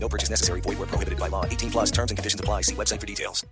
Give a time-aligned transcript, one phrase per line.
[0.00, 0.62] No purchase necessary.
[0.62, 1.44] Void where prohibited by law.
[1.44, 2.62] 18 plus terms and conditions apply.
[2.62, 3.44] See website for details.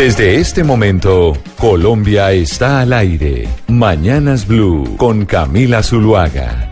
[0.00, 3.46] Desde este momento, Colombia está al aire.
[3.68, 6.70] Mañanas Blue con Camila Zuluaga.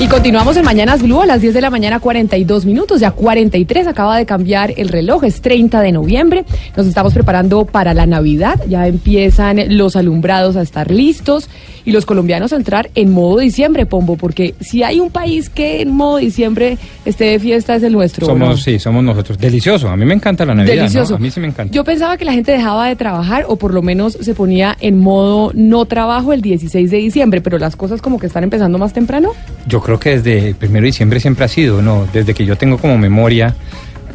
[0.00, 3.86] Y continuamos en Mañanas Blue a las 10 de la mañana, 42 minutos, ya 43,
[3.86, 8.58] acaba de cambiar el reloj, es 30 de noviembre, nos estamos preparando para la Navidad,
[8.66, 11.50] ya empiezan los alumbrados a estar listos
[11.84, 15.82] y los colombianos a entrar en modo diciembre, Pombo, porque si hay un país que
[15.82, 18.26] en modo diciembre esté de fiesta es el nuestro.
[18.26, 18.56] ¿o Somos, no?
[18.56, 19.38] sí, somos nosotros.
[19.38, 19.88] Delicioso.
[19.88, 20.74] A mí me encanta la Navidad.
[20.74, 20.80] ¿no?
[20.82, 21.14] Delicioso.
[21.16, 21.72] A mí sí me encanta.
[21.72, 24.98] Yo pensaba que la gente dejaba de trabajar o por lo menos se ponía en
[24.98, 28.92] modo no trabajo el 16 de diciembre, pero las cosas como que están empezando más
[28.92, 29.32] temprano.
[29.66, 32.06] Yo creo que desde el primero de diciembre siempre ha sido, ¿no?
[32.12, 33.54] Desde que yo tengo como memoria.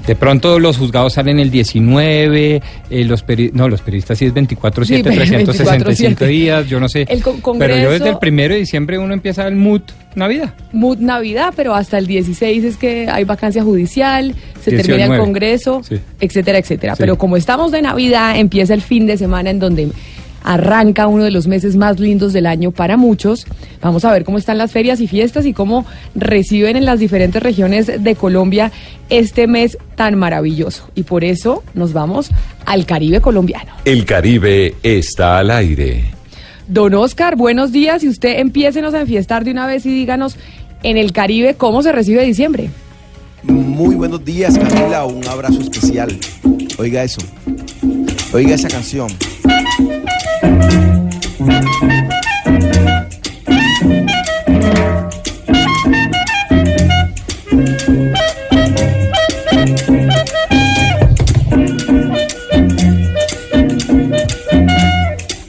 [0.08, 2.62] De pronto los juzgados salen el 19,
[2.92, 6.28] eh, los peri- no, los periodistas sí es 24-7, Sí, 365 24/7.
[6.28, 7.06] días, yo no sé.
[7.10, 9.82] El con- Pero yo desde el primero de diciembre uno empieza el mood
[10.14, 10.54] Navidad.
[10.72, 14.34] Mood Navidad, pero hasta el 16 es que hay vacancia judicial,
[14.64, 14.84] se 19.
[15.00, 15.98] termina el Congreso, Sí.
[16.22, 16.96] etcétera, etcétera.
[16.96, 17.00] Sí.
[17.02, 19.90] Pero como estamos de Navidad, empieza el fin de semana en donde
[20.46, 23.46] arranca uno de los meses más lindos del año para muchos.
[23.82, 27.42] Vamos a ver cómo están las ferias y fiestas y cómo reciben en las diferentes
[27.42, 28.72] regiones de Colombia
[29.10, 30.90] este mes tan maravilloso.
[30.94, 32.30] Y por eso nos vamos
[32.66, 33.74] al Caribe colombiano.
[33.84, 36.06] El Caribe está al aire.
[36.68, 40.38] Don Oscar, buenos días y usted empiécenos a enfiestar de una vez y díganos
[40.84, 42.70] en el Caribe cómo se recibe diciembre.
[43.48, 45.06] Muy buenos días, Camila.
[45.06, 46.18] Un abrazo especial.
[46.78, 47.22] Oiga eso.
[48.34, 49.10] Oiga esa canción.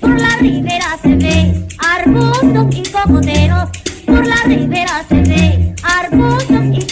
[0.01, 3.71] Por la ribera se ve arbustos y cocoteros.
[4.07, 6.86] Por la ribera se ve arbustos y.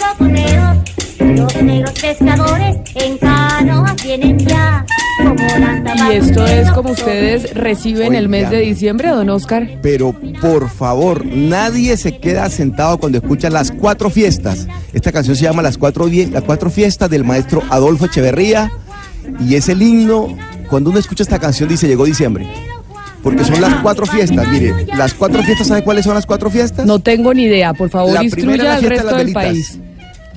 [1.34, 4.84] Los negros pescadores en canoas vienen ya.
[5.18, 5.34] Como
[6.10, 9.68] Y esto es como ustedes reciben el mes de diciembre, don Oscar.
[9.82, 14.66] Pero por favor, nadie se queda sentado cuando escucha las cuatro fiestas.
[14.92, 18.70] Esta canción se llama Las cuatro, las cuatro fiestas del maestro Adolfo Echeverría.
[19.40, 20.36] Y es el himno.
[20.68, 22.46] Cuando uno escucha esta canción dice llegó diciembre.
[23.22, 24.46] Porque son las cuatro fiestas.
[24.48, 26.84] Mire, las cuatro fiestas, ¿sabe cuáles son las cuatro fiestas?
[26.84, 29.10] No tengo ni idea, por favor, La primera instruya es la al fiesta de resto
[29.10, 29.44] las del velitas.
[29.44, 29.78] país.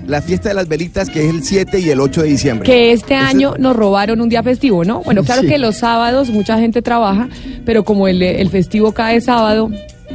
[0.08, 2.66] La fiesta de las velitas, que es el 7 y el 8 de diciembre.
[2.66, 5.02] Que este año nos robaron un día festivo, ¿no?
[5.04, 5.48] Bueno, claro Sí.
[5.50, 7.28] que los sábados mucha gente trabaja,
[7.66, 9.70] pero como el, el festivo cae sábado,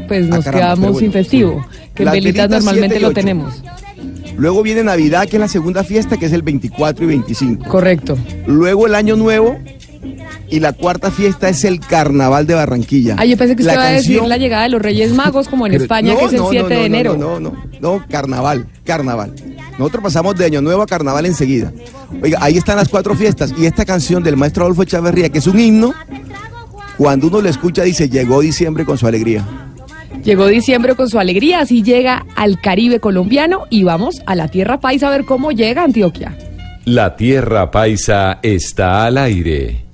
[0.09, 1.67] pues Ah, nos caramba, quedamos bueno, sin festivo.
[1.71, 1.79] sí.
[1.95, 3.15] Que en velitas velitas normalmente 7 y lo 8.
[3.15, 3.63] tenemos.
[4.39, 7.69] Luego viene Navidad, que es la segunda fiesta, que es el 24 y 25.
[7.69, 8.17] Correcto.
[8.47, 9.59] Luego el Año Nuevo.
[10.49, 13.17] Y la cuarta fiesta es el Carnaval de Barranquilla.
[13.19, 15.65] Ah, yo pensé que usted iba a decir la llegada de los Reyes Magos, como
[15.67, 17.17] en Pero- España, no, que es el no, 7 no, de no, enero.
[17.17, 17.63] No, no, no,
[17.99, 19.33] no, carnaval, carnaval.
[19.79, 21.73] Nosotros pasamos de Año Nuevo a Carnaval enseguida.
[22.23, 23.55] Oiga, ahí están las cuatro fiestas.
[23.57, 25.95] Y esta canción del maestro Adolfo Echeverría, que es un himno,
[26.97, 29.47] cuando uno lo escucha dice, llegó diciembre con su alegría.
[30.23, 34.79] Llegó diciembre con su alegría, así llega al Caribe colombiano y vamos a la tierra
[34.79, 36.37] paisa a ver cómo llega Antioquia.
[36.85, 39.85] La Tierra Paisa está al aire.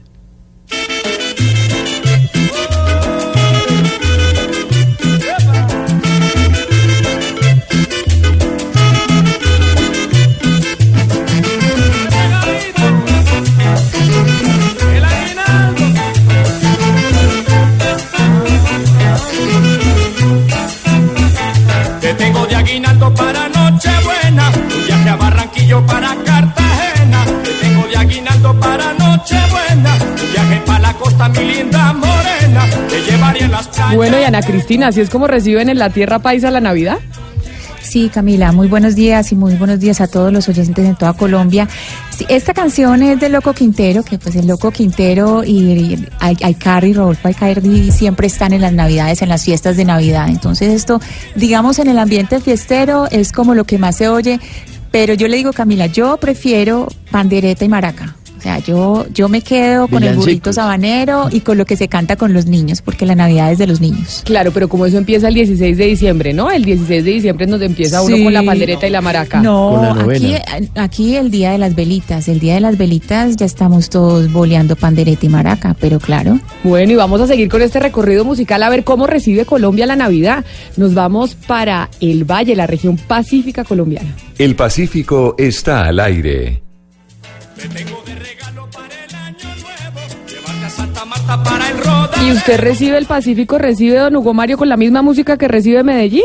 [33.94, 36.98] Bueno, y Ana Cristina, así es como reciben en la tierra paisa la Navidad.
[37.80, 41.14] Sí, Camila, muy buenos días y muy buenos días a todos los oyentes en toda
[41.14, 41.66] Colombia.
[42.28, 47.90] Esta canción es de Loco Quintero, que pues el Loco Quintero y, Aycarri, Rodolfo Aycarri
[47.90, 50.28] siempre están en las Navidades, en las fiestas de Navidad.
[50.28, 51.00] Entonces esto,
[51.34, 54.38] digamos, en el ambiente fiestero es como lo que más se oye.
[54.90, 58.17] Pero yo le digo, Camila, yo prefiero pandereta y maraca.
[58.38, 61.88] O sea, yo, yo me quedo con el burrito sabanero y con lo que se
[61.88, 64.22] canta con los niños, porque la Navidad es de los niños.
[64.24, 66.50] Claro, pero como eso empieza el 16 de diciembre, ¿no?
[66.50, 68.22] El 16 de diciembre es donde empieza uno Sí.
[68.24, 69.40] con la pandereta y la maraca.
[69.40, 70.40] No, la aquí, novena.
[70.76, 74.76] aquí el día de las velitas, el día de las velitas ya estamos todos boleando
[74.76, 76.38] pandereta y maraca, pero claro.
[76.62, 79.96] Bueno, y vamos a seguir con este recorrido musical a ver cómo recibe Colombia la
[79.96, 80.44] Navidad.
[80.76, 84.14] Nos vamos para el Valle, la región pacífica colombiana.
[84.38, 86.62] El Pacífico está al aire.
[87.60, 90.26] Te tengo de regalo para el año nuevo.
[90.28, 92.26] Llevarte a Santa Marta para el rodaje.
[92.26, 95.82] ¿Y usted recibe el Pacífico, recibe don Hugo Mario con la misma música que recibe
[95.82, 96.22] Medellín?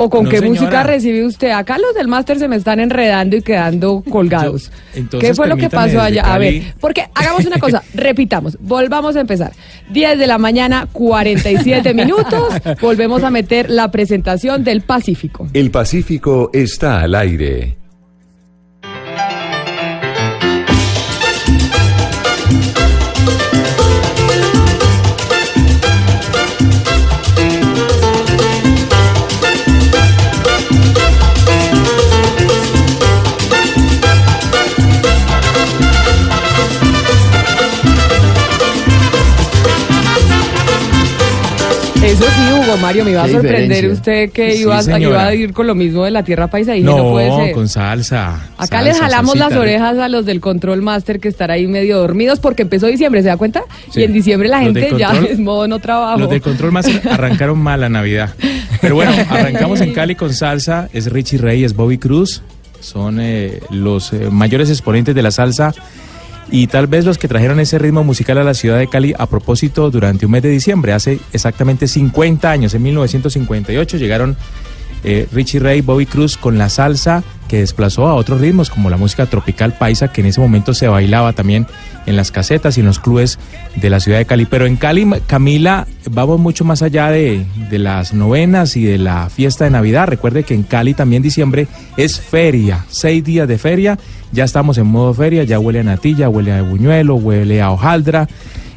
[0.00, 0.60] ¿O con No, qué señora.
[0.60, 1.50] música recibe usted?
[1.50, 4.70] Acá los del máster se me están enredando y quedando colgados.
[4.70, 6.22] Yo- entonces, ¿Qué fue lo que pasó allá?
[6.22, 9.52] A ver, porque hagamos una cosa, repitamos, volvamos a empezar.
[9.90, 15.48] 10 de la mañana, 47 minutos, volvemos a meter la presentación del Pacífico.
[15.52, 17.77] El Pacífico está al aire.
[42.38, 43.92] Sí, Hugo Mario, me iba a sorprender diferencia.
[43.92, 45.02] usted que Sí, iba, señora.
[45.02, 47.52] iba a ir con lo mismo de la tierra paisa y dije, no, puede ser.
[47.52, 48.34] con salsa.
[48.56, 51.98] Acá salsa, les jalamos las orejas a los del Control Master que están ahí medio
[51.98, 53.62] dormidos porque empezó diciembre, ¿se da cuenta?
[53.90, 54.00] Sí.
[54.00, 56.18] Y en diciembre la gente ya es modo no trabajo.
[56.18, 58.34] Los del control más arrancaron mal la Navidad.
[58.80, 60.88] Pero bueno, arrancamos en Cali con salsa.
[60.92, 62.42] Es Richie Ray, es Bobby Cruz.
[62.80, 65.74] Son eh, los eh, mayores exponentes de la salsa
[66.50, 69.26] y tal vez los que trajeron ese ritmo musical a la ciudad de Cali a
[69.26, 70.92] propósito durante un mes de diciembre.
[70.92, 74.36] Hace exactamente 50 años, en 1958, llegaron
[75.04, 78.96] eh, Richie Ray, Bobby Cruz con la salsa que desplazó a otros ritmos como la
[78.96, 81.66] música tropical paisa que en ese momento se bailaba también
[82.04, 83.38] en las casetas y en los clubes
[83.76, 84.44] de la ciudad de Cali.
[84.44, 89.30] Pero en Cali, Camila, vamos mucho más allá de, de las novenas y de la
[89.30, 90.08] fiesta de Navidad.
[90.08, 93.98] Recuerde que en Cali también diciembre es feria, seis días de feria.
[94.32, 98.28] Ya estamos en modo feria, ya huele a natilla, huele a buñuelo, huele a hojaldra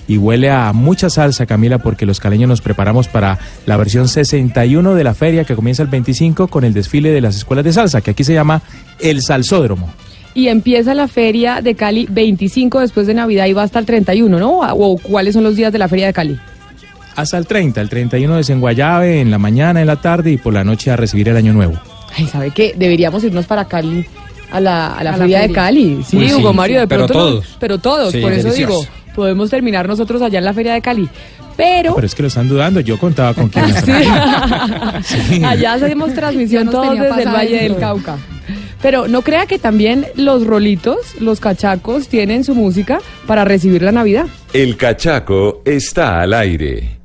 [0.07, 4.95] y huele a mucha salsa, Camila, porque los caleños nos preparamos para la versión 61
[4.95, 8.01] de la feria que comienza el 25 con el desfile de las escuelas de salsa,
[8.01, 8.62] que aquí se llama
[9.00, 9.94] el Salsódromo.
[10.33, 14.39] Y empieza la feria de Cali 25 después de Navidad y va hasta el 31,
[14.39, 14.59] ¿no?
[14.59, 16.39] ¿O cuáles son los días de la feria de Cali?
[17.15, 20.38] Hasta el 30, el 31 es en Guayave, en la mañana, en la tarde y
[20.38, 21.74] por la noche a recibir el año nuevo.
[22.18, 22.74] Ay, ¿sabe qué?
[22.77, 24.06] Deberíamos irnos para Cali.
[24.51, 25.51] A la, a la A la feria de.
[25.51, 26.03] Cali.
[26.07, 27.13] Sí, Hugo Mario, de pero pronto.
[27.25, 27.57] no- todos.
[27.59, 28.81] pero todos, Sí, por eso delicioso.
[28.81, 31.07] digo, podemos terminar nosotros allá en la feria de Cali.
[31.57, 31.94] Pero.
[31.95, 33.92] Pero es que lo están dudando, yo contaba con quien Sí.
[35.03, 35.44] Sí.
[35.44, 37.75] Allá hacemos transmisión todos desde el Valle del.
[37.77, 38.18] Cauca.
[38.81, 43.92] Pero no crea que también los rolitos, los cachacos, tienen su música para recibir la
[43.92, 44.25] Navidad.
[44.53, 46.98] El Cachaco está al aire.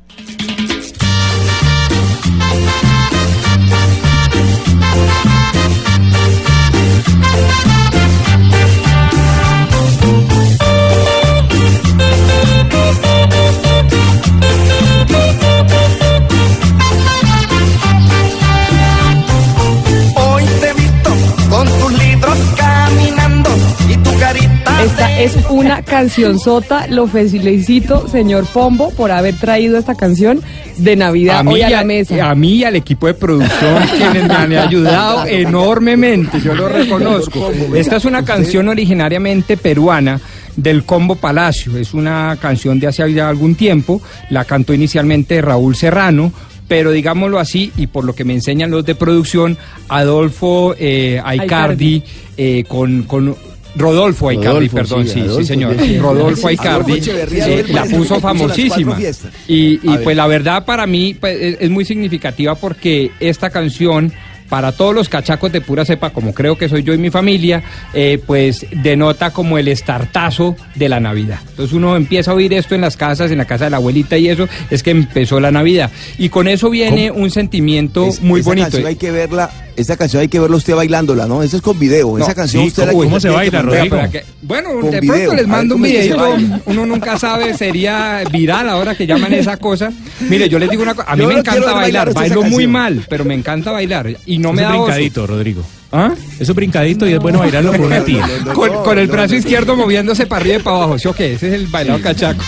[26.05, 26.87] Es una cancionzota.
[26.89, 30.43] Lo felicito, señor Pombo, por haber traído esta canción
[30.77, 32.31] de Navidad hoy a la mesa.
[32.31, 37.51] a mí y al equipo de producción quienes me han ayudado enormemente, yo lo reconozco.
[37.75, 40.21] Esta es una canción originariamente peruana
[40.57, 44.01] del Combo Palacio, es una canción de hace ya algún tiempo,
[44.31, 46.33] la cantó inicialmente Raúl Serrano,
[46.69, 49.57] pero digámoslo así, y por lo que me enseñan los de producción,
[49.89, 52.03] Adolfo eh, Aicardi,
[52.37, 53.37] eh, con, con
[53.77, 55.99] Rodolfo Aicardi, Rodolfo, perdón, sí, sí, señor, sí.
[55.99, 58.99] Rodolfo Aicardi, eh, la puso famosísima.
[59.47, 64.13] Y, pues la verdad para mí pues, es, es muy significativa porque esta canción,
[64.49, 67.63] para todos los cachacos de pura cepa, como creo que soy yo y mi familia,
[67.95, 71.39] eh, pues denota como el estartazo de la Navidad.
[71.51, 74.17] Entonces uno empieza a oír esto en las casas, en la casa de la abuelita
[74.19, 75.91] y eso, es que empezó la Navidad.
[76.19, 78.67] Y con eso viene un sentimiento Es- muy esa bonito.
[78.67, 81.43] Canción hay que verla, esta canción hay que verla usted bailándola, ¿no?
[81.43, 82.17] Eso es con video.
[82.19, 83.63] No, esa canción sí, usted la ¿cómo- que- cómo se baila.
[83.63, 83.99] Rodrigo?
[84.11, 86.37] Que- bueno, Con de video, pronto les mando un baila.
[86.67, 89.91] uno nunca sabe, sería viral ahora que llaman esa cosa.
[90.29, 92.43] Mire, yo les digo una cosa, a mí Yo me no encanta bailar esa bailo
[92.45, 94.83] muy mal, pero me encanta bailar y no Eso me es da oso.
[94.85, 95.63] brincadito, Rodrigo.
[95.93, 96.13] ¿Ah?
[96.39, 98.27] Eso es brincadito y es bueno bailarlo con una tía.
[98.45, 101.35] No, no, Con, el brazo izquierdo moviéndose para arriba y para abajo, ¿sí o qué?
[101.35, 102.43] Ese es el bailado cachaco.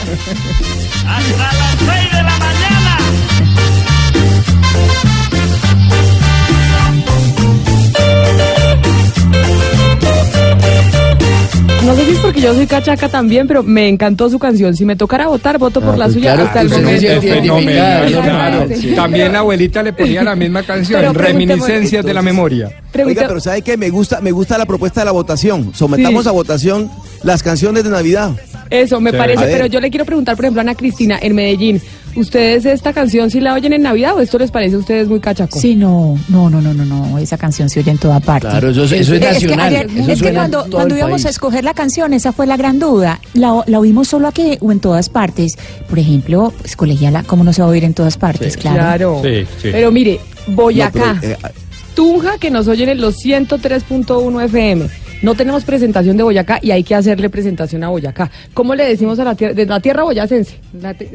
[1.07, 2.58] Hasta las 6 de la mañana.
[11.85, 14.75] No sé si es porque que yo soy cachaca también, pero me encantó su canción.
[14.77, 17.21] Si me tocara votar, voto por Ah, la pues suya claro, hasta el momento.
[17.23, 18.23] Fenomenal, claro.
[18.67, 18.69] claro.
[18.95, 22.71] También la abuelita le ponía la misma canción, Reminiscencias de la memoria.
[23.05, 23.77] Oiga, pero ¿sabe qué?
[23.77, 25.73] Me gusta, me gusta la propuesta de la votación.
[25.75, 26.29] Sometamos Sí.
[26.29, 26.91] a votación
[27.23, 28.33] las canciones de Navidad.
[28.71, 29.17] Eso, me Sí.
[29.17, 31.81] parece, pero yo le quiero preguntar, por ejemplo, a Ana Cristina, en Medellín,
[32.17, 35.21] ¿ustedes esta canción si la oyen en Navidad o esto les parece a ustedes muy
[35.21, 35.59] cachaco?
[35.61, 38.49] Sí, no, no, no, no, no, no, esa canción se oye en toda parte.
[38.49, 41.29] Claro, eso es- eso es que nacional, ayer- eso es que cuando, cuando íbamos a
[41.31, 43.21] escoger la canción, esa fue la gran duda.
[43.35, 45.57] ¿La, la oímos solo aquí o en todas partes?
[45.89, 48.57] Por ejemplo, pues colegiala, ¿cómo no se va a oír en todas partes?
[48.57, 49.23] claro.
[49.63, 51.39] Pero mire, Boyacá, No, pero, eh,
[51.95, 54.87] Tunja, que nos oyen en los 103.1 FM.
[55.23, 58.31] No tenemos presentación de Boyacá y hay que hacerle presentación a Boyacá.
[58.55, 60.61] ¿Cómo le decimos a la tierra, de la tierra boyacense?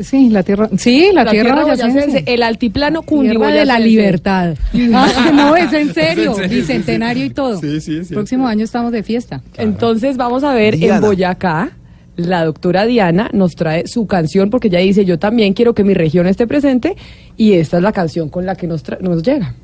[0.01, 2.23] sí, la tierra, sí, la, tierra, boyacense.
[2.25, 3.79] El altiplano Tierra de la cundiboyacense.
[3.87, 4.55] libertad.
[4.93, 7.59] Ah, no, es en serio, bicentenario y todo.
[7.59, 8.13] Sí, sí, sí.
[8.13, 9.41] Próximo año estamos de fiesta.
[9.57, 10.95] Entonces vamos a ver Diana.
[10.95, 11.71] en Boyacá.
[12.15, 15.93] La doctora Diana nos trae su canción porque ella dice, yo también quiero que mi
[15.95, 16.95] región esté presente
[17.37, 19.55] y esta es la canción con la que nos, tra- nos llega.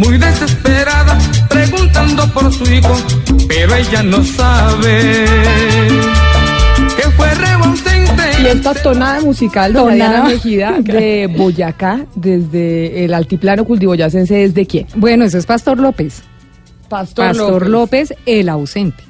[0.00, 2.96] Muy desesperada preguntando por su hijo,
[3.46, 5.16] pero ella no sabe
[6.96, 7.30] que fue.
[8.42, 9.94] Y esta tonada musical de Tonada.
[9.94, 14.86] Diana Mejida de Boyacá, desde el altiplano culdiboyacense, ¿es de quién?
[14.94, 16.22] Bueno, eso es Pastor López.
[16.88, 19.04] Pastor, Pastor López, el ausente.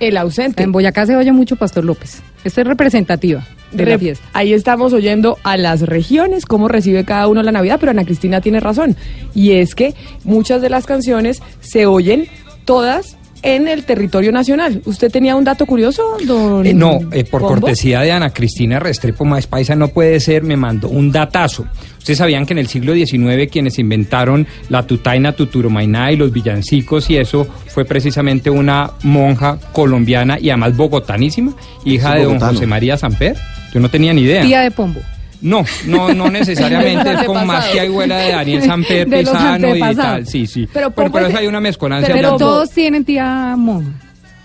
[0.00, 0.62] El ausente.
[0.62, 2.22] En Boyacá se oye mucho Pastor López.
[2.44, 3.42] Esta es representativa
[3.74, 4.24] de la fiesta.
[4.32, 8.40] Ahí estamos oyendo a las regiones, cómo recibe cada uno la Navidad, pero Ana Cristina
[8.40, 8.96] tiene razón.
[9.34, 12.26] Y es que muchas de las canciones se oyen
[12.64, 14.80] todas en el territorio nacional.
[14.86, 19.26] ¿Usted tenía un dato curioso, don Eh, no, eh, por cortesía de Ana Cristina Restrepo
[19.26, 21.66] Más Paisa no puede ser, me mandó un datazo.
[21.98, 27.10] Ustedes sabían que en el siglo XIX quienes inventaron la tutaina, tuturumainá y los villancicos
[27.10, 31.54] y eso fue precisamente una monja colombiana y además bogotanísima,
[31.84, 32.40] hija de don.
[32.40, 33.36] José María Samper.
[33.74, 34.42] Yo no tenía ni idea.
[34.42, 35.00] Tía de Pombo.
[35.42, 37.46] No, no, no necesariamente es como Antepasados.
[37.46, 40.26] más que abuela de Daniel Samper, De Pisano y tal.
[40.26, 40.66] Sí, sí.
[40.72, 42.06] Pero Pero, Pombo pero es- eso hay una mezcolanza.
[42.06, 43.90] Pero, hablando- todos tienen tía monja.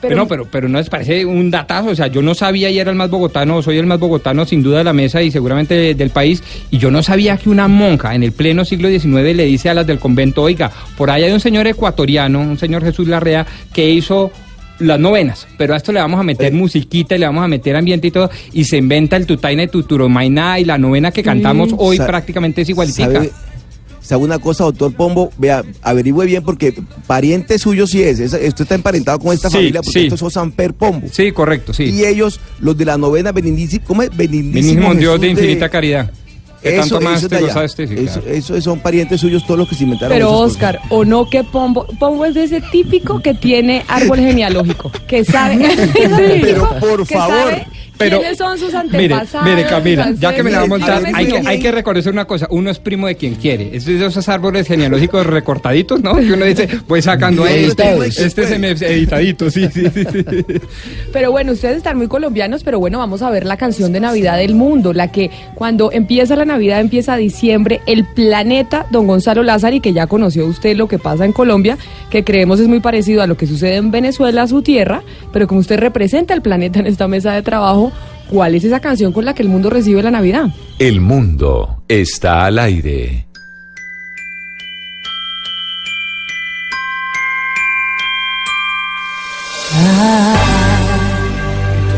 [0.02, 2.80] pero, no, pero, pero no les parece un datazo, o sea, yo no sabía y
[2.80, 5.74] era el más bogotano, soy el más bogotano sin duda de la mesa y seguramente
[5.76, 9.34] de- del país, y yo no sabía que una monja en el pleno siglo XIX
[9.36, 12.84] le dice a las del convento, oiga, por ahí hay un señor ecuatoriano, un señor
[12.84, 14.32] Jesús Larrea, que hizo
[14.80, 17.76] las novenas, pero a esto le vamos a meter musiquita y le vamos a meter
[17.76, 21.74] ambiente y todo, y se inventa el tutaina y tuturomaina y la novena que cantamos
[21.78, 23.12] hoy Sa- prácticamente es igualitica.
[23.12, 23.32] ¿Sabe,
[24.02, 25.32] sabe una cosa, doctor Pombo?
[25.38, 26.74] Vea, averigüe bien porque
[27.08, 28.20] pariente suyo sí es.
[28.20, 30.06] Esa- Usted está emparentado con esta Sí, familia porque sí.
[30.06, 31.08] estos son Samper Pombo.
[31.12, 31.84] Sí, correcto, sí.
[31.84, 34.16] Y ellos, los de la novena benindísimo, ¿cómo es?
[34.16, 36.12] Benindísimo Dios de infinita caridad.
[36.62, 37.54] Eso, tanto más eso te de allá.
[37.54, 38.36] gozaste, sí, Eso- claro.
[38.38, 40.13] eso son parientes suyos todos los que se inventaron.
[40.13, 40.51] Pero cosas.
[40.51, 45.24] Oscar, o no que Pombo, Pombo es de ese típico que tiene árbol genealógico, que
[45.24, 45.58] sabe,
[46.42, 47.38] Pero, por que favor.
[47.38, 47.68] sabe
[48.00, 49.50] Pero, quiénes son sus Mire, antepasados.
[49.50, 52.25] mire Camila, ya que me la va a montar, hay que, hay que reconocer una
[52.25, 53.75] cosa, uno es primo de quien quiere.
[53.75, 56.15] Es de esos árboles genealógicos recortaditos, ¿no?
[56.15, 60.25] Que uno dice, voy sacando a este, este se me editadito, sí, sí, sí, sí.
[61.12, 64.38] Pero bueno, ustedes están muy colombianos, pero bueno, vamos a ver la canción de Navidad
[64.38, 69.82] del mundo, la que cuando empieza la Navidad, empieza diciembre, el planeta Don Gonzalo Lázari,
[69.82, 71.77] que ya conoció usted lo que pasa en Colombia,
[72.10, 75.03] que creemos es muy parecido a lo que sucede en Venezuela, su tierra,
[75.34, 77.88] pero como usted representa el planeta en esta mesa de trabajo,
[78.29, 80.50] ¿cuál es esa canción con la que el mundo recibe la Navidad?
[80.77, 83.25] El mundo está al aire.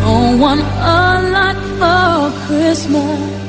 [0.03, 3.40] Don't want a lot for Christmas.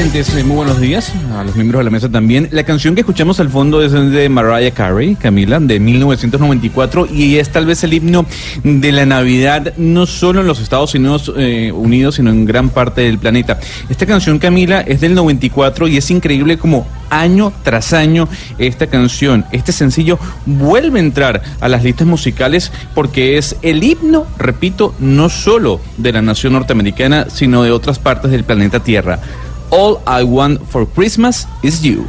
[0.00, 2.48] Oyentes, eh, muy buenos días a los miembros de la mesa también.
[2.52, 7.50] La canción que escuchamos al fondo es de Mariah Carey, Camila, de 1994 y es
[7.50, 8.24] tal vez el himno
[8.64, 13.02] de la Navidad no solo en los Estados Unidos, eh, Unidos, sino en gran parte
[13.02, 13.60] del planeta.
[13.90, 18.26] Esta canción, Camila, es del 94 y es increíble como año tras año
[18.56, 24.26] esta canción, este sencillo vuelve a entrar a las listas musicales porque es el himno,
[24.38, 29.20] repito, no solo de la nación norteamericana, sino de otras partes del planeta Tierra.
[29.70, 32.08] All I Want for Christmas is You.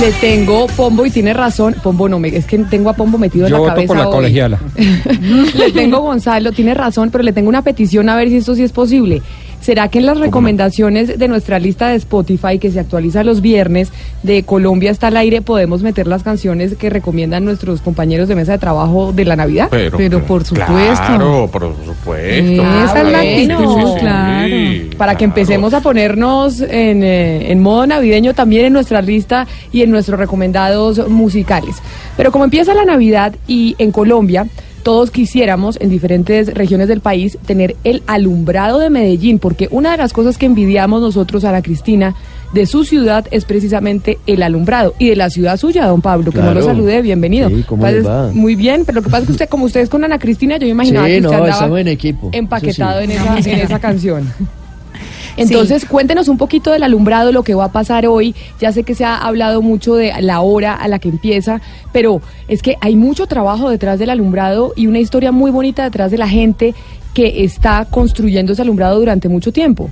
[0.00, 1.74] Le tengo Pombo y tiene razón.
[1.82, 3.86] Pombo no me, es que tengo a Pombo metido Yo en la voto cabeza.
[3.88, 4.14] por la hoy.
[4.14, 4.58] colegiala.
[5.56, 8.62] le tengo Gonzalo, tiene razón, pero le tengo una petición a ver si esto sí
[8.62, 9.22] es posible.
[9.66, 13.90] ¿Será que en las recomendaciones de nuestra lista de Spotify, que se actualiza los viernes,
[14.22, 18.52] de Colombia está al aire, podemos meter las canciones que recomiendan nuestros compañeros de mesa
[18.52, 19.68] de trabajo de la Navidad?
[19.68, 20.54] por supuesto.
[20.54, 22.62] Claro, por supuesto.
[22.62, 24.54] Esa es la actitud, sí, claro.
[24.96, 29.82] Para que empecemos a ponernos en, eh, en modo navideño también en nuestra lista y
[29.82, 31.74] en nuestros recomendados musicales.
[32.16, 34.46] Pero como empieza la Navidad y en Colombia,
[34.86, 39.96] todos quisiéramos en diferentes regiones del país tener el alumbrado de Medellín, porque una de
[39.96, 42.14] las cosas que envidiamos nosotros a la Cristina
[42.54, 46.38] de su ciudad es precisamente el alumbrado y de la ciudad suya, don Pablo, que
[46.38, 47.48] no lo salude, bienvenido.
[47.48, 48.30] Sí, ¿cómo Pues, les va?
[48.32, 50.66] Muy bien, pero lo que pasa es que usted, como ustedes con Ana Cristina, yo
[50.66, 53.04] me imaginaba Sí, que usted no, andaba estamos en equipo, empaquetado sí.
[53.06, 54.32] en, esa, en esa canción.
[55.36, 58.34] Entonces, cuéntenos un poquito del alumbrado, lo que va a pasar hoy.
[58.60, 61.60] Ya sé que se ha hablado mucho de la hora a la que empieza,
[61.92, 66.10] pero es que hay mucho trabajo detrás del alumbrado y una historia muy bonita detrás
[66.10, 66.74] de la gente
[67.14, 69.90] que está construyendo ese alumbrado durante mucho tiempo.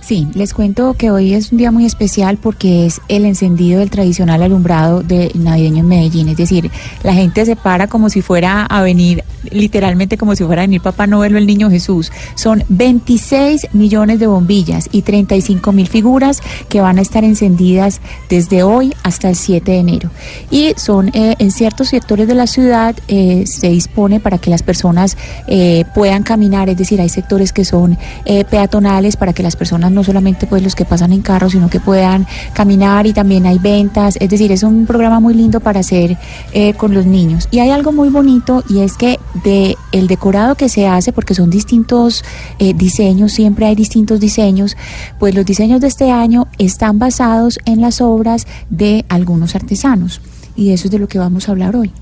[0.00, 3.90] Sí, les cuento que hoy es un día muy especial porque es el encendido del
[3.90, 6.28] tradicional alumbrado de navideño en Medellín.
[6.28, 6.70] Es decir,
[7.02, 10.80] la gente se para como si fuera a venir, literalmente como si fuera a venir
[10.80, 12.12] Papá Noel o el Niño Jesús.
[12.34, 18.62] Son 26 millones de bombillas y 35 mil figuras que van a estar encendidas desde
[18.62, 20.10] hoy hasta el 7 de enero.
[20.50, 24.62] Y son eh, en ciertos sectores de la ciudad eh, se dispone para que las
[24.62, 29.56] personas eh, puedan caminar, es decir, hay sectores que son eh, peatonales para que las
[29.56, 33.46] personas no solamente pues los que pasan en carro, sino que puedan caminar y también
[33.46, 36.16] hay ventas, es decir, es un programa muy lindo para hacer
[36.52, 37.48] eh, con los niños.
[37.50, 41.34] Y hay algo muy bonito y es que de el decorado que se hace, porque
[41.34, 42.24] son distintos
[42.58, 44.76] eh, diseños, siempre hay distintos diseños,
[45.18, 50.20] pues los diseños de este año están basados en las obras de algunos artesanos.
[50.56, 51.92] Y eso es de lo que vamos a hablar hoy.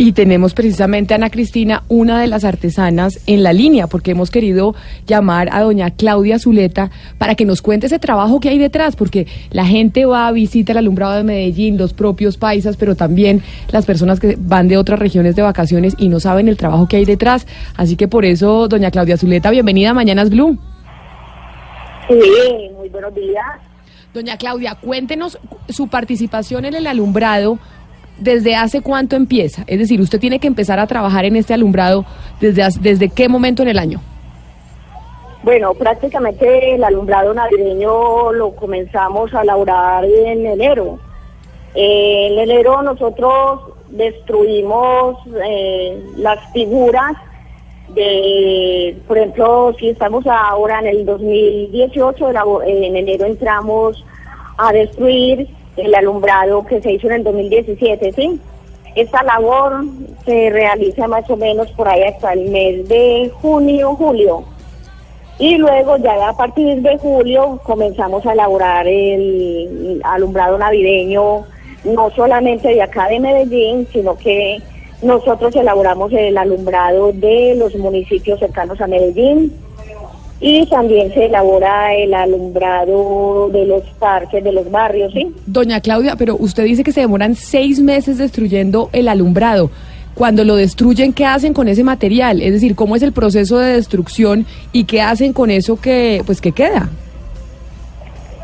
[0.00, 4.30] Y tenemos precisamente a Ana Cristina, una de las artesanas, en la línea, porque hemos
[4.30, 4.76] querido
[5.08, 9.26] llamar a doña Claudia Zuleta para que nos cuente ese trabajo que hay detrás, porque
[9.50, 13.86] la gente va a visitar el alumbrado de Medellín, los propios paisas, pero también las
[13.86, 17.04] personas que van de otras regiones de vacaciones y no saben el trabajo que hay
[17.04, 17.48] detrás.
[17.76, 20.56] Así que por eso, doña Claudia Zuleta, bienvenida a Mañanas Blue.
[22.06, 23.44] Sí, muy buenos días.
[24.14, 27.58] Doña Claudia, cuéntenos su participación en el alumbrado.
[28.18, 29.62] ¿Desde hace cuánto empieza?
[29.66, 32.04] Es decir, usted tiene que empezar a trabajar en este alumbrado
[32.40, 34.00] desde, desde qué momento en el año.
[35.44, 40.98] Bueno, prácticamente el alumbrado navideño lo comenzamos a elaborar en enero.
[41.74, 47.12] En enero nosotros destruimos eh, las figuras
[47.94, 54.04] de, por ejemplo, si estamos ahora en el 2018, elabo- en enero entramos
[54.58, 58.40] a destruir el alumbrado que se hizo en el 2017, ¿sí?
[58.94, 59.84] Esta labor
[60.24, 64.44] se realiza más o menos por ahí hasta el mes de junio, julio.
[65.38, 71.44] Y luego ya a partir de julio comenzamos a elaborar el alumbrado navideño,
[71.84, 74.60] no solamente de acá de Medellín, sino que
[75.00, 79.52] nosotros elaboramos el alumbrado de los municipios cercanos a Medellín
[80.40, 85.34] y también se elabora el alumbrado de los parques, de los barrios, ¿sí?
[85.46, 89.70] Doña Claudia, pero usted dice que se demoran seis meses destruyendo el alumbrado.
[90.14, 92.40] Cuando lo destruyen, ¿qué hacen con ese material?
[92.40, 96.40] Es decir, ¿cómo es el proceso de destrucción y qué hacen con eso que, pues,
[96.40, 96.88] que queda?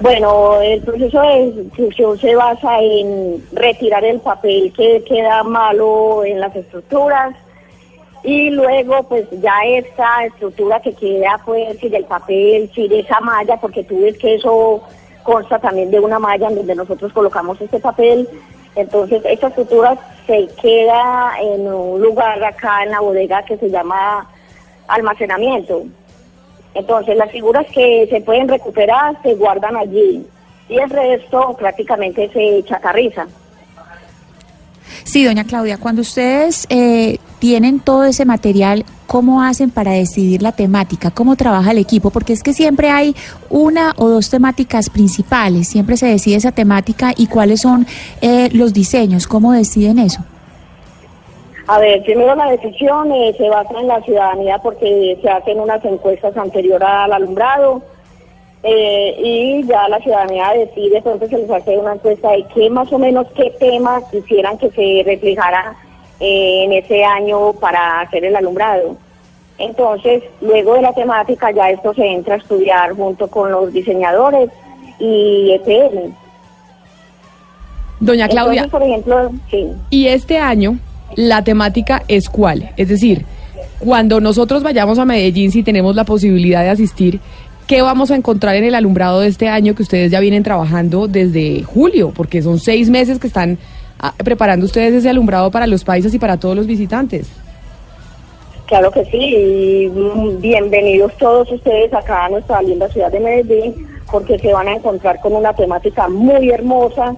[0.01, 6.41] Bueno, el proceso de destrucción se basa en retirar el papel que queda malo en
[6.41, 7.35] las estructuras
[8.25, 13.21] y luego pues ya esta estructura que queda pues si del papel, si de esa
[13.21, 14.83] malla, porque tú ves que eso
[15.23, 18.27] consta también de una malla en donde nosotros colocamos este papel,
[18.77, 24.27] entonces esta estructura se queda en un lugar acá en la bodega que se llama
[24.89, 25.85] almacenamiento.
[26.73, 30.27] Entonces las figuras que se pueden recuperar se guardan allí
[30.71, 33.27] y el resto prácticamente se echa carriza.
[35.03, 40.53] Sí, doña Claudia, cuando ustedes eh, tienen todo ese material, ¿cómo hacen para decidir la
[40.53, 41.11] temática?
[41.11, 42.11] ¿Cómo trabaja el equipo?
[42.11, 43.15] Porque es que siempre hay
[43.51, 47.87] una o dos temáticas principales, siempre se decide esa temática y cuáles son
[48.21, 50.21] eh, los diseños, ¿cómo deciden eso?
[51.67, 55.83] A ver, primero la decisión eh, se basa en la ciudadanía porque se hacen unas
[55.85, 57.83] encuestas anterior al alumbrado
[58.67, 62.91] eh, y ya la ciudadanía decide, entonces se les hace una encuesta de qué más
[62.95, 65.77] o menos qué temas quisieran que se reflejara
[66.19, 68.97] eh, en ese año para hacer el alumbrado.
[69.59, 74.49] Entonces, luego de la temática ya esto se entra a estudiar junto con los diseñadores
[74.99, 76.15] y E EPL.
[78.01, 79.73] Doña Claudia, Entonces, por ejemplo, sí.
[79.91, 80.79] y este año
[81.17, 82.73] la temática es cuál?
[82.79, 83.27] Es decir,
[83.79, 87.21] cuando nosotros vayamos a Medellín, si tenemos la posibilidad de asistir,
[87.67, 91.09] ¿qué vamos a encontrar en el alumbrado de este año que ustedes ya vienen trabajando
[91.09, 92.13] desde julio?
[92.15, 93.59] Porque son seis meses que están
[94.01, 97.29] ah, preparando ustedes ese alumbrado para los países y para todos los visitantes.
[98.67, 103.75] Claro que sí, mm, bienvenidos todos ustedes acá a nuestra linda ciudad de Medellín,
[104.11, 107.15] porque se van a encontrar con una temática muy hermosa,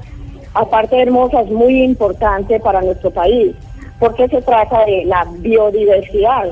[0.54, 3.54] aparte de hermosa, es muy importante para nuestro país,
[4.00, 6.50] porque se trata de la biodiversidad.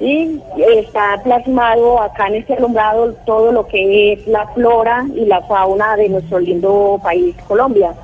[0.00, 0.40] Y
[0.76, 5.96] está plasmado acá en este alumbrado todo lo que es la flora y la fauna
[5.96, 7.94] de nuestro lindo país, Colombia.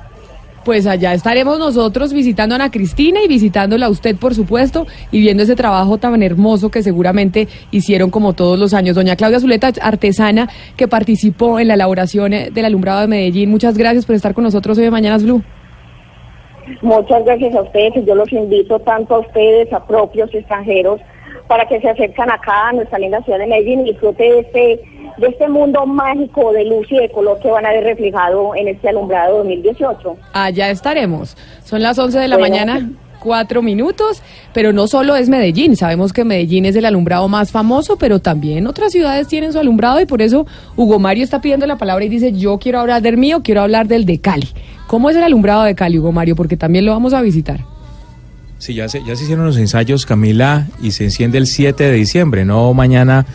[0.63, 5.19] Pues allá estaremos nosotros visitando a Ana Cristina y visitándola a usted, por supuesto, y
[5.19, 8.95] viendo ese trabajo tan hermoso que seguramente hicieron como todos los años.
[8.95, 13.75] Doña Claudia Zuleta, artesana que participó en la elaboración eh, del alumbrado de Medellín, muchas
[13.75, 15.41] gracias por estar con nosotros hoy de Mañanas Blue.
[16.83, 21.01] Muchas gracias a ustedes y yo los invito tanto a ustedes, a propios extranjeros,
[21.51, 24.81] para que se acercan acá a nuestra linda ciudad de Medellín y disfrute de este,
[25.17, 28.69] de este mundo mágico de luz y de color que van a ver reflejado en
[28.69, 30.15] este alumbrado 2018.
[30.31, 31.35] Allá estaremos.
[31.65, 32.55] Son las 11 de la Bueno.
[32.55, 35.75] mañana, cuatro minutos, pero no solo es Medellín.
[35.75, 39.99] Sabemos que Medellín es el alumbrado más famoso, pero también otras ciudades tienen su alumbrado
[39.99, 43.17] y por eso Hugo Mario está pidiendo la palabra y dice, yo quiero hablar del
[43.17, 44.47] mío, quiero hablar del de Cali.
[44.87, 46.37] ¿Cómo es el alumbrado de Cali, Hugo Mario?
[46.37, 47.59] Porque también lo vamos a visitar.
[48.61, 51.93] Sí, ya se, ya se hicieron los ensayos, Camila, y se enciende el 7 de
[51.93, 53.25] diciembre, no mañana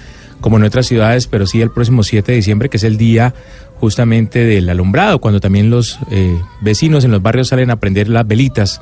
[0.40, 3.34] como en otras ciudades, pero sí el próximo 7 de diciembre, que es el día
[3.80, 8.24] justamente del alumbrado, cuando también los eh, vecinos en los barrios salen a prender las
[8.24, 8.80] velitas,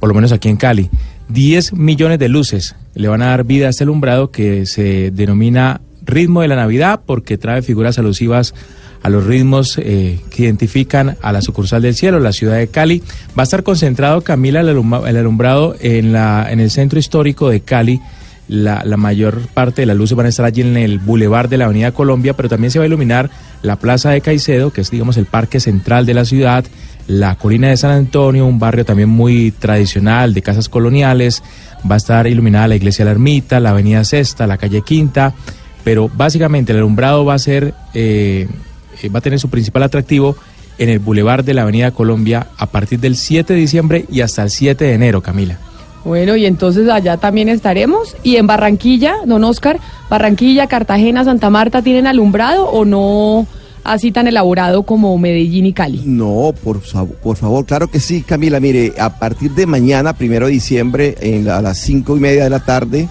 [0.00, 0.90] por lo menos aquí en Cali.
[1.28, 5.82] 10 millones de luces le van a dar vida a este alumbrado que se denomina
[6.04, 8.54] Ritmo de la Navidad porque trae figuras alusivas
[9.06, 13.02] a los ritmos eh, que identifican a la sucursal del cielo, la ciudad de Cali.
[13.38, 17.48] Va a estar concentrado, Camila, el, alum- el alumbrado en, la, en el centro histórico
[17.48, 18.00] de Cali.
[18.48, 21.56] La, la mayor parte de las luces van a estar allí en el bulevar de
[21.58, 23.28] la Avenida Colombia, pero también se va a iluminar
[23.62, 26.64] la Plaza de Caicedo, que es, digamos, el parque central de la ciudad,
[27.08, 31.42] la colina de San Antonio, un barrio también muy tradicional de casas coloniales.
[31.90, 35.34] Va a estar iluminada la iglesia de la Ermita, la Avenida Sexta, la calle Quinta,
[35.82, 38.48] pero básicamente el alumbrado va a ser, eh,
[39.02, 40.36] eh, va a tener su principal atractivo
[40.78, 44.42] en el bulevar de la Avenida Colombia a partir del 7 de diciembre y hasta
[44.42, 45.58] el 7 de enero, Camila.
[46.04, 48.14] Bueno, y entonces allá también estaremos.
[48.22, 53.46] Y en Barranquilla, don Oscar, Barranquilla, Cartagena, Santa Marta, ¿tienen alumbrado o no
[53.82, 56.02] así tan elaborado como Medellín y Cali?
[56.04, 56.80] No, por,
[57.22, 58.60] por favor, claro que sí, Camila.
[58.60, 62.44] Mire, a partir de mañana, primero de diciembre, en la- a las cinco y media
[62.44, 63.08] de la tarde,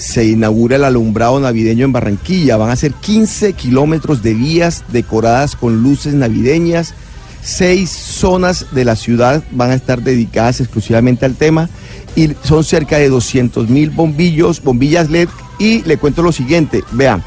[0.00, 2.56] se inaugura el alumbrado navideño en Barranquilla.
[2.56, 6.94] Van a ser 15 kilómetros de vías decoradas con luces navideñas.
[7.42, 11.68] Seis zonas de la ciudad van a estar dedicadas exclusivamente al tema
[12.16, 15.28] y son cerca de 200 mil bombillos, bombillas LED.
[15.58, 17.22] Y le cuento lo siguiente, vean,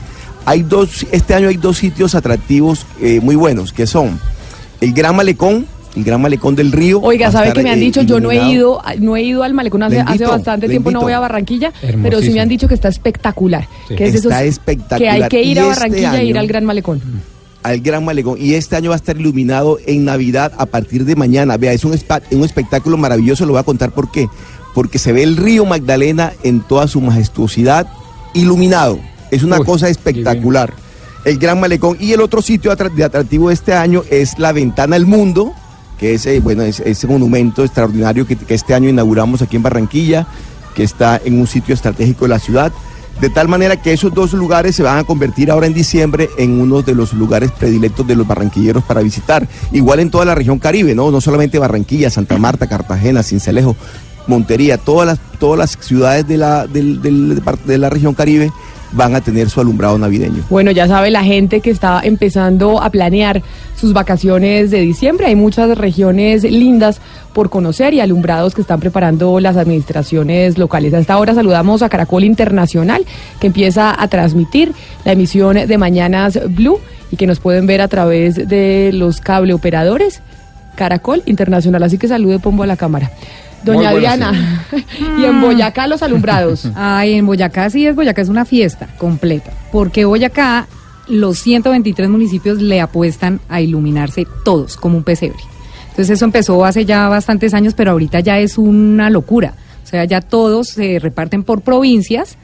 [0.46, 4.20] hay dos, este año hay dos sitios atractivos eh, muy buenos, que son
[4.82, 7.00] el Gran Malecón, el Gran Malecón del Río.
[7.02, 8.02] Oiga, ¿sabe que me han eh, dicho?
[8.02, 11.20] Yo no he ido, no he ido al malecón hace, bastante tiempo, no voy a
[11.20, 13.68] Barranquilla, pero sí me han dicho que está espectacular.
[13.88, 13.96] Sí.
[13.96, 15.00] Que es Está esos- espectacular.
[15.18, 17.02] Que hay que ir Y a este Barranquilla e ir al Gran Malecón.
[17.64, 18.38] al Gran Malecón.
[18.40, 21.58] Y este año va a estar iluminado en Navidad a partir de mañana.
[21.58, 21.92] Vea, es un,
[22.32, 24.28] un espectáculo maravilloso, lo voy a contar por qué.
[24.74, 27.88] Porque se ve el río Magdalena en toda su majestuosidad
[28.34, 29.00] iluminado.
[29.32, 30.74] Es una Uy, cosa espectacular.
[31.26, 31.96] El Gran Malecón.
[32.00, 35.54] Y el otro sitio de atractivo de este año es la Ventana al Mundo,
[35.98, 40.28] que eh, bueno, es- ese monumento extraordinario que, este año inauguramos aquí en Barranquilla,
[40.76, 42.72] que está en un sitio estratégico de la ciudad.
[43.22, 46.60] De tal manera que esos dos lugares se van a convertir ahora en diciembre en
[46.60, 49.48] uno de los lugares predilectos de los barranquilleros para visitar.
[49.72, 51.12] Igual en toda la región caribe, ¿no?
[51.12, 53.76] No solamente Barranquilla, Santa Marta, Cartagena, Cincelejo,
[54.26, 58.52] Montería, todas las, todas las ciudades de la, de la región caribe
[58.94, 60.44] van a tener su alumbrado navideño.
[60.50, 63.42] Bueno, ya sabe la gente que está empezando a planear
[63.76, 65.28] sus vacaciones de diciembre.
[65.28, 67.02] Hay muchas regiones lindas
[67.34, 70.94] por conocer y alumbrados que están preparando las administraciones locales.
[70.94, 73.06] A esta hora saludamos a Caracol Internacional,
[73.40, 76.80] que empieza a transmitir la emisión de Mañanas Blue
[77.12, 80.22] y que nos pueden ver a través de los cable operadores.
[80.76, 83.12] Caracol Internacional, así que salude Pombo a la cámara.
[83.64, 84.66] Doña Diana,
[85.20, 86.68] y en Boyacá los alumbrados.
[86.76, 90.68] Ay, en Boyacá sí es, Boyacá es una fiesta completa, porque Boyacá
[91.08, 95.40] los 123 municipios le apuestan a iluminarse todos como un pesebre.
[95.90, 99.54] Entonces eso empezó hace ya bastantes años, pero ahorita ya es una locura.
[99.84, 102.38] O sea, ya todos se reparten por provincias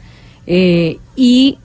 [0.46, 1.58] eh, y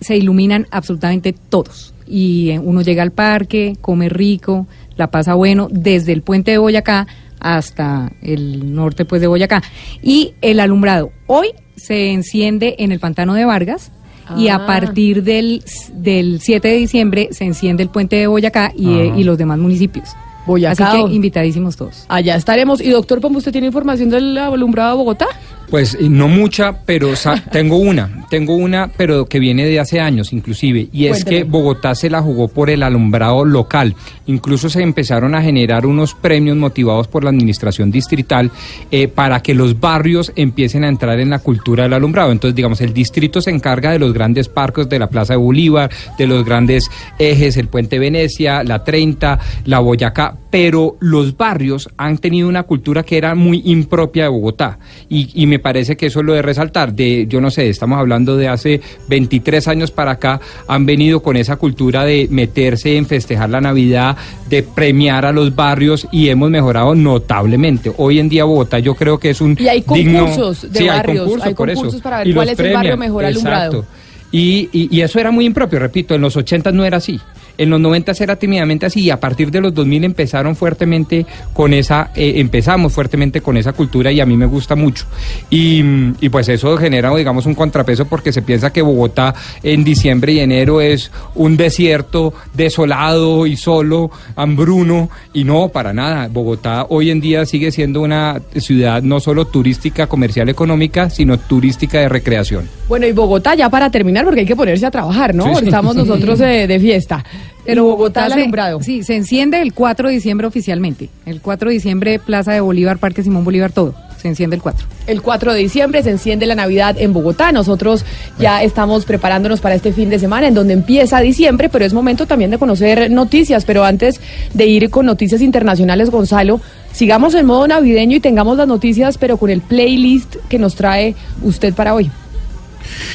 [0.00, 1.94] se iluminan absolutamente todos.
[2.06, 4.66] Y eh, uno llega al parque, come rico,
[4.96, 7.06] la pasa bueno, desde el puente de Boyacá
[7.40, 9.62] hasta el norte pues de Boyacá.
[10.02, 13.92] Y el alumbrado hoy se enciende en el pantano de Vargas
[14.36, 14.56] y Ah.
[14.56, 15.62] a partir del,
[15.94, 19.58] del 7 de diciembre se enciende el puente de Boyacá y, eh, y los demás
[19.58, 20.10] municipios.
[20.46, 20.92] Boyacá.
[20.92, 22.04] Así que invitadísimos todos.
[22.08, 22.80] Allá estaremos.
[22.80, 25.26] Y doctor Pombo, ¿usted tiene información del alumbrado de Bogotá?
[25.70, 27.12] Pues no mucha, pero
[27.52, 31.94] tengo una, tengo una, pero que viene de hace años inclusive, y es que Bogotá
[31.94, 33.94] se la jugó por el alumbrado local.
[34.26, 38.50] Incluso se empezaron a generar unos premios motivados por la administración distrital
[38.90, 42.32] eh, para que los barrios empiecen a entrar en la cultura del alumbrado.
[42.32, 45.90] Entonces, digamos, el distrito se encarga de los grandes parques de la Plaza de Bolívar,
[46.18, 52.18] de los grandes ejes, el Puente Venecia, la 30, la Boyacá, pero los barrios han
[52.18, 54.78] tenido una cultura que era muy impropia de Bogotá.
[55.08, 56.92] Y, y me parece que eso es lo de resaltar.
[56.92, 61.36] De, yo no sé, estamos hablando de hace 23 años para acá, han venido con
[61.36, 64.16] esa cultura de meterse en festejar la Navidad,
[64.48, 67.92] de premiar a los barrios y hemos mejorado notablemente.
[67.96, 70.88] Hoy en día Bogotá yo creo que es un Y hay digno- concursos de Sí,
[70.88, 71.56] hay barrios, hay eso.
[71.56, 73.84] concursos para ver Y cuál es el barrio mejor alumbrado.
[74.30, 77.18] Y, y- y eso era muy impropio, repito, en los 80 no era así.
[77.58, 81.74] En los 90 era tímidamente así y a partir de los 2000 empezaron fuertemente con
[81.74, 85.06] esa, eh, empezamos fuertemente con esa cultura y a mí me gusta mucho.
[85.50, 85.82] Y,
[86.20, 90.40] y pues eso genera, digamos, un contrapeso porque se piensa que Bogotá en diciembre y
[90.40, 96.28] enero es un desierto desolado y solo, hambruno, y no, para nada.
[96.28, 102.00] Bogotá hoy en día sigue siendo una ciudad no solo turística, comercial, económica, sino turística
[102.00, 102.68] de recreación.
[102.88, 105.44] Bueno, y Bogotá, ya para terminar, porque hay que ponerse a trabajar, ¿no?
[105.44, 105.64] Sí, sí.
[105.66, 107.24] Estamos nosotros de, de fiesta.
[107.64, 108.82] Pero Bogotá el se- alumbrado.
[108.82, 111.10] Sí, se enciende el 4 de diciembre oficialmente.
[111.26, 113.94] El 4 de diciembre, Plaza de Bolívar, Parque Simón Bolívar, todo.
[114.16, 114.84] Se enciende el 4.
[115.06, 117.52] El 4 de diciembre se enciende la Navidad en Bogotá.
[117.52, 118.04] Nosotros
[118.38, 122.26] ya estamos preparándonos para este fin de semana en donde empieza diciembre, pero es momento
[122.26, 123.64] también de conocer noticias.
[123.64, 124.20] Pero antes
[124.54, 126.60] de ir con noticias internacionales, Gonzalo,
[126.92, 131.14] sigamos en modo navideño y tengamos las noticias, pero con el playlist que nos trae
[131.42, 132.10] usted para hoy.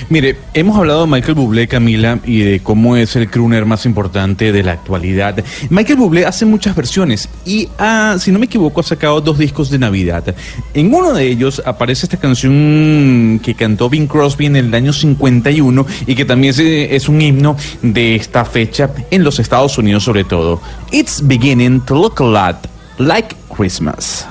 [0.10, 4.52] Mire, hemos hablado de Michael Bublé, Camila, y de cómo es el crooner más importante
[4.52, 5.44] de la actualidad.
[5.70, 9.70] Michael Bublé hace muchas versiones y, ah, si no me equivoco, ha sacado dos discos
[9.70, 10.36] de Navidad.
[10.74, 15.86] En uno de ellos aparece esta canción que cantó Bing Crosby en el año 51
[16.08, 20.24] y que también es, es un himno de esta fecha en los Estados Unidos sobre
[20.24, 20.62] todo.
[20.92, 24.28] It's beginning to look a lot like Christmas.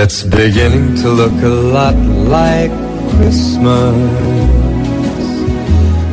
[0.00, 1.96] It's beginning to look a lot
[2.28, 2.70] like
[3.16, 3.96] Christmas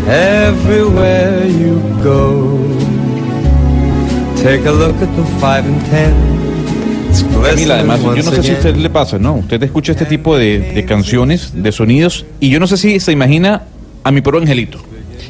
[0.08, 2.58] everywhere you go.
[4.42, 6.16] Take a look at the five and ten.
[7.12, 9.36] It's Camila, además, yo no sé si a usted le pasa, ¿no?
[9.36, 13.12] Usted escucha este tipo de, de canciones, de sonidos, y yo no sé si se
[13.12, 13.66] imagina
[14.04, 14.80] a mi pobre angelito.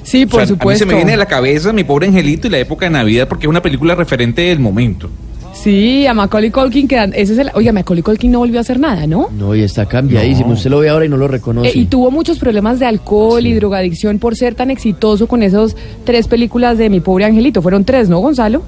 [0.03, 0.85] Sí, por O sea, supuesto.
[0.85, 2.91] A mí se me viene a la cabeza mi pobre angelito y la época de
[2.91, 5.09] Navidad porque es una película referente del momento.
[5.55, 7.49] Sí, a Macaulay Culkin, que ese es el...
[7.55, 9.29] Oiga, Macaulay Culkin no volvió a hacer nada, ¿no?
[9.35, 10.53] No, y está cambiadísimo.
[10.53, 11.69] Usted lo ve ahora y no lo reconoce.
[11.69, 15.75] Eh, y tuvo muchos problemas de alcohol y drogadicción por ser tan exitoso con esas
[16.03, 17.61] tres películas de Mi Pobre Angelito.
[17.61, 18.61] Fueron tres, ¿no, Gonzalo?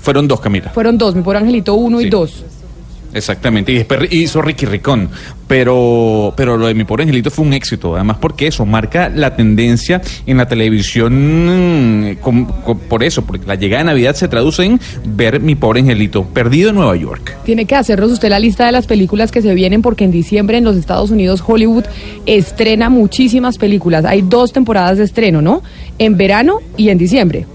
[0.00, 0.70] Fueron dos, Camila.
[0.70, 2.10] Fueron dos, Mi Pobre Angelito uno y Sí.
[2.10, 2.44] dos.
[3.14, 5.08] Exactamente, y después hizo Ricky Ricón,
[5.46, 9.36] pero, pero lo de mi pobre angelito fue un éxito, además porque eso marca la
[9.36, 14.26] tendencia en la televisión, mm, con- con- por eso, porque la llegada de Navidad se
[14.26, 17.36] traduce en ver mi pobre angelito, perdido en Nueva York.
[17.44, 20.58] Tiene que hacernos usted la lista de las películas que se vienen porque en diciembre
[20.58, 21.84] en los Estados Unidos Hollywood
[22.26, 24.04] estrena muchísimas películas.
[24.04, 25.62] Hay dos temporadas de estreno, ¿no?
[25.98, 27.46] En verano y en diciembre.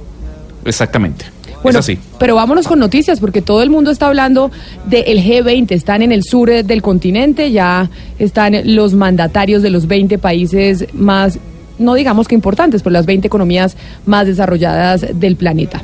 [0.66, 1.26] Exactamente,
[1.64, 2.00] Bueno, es así.
[2.20, 4.52] pero vámonos con noticias porque todo el mundo está hablando
[4.86, 5.72] del G20.
[5.72, 10.86] Están en el sur eh, del continente, ya están los mandatarios de los 20 países
[10.94, 11.40] más,
[11.78, 15.82] no digamos que importantes, pero las 20 economías más desarrolladas del planeta.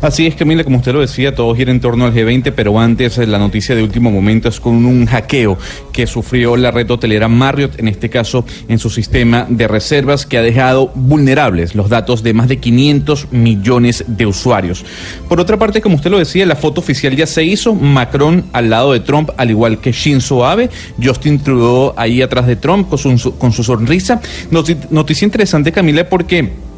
[0.00, 3.18] Así es, Camila, como usted lo decía, todo gira en torno al G20, pero antes
[3.18, 5.58] eh, la noticia de último momento es con un hackeo
[5.92, 10.38] que sufrió la red hotelera Marriott, en este caso en su sistema de reservas, que
[10.38, 14.84] ha dejado vulnerables los datos de más de 500 millones de usuarios.
[15.28, 18.70] Por otra parte, como usted lo decía, la foto oficial ya se hizo, Macron al
[18.70, 20.70] lado de Trump, al igual que Shinzo Abe,
[21.02, 24.20] Justin Trudeau ahí atrás de Trump con su, con su sonrisa.
[24.50, 26.71] Noti- noticia interesante, Camila, porque...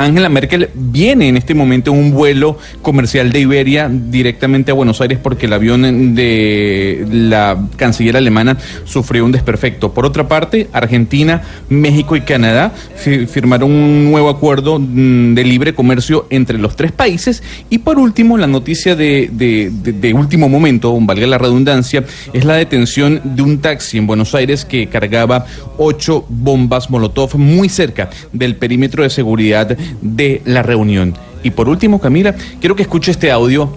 [0.00, 5.00] Angela Merkel viene en este momento en un vuelo comercial de Iberia directamente a Buenos
[5.02, 9.92] Aires porque el avión de la canciller alemana sufrió un desperfecto.
[9.92, 15.74] Por otra parte, Argentina, México y Canadá fi- firmaron un nuevo acuerdo mm, de libre
[15.74, 17.42] comercio entre los tres países.
[17.68, 23.20] Y por último, la noticia de- de último momento, valga la redundancia, es la detención
[23.24, 25.44] de un taxi en Buenos Aires que cargaba
[25.76, 31.14] ocho bombas Molotov muy cerca del perímetro de seguridad de la reunión.
[31.42, 33.74] Y por último, Camila, quiero que escuche este audio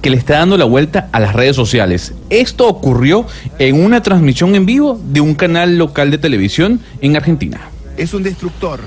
[0.00, 2.14] que le está dando la vuelta a las redes sociales.
[2.30, 3.26] Esto ocurrió
[3.58, 7.60] en una transmisión en vivo de un canal local de televisión en Argentina.
[7.96, 8.80] Es un destructor.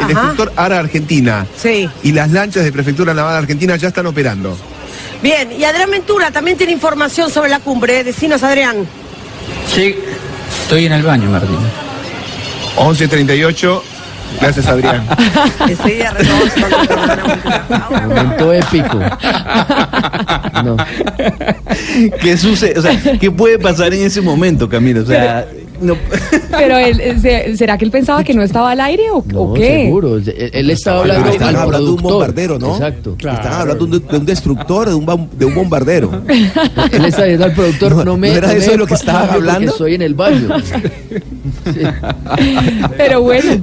[0.00, 1.46] El destructor Ara Argentina.
[1.56, 1.88] Sí.
[2.02, 4.56] Y las lanchas de Prefectura Naval Argentina ya están operando.
[5.22, 8.02] Bien, y Adrián Ventura también tiene información sobre la cumbre.
[8.02, 8.86] Decinos, Adrián.
[9.72, 9.94] Sí,
[10.62, 11.58] estoy en el baño, Martín.
[12.76, 13.82] 11.38.
[14.40, 15.06] Gracias, Adrián.
[18.06, 18.98] Momento épico.
[20.64, 20.76] No.
[22.20, 22.78] ¿Qué sucede?
[22.78, 25.00] O sea, ¿qué puede pasar en ese momento, Camila?
[25.00, 25.46] O sea,
[25.80, 25.96] no.
[26.50, 29.24] Pero él, eh, se- ¿será que él pensaba que no estaba al aire o, o
[29.48, 29.84] No, qué?
[29.86, 30.16] seguro.
[30.18, 32.72] Él, él estaba hablando al hablando de un bombardero, ¿no?
[32.74, 33.16] Exacto.
[33.18, 36.22] Están hablando de un, de un destructor, de un, de un bombardero.
[36.28, 38.30] Él está diciendo al productor, no, me.
[38.30, 39.70] ¿no era eso de lo que estaban porque hablando?
[39.72, 40.48] Estoy en el baño.
[42.96, 43.62] Pero bueno,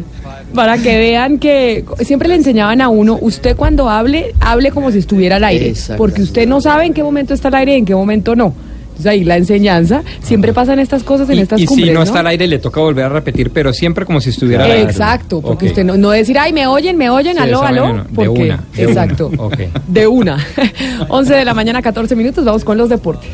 [0.57, 4.97] para que vean que siempre le enseñaban a uno, usted cuando hable, hable como si
[4.97, 7.85] estuviera al aire, porque usted no sabe en qué momento está al aire y en
[7.85, 8.53] qué momento no.
[8.89, 11.99] Entonces ahí la enseñanza, siempre pasan estas cosas en Y, estas y cumbres, si no,
[11.99, 12.03] ¿no?
[12.05, 14.89] está al aire, le toca volver a repetir, pero siempre como si estuviera al aire.
[14.89, 15.69] Exacto, porque Ok.
[15.69, 18.29] usted no, no decir, ay, me oyen, me oyen, Sí, aló, aló, no, de porque,
[18.29, 19.57] una, de exacto, una, ok.
[19.87, 20.37] de una.
[21.09, 23.29] 11 de la mañana, 14 minutos, vamos con los deportes.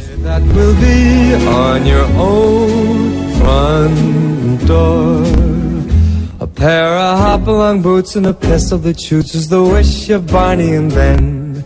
[6.56, 10.94] Pair of hop-along boots and a pistol that shoots is the wish of Barney and
[10.94, 11.64] Ben.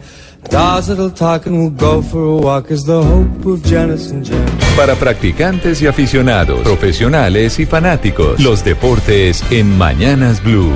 [0.49, 4.25] Dolls that'll talk and we'll go for a walk is the hope of Janice and
[4.25, 4.45] Jen.
[4.77, 10.71] Para practicantes y aficionados, profesionales y fanáticos, los deportes en Mañanas Blue.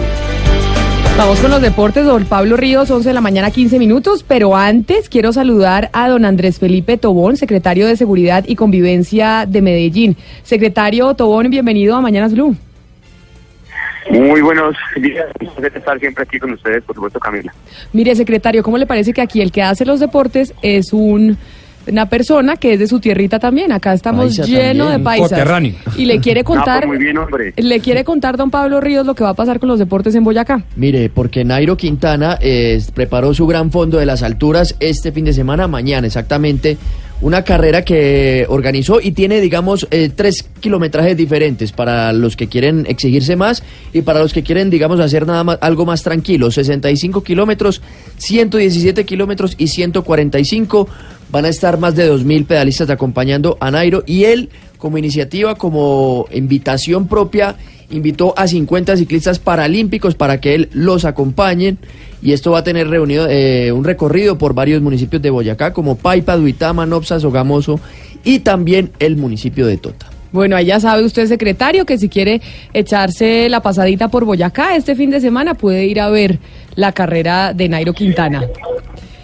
[1.18, 5.08] Vamos con los deportes, don Pablo Ríos, 11 de la mañana, 15 minutos, pero antes
[5.08, 10.18] quiero saludar a don Andrés Felipe Tobón, secretario de Seguridad y Convivencia de Medellín.
[10.44, 12.56] Secretario Tobón, bienvenido a Mañanas Blue.
[14.10, 17.54] Muy buenos días, un placer estar siempre aquí con ustedes, por supuesto, Camila.
[17.94, 21.38] Mire, secretario, ¿cómo le parece que aquí el que hace los deportes es un
[21.88, 23.72] una persona que es de su tierrita también?
[23.72, 25.00] Acá estamos Paisa lleno también.
[25.00, 25.30] de paisas.
[25.30, 25.74] Coterráneo.
[25.98, 27.54] Y le quiere No, pues contar, muy bien, hombre.
[27.58, 30.24] le quiere contar don Pablo Ríos lo que va a pasar con los deportes en
[30.24, 30.64] Boyacá.
[30.76, 35.34] Mire, porque Nairo Quintana eh, preparó su gran fondo de las alturas este fin de
[35.34, 36.78] semana, mañana exactamente,
[37.22, 42.86] una carrera que organizó y tiene, digamos, eh, tres kilometrajes diferentes para los que quieren
[42.90, 46.50] exigirse más y para los que quieren, digamos, hacer nada más, algo más tranquilo.
[46.50, 47.82] 65 kilómetros,
[48.18, 50.88] 117 kilómetros y 145.
[51.30, 56.26] Van a estar más de 2.000 pedalistas acompañando a Nairo y él, como iniciativa, como
[56.32, 57.56] invitación propia,
[57.92, 61.78] invitó a 50 ciclistas paralímpicos para que él los acompañen
[62.22, 65.98] y esto va a tener reunido eh, un recorrido por varios municipios de Boyacá como
[65.98, 67.80] Paipa, Duitama, Nopsa, Sogamoso
[68.24, 70.08] y también el municipio de Tota.
[70.32, 72.42] Bueno, ahí ya sabe usted, secretario, que si quiere
[72.74, 76.40] echarse la pasadita por Boyacá este fin de semana, puede ir a ver
[76.76, 78.44] la carrera de Nairo Quintana.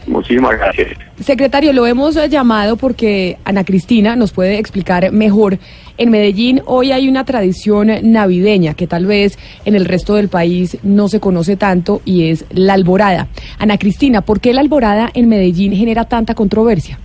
[0.06, 0.90] Muchísimas gracias.
[1.20, 5.60] Secretario, lo hemos llamado porque Ana Cristina nos puede explicar mejor.
[5.98, 10.78] En Medellín hoy hay una tradición navideña que tal vez en el resto del país
[10.84, 13.28] no se conoce tanto y es la alborada.
[13.58, 17.00] Ana Cristina, ¿por qué la alborada en Medellín genera tanta controversia?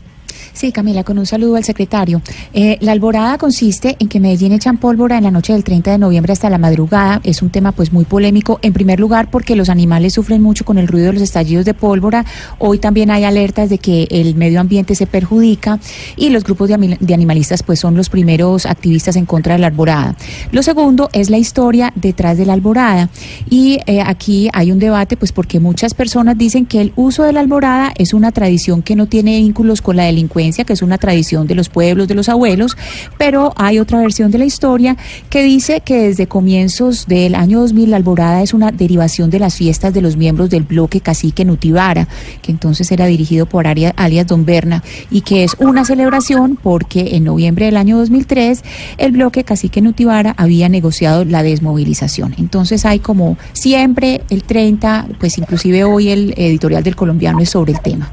[0.53, 2.21] Sí, Camila, con un saludo al secretario.
[2.53, 5.99] Eh, la alborada consiste en que Medellín echan pólvora en la noche del 30 de
[5.99, 7.21] noviembre hasta la madrugada.
[7.25, 8.59] Es un tema pues muy polémico.
[8.63, 11.73] En primer lugar, porque los animales sufren mucho con el ruido de los estallidos de
[11.73, 12.27] pólvora.
[12.59, 15.79] Hoy también hay alertas de que el medio ambiente se perjudica
[16.17, 16.75] y los grupos de,
[17.13, 20.17] animalistas pues son los primeros activistas en contra de la alborada.
[20.51, 23.09] Lo segundo es la historia detrás de la alborada.
[23.49, 27.33] Y eh, aquí hay un debate pues porque muchas personas dicen que el uso de
[27.33, 30.99] la alborada es una tradición que no tiene vínculos con la delincuencia, que es una
[30.99, 32.77] tradición de los pueblos, de los abuelos,
[33.17, 34.97] pero hay otra versión de la historia
[35.31, 39.55] que dice que desde comienzos del año 2000 la alborada es una derivación de las
[39.55, 42.09] fiestas de los miembros del bloque cacique Nutibara,
[42.43, 47.25] que entonces era dirigido por alias Don Berna, y que es una celebración porque en
[47.25, 48.63] noviembre del año 2003
[48.99, 52.35] el bloque cacique Nutibara había negociado la desmovilización.
[52.39, 57.73] Entonces hay como siempre el 30, pues inclusive hoy el editorial del colombiano es sobre
[57.73, 58.11] el tema.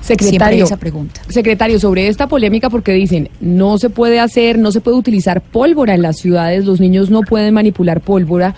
[0.00, 1.20] Secretario, esa pregunta.
[1.28, 5.94] secretario, sobre esta polémica, porque dicen, no se puede hacer, no se puede utilizar pólvora
[5.94, 8.54] en las ciudades, los niños no pueden manipular pólvora.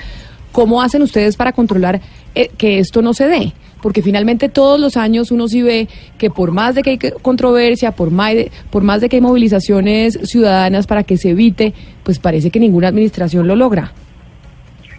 [0.53, 2.01] ¿Cómo hacen ustedes para controlar
[2.35, 3.53] eh, que esto no se dé?
[3.83, 5.89] Porque finalmente todos los años uno sí ve
[6.19, 9.23] que por más de que hay controversia, por más, de, por más de que hay
[9.23, 11.75] movilizaciones ciudadanas para que se evite,
[12.05, 13.93] pues parece que ninguna administración lo logra.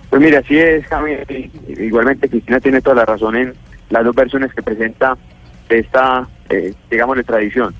[0.09, 1.49] Pues mira, así es, Jaime.
[1.67, 3.53] Igualmente Cristina tiene toda la razón en
[3.89, 5.17] las dos versiones que presenta
[5.69, 7.73] de esta, eh, digamos, de tradición.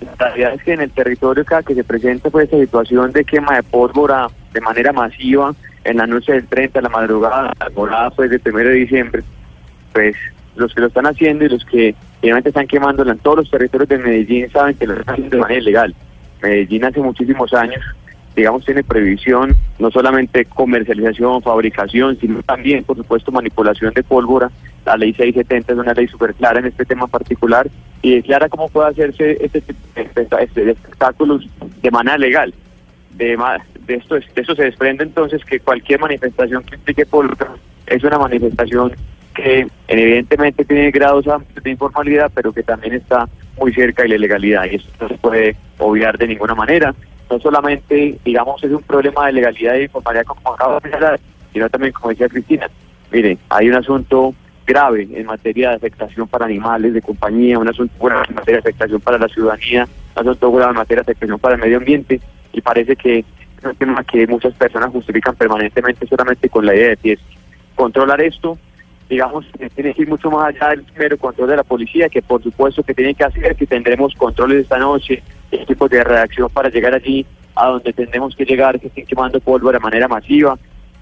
[0.00, 3.24] La realidad es que en el territorio cada que se presenta pues esta situación de
[3.24, 5.54] quema de pólvora de manera masiva
[5.84, 9.22] en la noche del 30, la madrugada, la jornada pues del 1 de diciembre,
[9.92, 10.16] pues
[10.56, 13.88] los que lo están haciendo y los que obviamente están quemándola en todos los territorios
[13.88, 15.94] de Medellín saben que lo están haciendo de manera ilegal.
[16.42, 17.82] Medellín hace muchísimos años,
[18.34, 24.50] digamos, tiene previsión no solamente comercialización, fabricación, sino también, por supuesto, manipulación de pólvora.
[24.84, 27.68] La ley 670 es una ley súper clara en este tema particular
[28.02, 29.62] y declara cómo puede hacerse este
[29.94, 31.46] de este- de espectáculos
[31.82, 32.54] de manera legal.
[33.10, 33.36] De,
[33.86, 37.52] de esto, es- de eso se desprende entonces que cualquier manifestación que implique pólvora
[37.86, 38.92] es una manifestación
[39.34, 43.28] que evidentemente tiene grados amplios de informalidad, pero que también está
[43.60, 46.94] muy cerca de la ilegalidad y eso no se puede obviar de ninguna manera.
[47.30, 51.20] No solamente, digamos, es un problema de legalidad y informalidad como acabo de hablar,
[51.52, 52.68] sino también, como decía Cristina,
[53.12, 54.34] mire, hay un asunto
[54.70, 58.68] grave en materia de afectación para animales de compañía, un asunto grave en materia de
[58.68, 62.20] afectación para la ciudadanía, un asunto grave en materia de afectación para el medio ambiente
[62.52, 66.90] y parece que es un tema que muchas personas justifican permanentemente solamente con la idea
[66.90, 67.26] de fiesta.
[67.74, 68.58] Controlar esto
[69.08, 69.44] digamos,
[69.74, 72.84] tiene que ir mucho más allá del mero control de la policía, que por supuesto
[72.84, 77.26] que tiene que hacer, que tendremos controles esta noche, equipos de reacción para llegar allí
[77.56, 80.56] a donde tendremos que llegar, que estén quemando pólvora de manera masiva,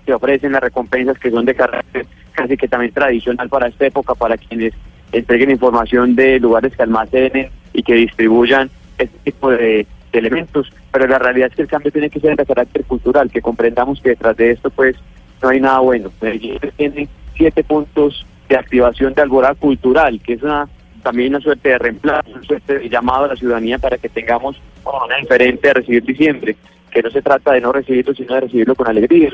[0.06, 2.06] que ofrecen las recompensas que son de carácter
[2.38, 4.72] casi que también tradicional para esta época, para quienes
[5.10, 11.18] entreguen información de lugares que almacenen y que distribuyan este tipo de, elementos, pero la
[11.18, 14.36] realidad es que el cambio tiene que ser de carácter cultural, que comprendamos que detrás
[14.36, 14.96] de esto pues
[15.42, 16.10] no hay nada bueno.
[16.20, 20.68] Medellín tiene siete puntos de activación de alborada cultural, que es una
[21.02, 24.60] también una suerte de reemplazo, una suerte de llamado a la ciudadanía para que tengamos
[24.84, 26.56] una diferente de recibir diciembre,
[26.90, 29.30] que no se trata de no recibirlo, sino de recibirlo con alegría,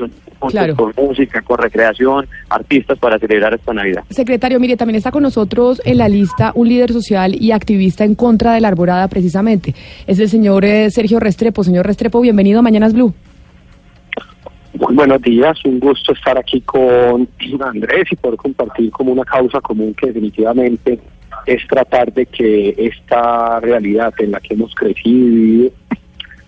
[0.49, 0.75] Claro.
[0.75, 4.03] con música, con recreación, artistas para celebrar esta Navidad.
[4.09, 8.15] Secretario, mire, también está con nosotros en la lista un líder social y activista en
[8.15, 9.73] contra de la arborada, precisamente.
[10.07, 11.63] Es el señor eh, Sergio Restrepo.
[11.63, 13.13] Señor Restrepo, bienvenido a Mañanas Blue.
[14.73, 17.29] Muy buenos días, un gusto estar aquí con
[17.61, 20.99] Andrés y poder compartir como una causa común que definitivamente
[21.45, 25.71] es tratar de que esta realidad en la que hemos crecido y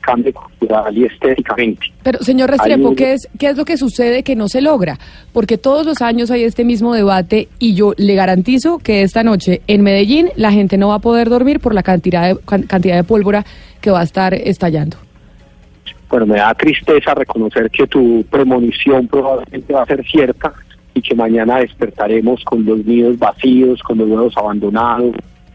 [0.07, 1.87] cambie cultural y estéticamente.
[2.01, 4.97] Pero, señor Restrepo, ¿qué es, ¿qué es lo que sucede que no se logra?
[5.33, 9.61] Porque todos los años hay este mismo debate y yo le garantizo que esta noche
[9.67, 12.95] en Medellín la gente no va a poder dormir por la cantidad de, can- cantidad
[12.95, 13.45] de pólvora
[13.81, 14.95] que va a estar estallando.
[16.09, 20.53] Bueno, me da tristeza reconocer que tu premonición probablemente va a ser cierta
[20.93, 25.11] y que mañana despertaremos con los nidos vacíos, con los huevos abandonados,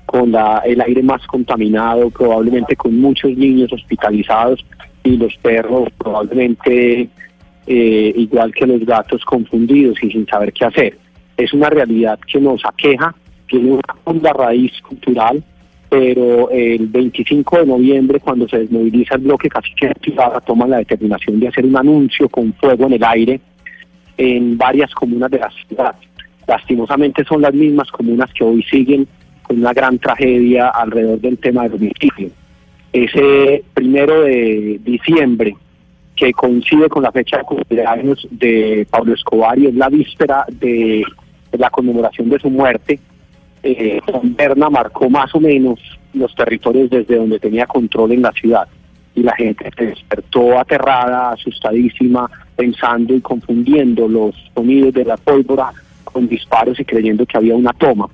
[0.06, 4.64] con la, el aire más contaminado, probablemente con muchos niños hospitalizados
[5.04, 7.08] y los perros probablemente
[7.66, 10.98] eh, igual que los gatos confundidos y sin saber qué hacer.
[11.36, 13.14] Es una realidad que nos aqueja,
[13.48, 15.42] tiene una honda raíz cultural,
[15.88, 21.38] pero el 25 de noviembre, cuando se desmoviliza el bloque cacique activada, toman la determinación
[21.38, 23.40] de hacer un anuncio con fuego en el aire
[24.16, 25.94] en varias comunas de la ciudad.
[26.46, 29.06] Lastimosamente son las mismas comunas que hoy siguen
[29.52, 32.30] una gran tragedia alrededor del tema del homicidio.
[32.92, 35.56] Ese primero de diciembre,
[36.14, 41.02] que coincide con la fecha de cumpleaños de Pablo Escobar y es la víspera de
[41.52, 43.00] la conmemoración de su muerte,
[43.62, 45.78] eh, Berna marcó más o menos
[46.14, 48.68] los territorios desde donde tenía control en la ciudad.
[49.14, 55.72] Y la gente se despertó aterrada, asustadísima, pensando y confundiendo los sonidos de la pólvora
[56.04, 58.08] con disparos y creyendo que había una toma.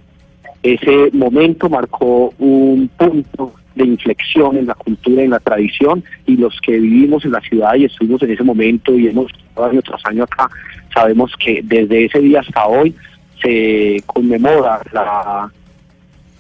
[0.63, 6.61] Ese momento marcó un punto de inflexión en la cultura en la tradición y los
[6.61, 10.05] que vivimos en la ciudad y estuvimos en ese momento y hemos estado año tras
[10.05, 10.51] año acá,
[10.93, 12.95] sabemos que desde ese día hasta hoy
[13.41, 15.51] se conmemora la,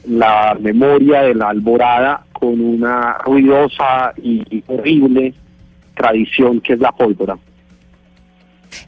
[0.08, 5.32] la memoria de la alborada con una ruidosa y horrible
[5.94, 7.36] tradición que es la pólvora.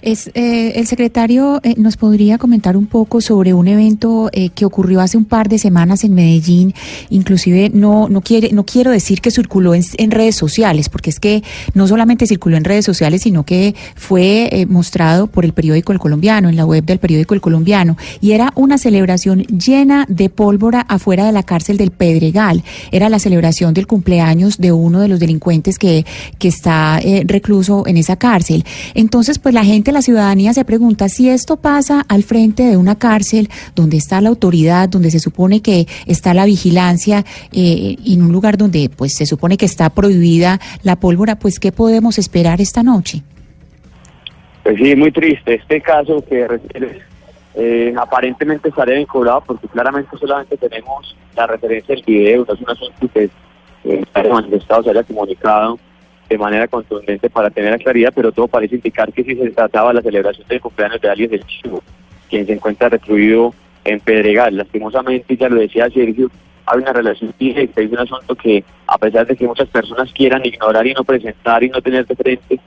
[0.03, 4.64] Es, eh, el secretario eh, nos podría comentar un poco sobre un evento eh, que
[4.64, 6.74] ocurrió hace un par de semanas en Medellín.
[7.11, 11.43] Inclusive no no quiere no quiero decir que circuló en, redes sociales, porque es que
[11.74, 15.99] no solamente circuló en redes sociales, sino que fue eh, mostrado por el periódico El
[15.99, 20.81] Colombiano, en la web del periódico El Colombiano, y era una celebración llena de pólvora
[20.81, 22.62] afuera de la cárcel del Pedregal.
[22.91, 26.05] Era la celebración del cumpleaños de uno de los delincuentes que
[26.39, 28.64] que está recluso en esa cárcel.
[28.95, 32.99] Entonces, pues la gente, la ciudadanía se pregunta si esto pasa al frente de una
[32.99, 38.33] cárcel donde está la autoridad, donde se supone que está la vigilancia, eh, en un
[38.33, 42.83] lugar donde pues se supone que está prohibida la pólvora, pues ¿qué podemos esperar esta
[42.83, 43.23] noche?
[44.64, 45.55] Pues sí, muy triste.
[45.55, 46.47] Este caso que
[47.55, 52.71] eh, aparentemente estaría vinculado porque claramente solamente tenemos la referencia del video, no es un
[52.71, 53.31] asunto que eh,
[53.85, 55.79] está manifestado, se haya comunicado
[56.31, 59.93] de manera contundente para tener la claridad, pero todo parece indicar que si se trataba
[59.93, 61.83] la celebración del cumpleaños de alguien del Chivo,
[62.31, 63.53] quien se encuentra recluido
[63.85, 64.57] en Pedregal.
[64.57, 66.31] Lastimosamente, ya lo decía Sergio,
[66.66, 70.47] hay una relación directa, es un asunto que a pesar de que muchas personas quieran
[70.47, 72.61] ignorar y no presentar y no tener de frente,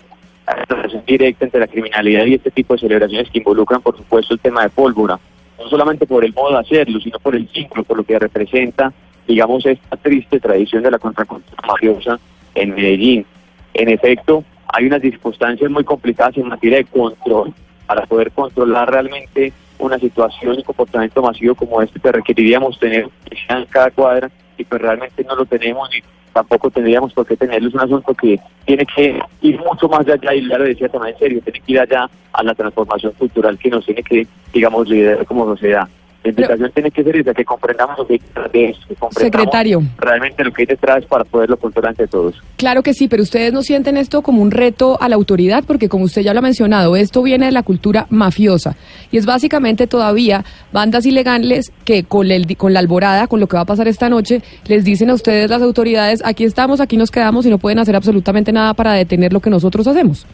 [0.45, 3.95] hay una relación directa entre la criminalidad y este tipo de celebraciones que involucran, por
[3.95, 5.17] supuesto, el tema de pólvora,
[5.57, 8.91] no solamente por el modo de hacerlo, sino por el símbolo, por lo que representa,
[9.25, 12.19] digamos, esta triste tradición de la contracultura mafiosa
[12.55, 13.25] en Medellín.
[13.73, 17.53] En efecto, hay unas circunstancias muy complicadas en materia de control
[17.85, 23.09] para poder controlar realmente una situación y comportamiento masivo como este que requeriríamos tener
[23.49, 27.69] en cada cuadra y pues realmente no lo tenemos y tampoco tendríamos por qué tenerlo.
[27.69, 31.13] Es un asunto que tiene que ir mucho más allá y ya lo decía también
[31.13, 34.87] en serio, tiene que ir allá a la transformación cultural que nos tiene que, digamos,
[34.87, 35.87] liderar como sociedad.
[36.23, 38.77] La invitación tiene que ser esa, que comprendamos lo que comprendamos
[39.11, 39.81] Secretario.
[39.97, 42.41] realmente lo que hay detrás para poderlo controlar entre todos.
[42.55, 45.89] Claro que sí, pero ustedes no sienten esto como un reto a la autoridad, porque
[45.89, 48.75] como usted ya lo ha mencionado, esto viene de la cultura mafiosa
[49.11, 53.57] y es básicamente todavía bandas ilegales que con, el, con la alborada, con lo que
[53.57, 57.11] va a pasar esta noche, les dicen a ustedes las autoridades, aquí estamos, aquí nos
[57.11, 60.25] quedamos y no pueden hacer absolutamente nada para detener lo que nosotros hacemos.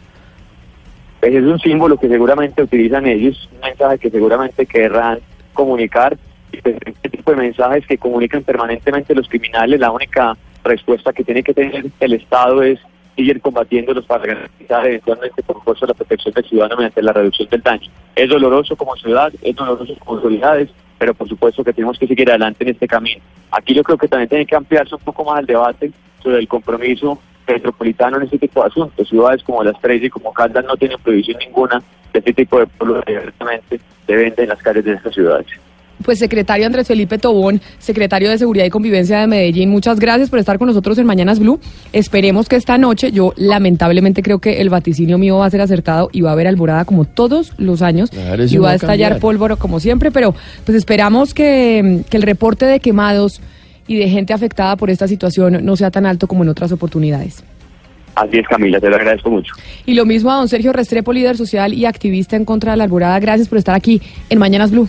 [1.20, 5.18] Pues es un símbolo que seguramente utilizan ellos, un mensaje que seguramente querrán
[5.52, 6.16] comunicar.
[6.52, 11.54] Este tipo de mensajes que comunican permanentemente los criminales, la única respuesta que tiene que
[11.54, 12.80] tener el Estado es
[13.16, 17.62] seguir combatiéndolos para garantizar eventualmente, por supuesto, la protección del ciudadano mediante la reducción del
[17.62, 17.90] daño.
[18.16, 22.28] Es doloroso como ciudad, es doloroso como autoridades, pero por supuesto que tenemos que seguir
[22.30, 23.22] adelante en este camino.
[23.50, 25.92] Aquí yo creo que también tiene que ampliarse un poco más el debate
[26.22, 29.08] sobre el compromiso metropolitano en este tipo de asuntos.
[29.08, 31.82] Ciudades como Las Tres y como Caldas no tienen prohibición ninguna
[32.18, 35.46] este tipo de pueblos que directamente se venden en las calles de estas ciudades.
[36.04, 40.38] Pues secretario Andrés Felipe Tobón, secretario de Seguridad y Convivencia de Medellín, muchas gracias por
[40.38, 41.60] estar con nosotros en Mañanas Blue.
[41.92, 46.08] Esperemos que esta noche, yo lamentablemente creo que el vaticinio mío va a ser acertado
[46.10, 49.18] y va a haber alborada como todos los años Claro, y va va a estallar
[49.18, 50.34] pólvora como siempre, pero
[50.64, 53.42] pues esperamos que, que el reporte de quemados
[53.86, 57.44] y de gente afectada por esta situación no sea tan alto como en otras oportunidades.
[58.14, 59.54] Así es, Camila, te lo agradezco mucho.
[59.86, 62.84] Y lo mismo a don Sergio Restrepo, líder social y activista en contra de la
[62.84, 63.18] alborada.
[63.18, 64.88] Gracias por estar aquí en Mañanas Blue.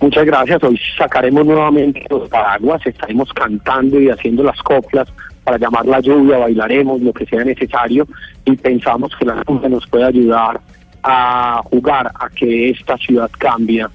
[0.00, 0.62] Muchas gracias.
[0.62, 5.08] Hoy sacaremos nuevamente los paraguas, estaremos cantando y haciendo las coplas
[5.42, 8.06] para llamar la lluvia, bailaremos lo que sea necesario
[8.44, 10.60] y pensamos que la lluvia nos puede ayudar
[11.02, 13.86] a jugar a que esta ciudad cambie.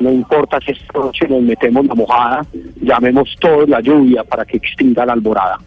[0.00, 2.46] No importa si esta noche nos metemos la mojada,
[2.80, 5.58] llamemos todos la lluvia para que extinga la alborada.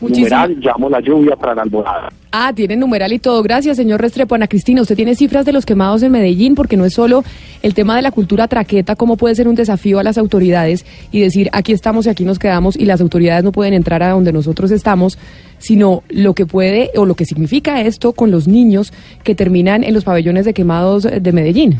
[0.00, 2.08] Muchísimas- Numeral, llamo la lluvia para la alborada.
[2.32, 3.42] Ah, tiene numeral y todo.
[3.42, 4.34] Gracias, señor Restrepo.
[4.34, 7.24] Ana Cristina, usted tiene cifras de los quemados en Medellín, porque no es solo
[7.62, 11.20] el tema de la cultura traqueta, cómo puede ser un desafío a las autoridades y
[11.20, 14.32] decir aquí estamos y aquí nos quedamos y las autoridades no pueden entrar a donde
[14.32, 15.18] nosotros estamos,
[15.58, 18.92] sino lo que puede o lo que significa esto con los niños
[19.24, 21.78] que terminan en los pabellones de quemados de Medellín.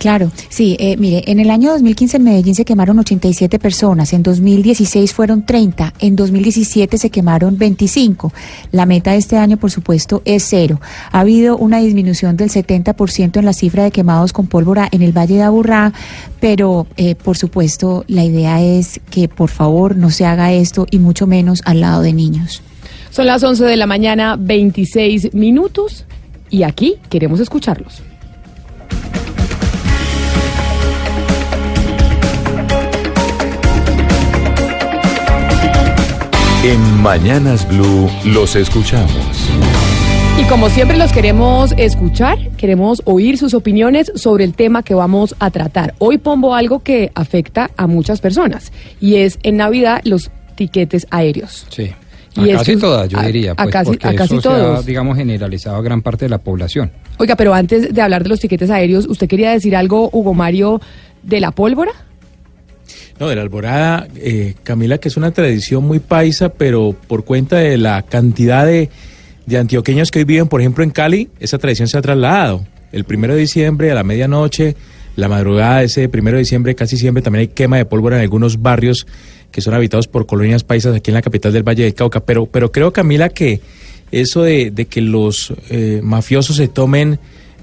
[0.00, 4.22] Claro, sí, eh, mire, en el año 2015 en Medellín se quemaron 87 personas, en
[4.22, 8.32] 2016 fueron 30, en 2017 se quemaron 25.
[8.72, 10.80] La meta de este año, por supuesto, es cero.
[11.12, 15.12] Ha habido una disminución del 70% en la cifra de quemados con pólvora en el
[15.12, 15.92] Valle de Aburrá,
[16.40, 20.98] pero eh, por supuesto la idea es que por favor no se haga esto y
[20.98, 22.62] mucho menos al lado de niños.
[23.10, 26.06] Son las 11 de la mañana, 26 minutos,
[26.48, 28.02] y aquí queremos escucharlos.
[36.62, 39.10] En Mañanas Blue los escuchamos.
[40.38, 45.34] Y como siempre los queremos escuchar, queremos oír sus opiniones sobre el tema que vamos
[45.38, 45.94] a tratar.
[45.98, 51.66] Hoy pongo algo que afecta a muchas personas y es en Navidad los tiquetes aéreos.
[51.70, 51.90] Sí.
[52.36, 54.34] Y a es casi que- todas, yo a- diría, a pues, casi- porque a casi
[54.36, 54.86] eso se ha, todos.
[54.86, 56.92] digamos, generalizado a gran parte de la población.
[57.18, 60.80] Oiga, pero antes de hablar de los tiquetes aéreos, ¿usted quería decir algo, Hugo Mario,
[61.22, 61.92] de la pólvora?
[63.20, 67.58] No, de la alborada, eh, Camila, que es una tradición muy paisa, pero por cuenta
[67.58, 68.88] de la cantidad de,
[69.44, 72.64] de antioqueños que hoy viven, por ejemplo, en Cali, esa tradición se ha trasladado.
[72.92, 74.74] El primero de diciembre a la medianoche,
[75.16, 78.62] la madrugada ese primero de diciembre, casi siempre también hay quema de pólvora en algunos
[78.62, 79.06] barrios
[79.52, 82.20] que son habitados por colonias paisas aquí en la capital del Valle del Cauca.
[82.20, 83.60] Pero, pero creo, Camila, que
[84.12, 87.18] eso de, de que los eh, mafiosos se tomen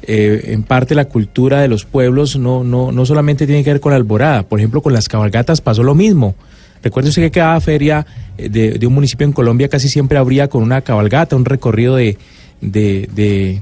[0.10, 3.82] eh, en parte la cultura de los pueblos no, no, no solamente tiene que ver
[3.82, 4.44] con la alborada.
[4.44, 6.34] Por ejemplo, con las cabalgatas pasó lo mismo.
[6.82, 8.06] Recuerde usted que cada feria
[8.38, 11.98] eh, de, de un municipio en Colombia casi siempre habría con una cabalgata, un recorrido
[11.98, 12.18] de,
[12.62, 13.62] de,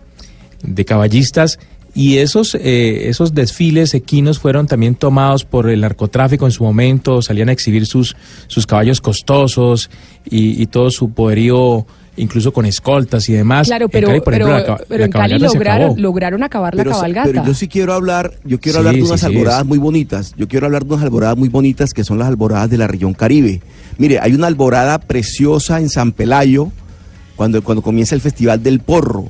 [0.62, 1.58] de, caballistas.
[1.96, 7.24] Y esos, eh, esos desfiles equinos fueron también tomados por el narcotráfico en su momento,
[7.24, 8.16] salían a exhibir sus,
[8.46, 9.90] sus caballos costosos
[10.30, 11.88] y todo su poderío,
[12.18, 13.68] incluso con escoltas y demás.
[13.68, 16.44] Claro, En pero, Cali, por pero, ejemplo, la ca- pero la en Cali lograron, lograron
[16.44, 17.30] acabar la Pero, cabalgata.
[17.32, 20.34] pero yo sí quiero hablar, yo quiero Sí, hablar de unas sí, alboradas muy bonitas.
[20.38, 23.14] Yo quiero hablar de unas alboradas muy bonitas que son las alboradas de la región
[23.14, 23.62] Caribe.
[23.98, 26.70] Mire, hay una alborada preciosa en San Pelayo
[27.36, 29.30] cuando, cuando comienza el Festival del Porro.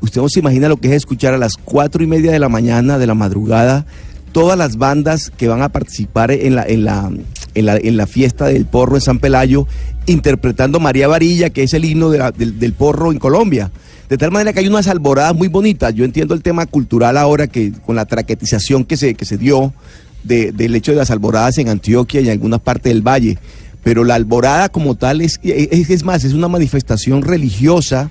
[0.00, 2.48] Usted no se imagina lo que es escuchar a las cuatro y media de la
[2.50, 3.86] mañana, de la madrugada,
[4.32, 7.10] todas las bandas que van a participar en la, en la,
[7.56, 9.66] en la, en la fiesta del porro en San Pelayo,
[10.06, 13.72] interpretando María Varilla, que es el himno del, del porro en Colombia.
[14.08, 15.92] De tal manera que hay unas alboradas muy bonitas.
[15.92, 19.74] Yo entiendo el tema cultural ahora que con la traquetización que se, que se dio
[20.22, 23.36] de- del hecho de las alboradas en Antioquia y en algunas partes del valle.
[23.82, 28.10] Pero la alborada como tal es, es, es más, es una manifestación religiosa,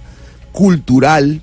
[0.52, 1.42] cultural,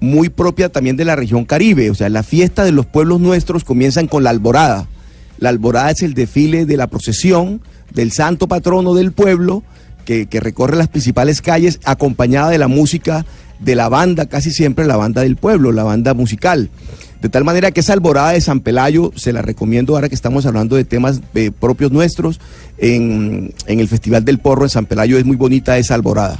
[0.00, 1.90] muy propia también de la región Caribe.
[1.90, 4.86] O sea, la fiesta de los pueblos nuestros comienzan con la alborada.
[5.38, 7.60] La alborada es el desfile de la procesión
[7.92, 9.62] del santo patrono del pueblo
[10.04, 13.24] que, recorre las principales calles acompañada de la música
[13.58, 16.70] de la banda, casi siempre la banda del pueblo, la banda musical.
[17.22, 20.44] De tal manera que esa alborada de San Pelayo se la recomiendo ahora que estamos
[20.44, 22.38] hablando de temas eh, propios nuestros.
[22.76, 26.38] En, en el Festival del Porro en San Pelayo es muy bonita esa alborada.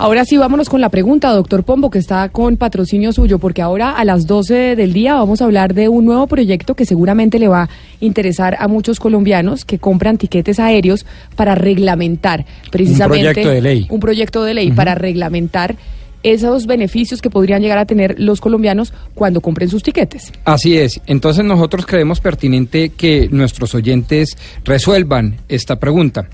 [0.00, 3.90] Ahora sí, vámonos con la pregunta, doctor Pombo, que está con patrocinio suyo, porque ahora
[3.90, 7.48] a las 12 del día vamos a hablar de un nuevo proyecto que seguramente le
[7.48, 7.68] va a
[7.98, 13.86] interesar a muchos colombianos que compran tiquetes aéreos para reglamentar precisamente proyecto de ley.
[13.90, 15.74] un proyecto de ley para reglamentar
[16.22, 20.32] esos beneficios que podrían llegar a tener los colombianos cuando compren sus tiquetes.
[20.44, 21.00] Así es.
[21.08, 26.28] Entonces nosotros creemos pertinente que nuestros oyentes resuelvan esta pregunta.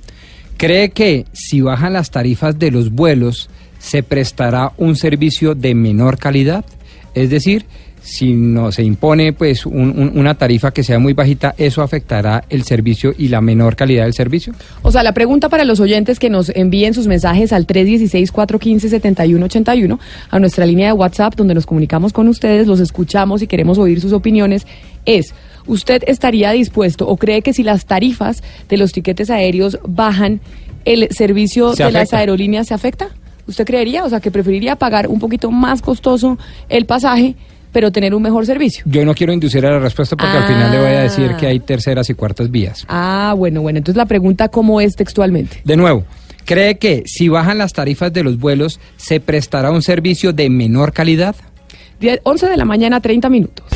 [0.56, 3.48] ¿Cree que si bajan las tarifas de los vuelos
[3.78, 6.64] se prestará un servicio de menor calidad?
[7.14, 7.64] Es decir,
[8.02, 12.44] si no se impone pues un- un- una tarifa que sea muy bajita, ¿eso afectará
[12.50, 14.52] el servicio y la menor calidad del servicio?
[14.82, 19.98] O sea, la pregunta para los oyentes que nos envíen sus mensajes al 316-415-7181,
[20.30, 24.00] a nuestra línea de WhatsApp, donde nos comunicamos con ustedes, los escuchamos y queremos oír
[24.00, 24.66] sus opiniones,
[25.06, 25.34] es,
[25.66, 30.40] ¿usted estaría dispuesto o cree que si las tarifas de los tiquetes aéreos bajan,
[30.84, 33.08] el servicio Se de las aerolíneas se afecta?
[33.46, 34.04] ¿Usted creería?
[34.04, 36.38] O sea, que preferiría pagar un poquito más costoso
[36.68, 37.34] el pasaje,
[37.72, 38.84] pero tener un mejor servicio.
[38.86, 41.36] Yo no quiero inducir a la respuesta porque al final le voy a decir Ah.
[41.36, 42.84] que hay terceras y cuartas vías.
[42.88, 43.78] Ah, bueno, bueno.
[43.78, 45.60] Entonces la pregunta, ¿cómo es textualmente?
[45.64, 46.04] De nuevo,
[46.44, 50.92] ¿cree que si bajan las tarifas de los vuelos se prestará un servicio de menor
[50.92, 51.34] calidad?
[52.00, 53.66] 10 11 de la mañana, 30 minutos.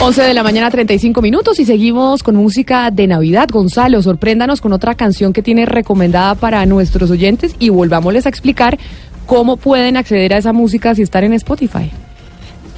[0.00, 3.48] 11 de la mañana, 35 minutos y seguimos con música de Navidad.
[3.50, 8.78] Gonzalo, sorpréndanos con otra canción que tiene recomendada para nuestros oyentes y volvámosles a explicar
[9.26, 11.90] cómo pueden acceder a esa música si están en Spotify.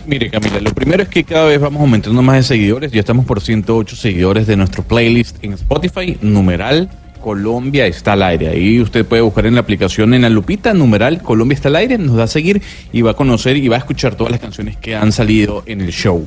[0.06, 2.92] Mire, Camila, lo primero es que cada vez vamos aumentando más de seguidores.
[2.92, 6.88] Ya estamos por 108 seguidores de nuestro playlist en Spotify, numeral
[7.26, 8.50] Colombia está al aire.
[8.50, 11.98] Ahí usted puede buscar en la aplicación en la lupita, numeral Colombia está al aire,
[11.98, 12.62] nos da a seguir
[12.92, 15.80] y va a conocer y va a escuchar todas las canciones que han salido en
[15.80, 16.24] el show.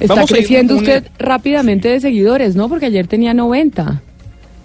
[0.00, 2.70] Está Vamos creciendo usted rápidamente de seguidores, ¿no?
[2.70, 4.00] Porque ayer tenía 90.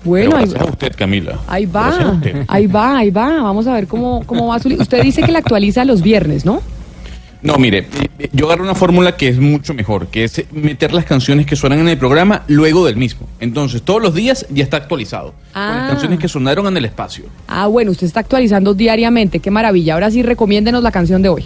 [0.06, 1.40] Bueno, Pero ahí, gracias a usted, Camila.
[1.48, 2.18] ahí va,
[2.48, 3.42] ahí va, ahí va.
[3.42, 6.62] Vamos a ver cómo, cómo va su Usted dice que la actualiza los viernes, ¿no?
[7.44, 7.86] No, mire,
[8.32, 11.80] yo agarro una fórmula que es mucho mejor, que es meter las canciones que suenan
[11.80, 13.28] en el programa luego del mismo.
[13.42, 15.32] Entonces, todos los días ya está actualizado.
[15.32, 15.78] Con Ah.
[15.82, 17.26] las canciones que sonaron en el espacio.
[17.48, 19.40] Ah, bueno, usted está actualizando diariamente.
[19.40, 19.96] Qué maravilla.
[19.96, 21.44] Ahora sí, recomiéndenos la canción de hoy.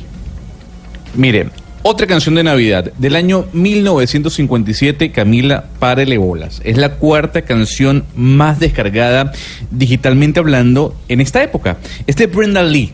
[1.16, 1.50] Mire,
[1.82, 6.62] otra canción de Navidad del año 1957, Camila Párele Bolas.
[6.64, 9.32] Es la cuarta canción más descargada
[9.72, 11.78] digitalmente hablando en esta época.
[12.06, 12.92] Es de Brenda Lee,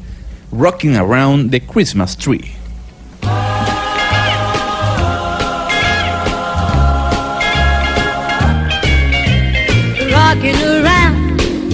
[0.51, 2.41] Rocking Around the Christmas Tree.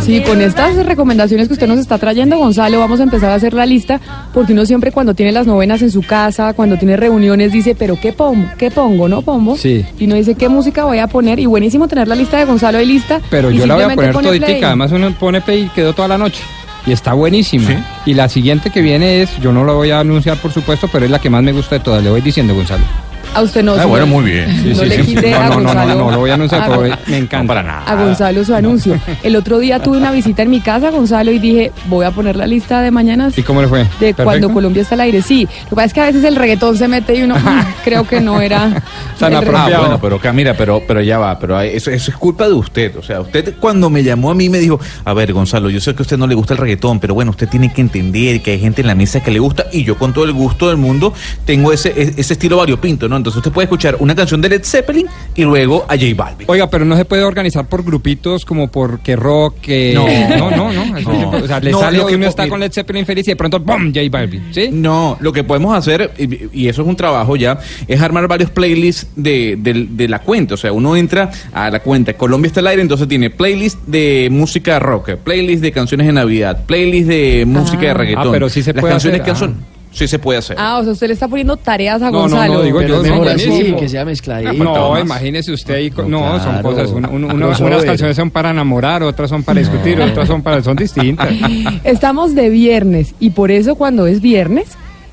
[0.00, 3.52] Sí, con estas recomendaciones que usted nos está trayendo, Gonzalo, vamos a empezar a hacer
[3.52, 4.00] la lista,
[4.32, 7.98] porque uno siempre cuando tiene las novenas en su casa, cuando tiene reuniones, dice, pero
[8.00, 8.48] ¿qué pongo?
[8.56, 9.08] ¿Qué pongo?
[9.08, 9.56] ¿No pongo?
[9.56, 9.84] Sí.
[9.98, 11.38] Y no dice qué música voy a poner.
[11.38, 13.20] Y buenísimo tener la lista de Gonzalo ahí lista.
[13.30, 16.18] Pero yo la voy a poner toditica, además uno pone play y quedó toda la
[16.18, 16.42] noche.
[16.86, 17.84] Y está buenísima.
[18.06, 21.04] Y la siguiente que viene es, yo no la voy a anunciar por supuesto, pero
[21.04, 23.07] es la que más me gusta de todas, le voy diciendo Gonzalo.
[23.34, 23.74] A usted no.
[23.74, 24.50] Ah, bueno, muy bien.
[24.62, 25.14] Sí, no sí, le sí.
[25.14, 25.94] quite No, a no, no, no, Gonzalo.
[25.94, 27.46] no, lo voy a anunciar, a Gon- me encanta.
[27.46, 27.82] para nada.
[27.84, 28.98] a Gonzalo su anuncio.
[29.22, 32.36] El otro día tuve una visita en mi casa, Gonzalo, y dije, voy a poner
[32.36, 33.80] la lista de mañanas ¿Y cómo le fue?
[33.80, 34.24] de ¿Perfecto?
[34.24, 35.22] cuando Colombia está al aire.
[35.22, 37.60] Sí, lo que pasa es que a veces el reggaetón se mete y uno mm,
[37.84, 38.82] creo que no era
[39.18, 39.76] Tan apropiado.
[39.76, 42.96] Ah, bueno, pero Camila, pero, pero ya va, pero eso, eso es culpa de usted.
[42.96, 45.94] O sea, usted cuando me llamó a mí me dijo, a ver, Gonzalo, yo sé
[45.94, 48.52] que a usted no le gusta el reggaetón, pero bueno, usted tiene que entender que
[48.52, 50.76] hay gente en la mesa que le gusta y yo con todo el gusto del
[50.78, 51.12] mundo
[51.44, 53.17] tengo ese, e- ese estilo variopinto, ¿no?
[53.18, 56.46] Entonces usted puede escuchar una canción de Led Zeppelin y luego a J Balvin.
[56.50, 59.92] Oiga, pero no se puede organizar por grupitos como por que rock, que...
[59.94, 60.06] No.
[60.50, 61.30] no, no, no.
[61.30, 63.60] O sea, le No, sale que uno está con Led Zeppelin feliz y de pronto
[63.60, 63.92] ¡bum!
[63.94, 64.68] J Balvin, ¿sí?
[64.72, 68.50] No, lo que podemos hacer, y, y eso es un trabajo ya, es armar varios
[68.50, 70.54] playlists de, de- de la cuenta.
[70.54, 74.28] O sea, uno entra a la cuenta Colombia está al aire, entonces tiene playlist de
[74.30, 77.94] música rock, playlist de canciones de Navidad, playlist de música de Ah.
[77.94, 78.28] reggaetón.
[78.28, 79.56] Ah, pero sí se Las puede canciones hacer, que son,
[79.98, 80.56] sí se puede hacer.
[80.58, 82.54] Ah, o sea, usted le está poniendo tareas a No, no, Gonzalo.
[82.54, 83.80] no, digo Pero yo, es mejor son así, buenísimos.
[83.80, 84.52] que sea mezcladito.
[84.64, 85.00] No, más.
[85.02, 85.90] imagínese usted ahí.
[85.90, 86.90] con- No, No, son cosas.
[86.90, 87.72] una- una- una- Crossover.
[87.72, 90.62] unas canciones son para enamorar, otras son para discutir, otras son para.
[90.62, 91.28] son distintas.
[91.84, 94.68] Estamos de viernes y por eso cuando es viernes,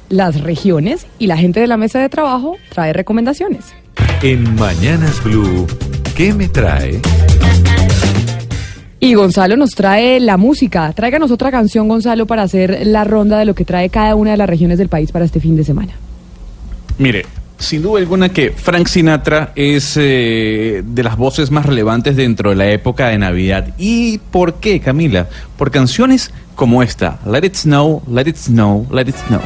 [0.10, 3.74] las regiones y la gente de la mesa de trabajo trae recomendaciones.
[4.22, 5.66] En Mañanas Blue,
[6.16, 7.00] ¿qué me trae?
[9.00, 10.92] Y Gonzalo nos trae la música.
[10.94, 14.38] Tráiganos otra canción, Gonzalo, para hacer la ronda de lo que trae cada una de
[14.38, 15.94] las regiones del país para este fin de semana.
[16.98, 17.26] Mire,
[17.58, 22.56] sin duda alguna que Frank Sinatra es eh, de las voces más relevantes dentro de
[22.56, 23.74] la época de Navidad.
[23.78, 25.28] ¿Y por qué, Camila?
[25.58, 29.42] Por canciones como esta, Let It Snow, Let It Snow, Let It Snow.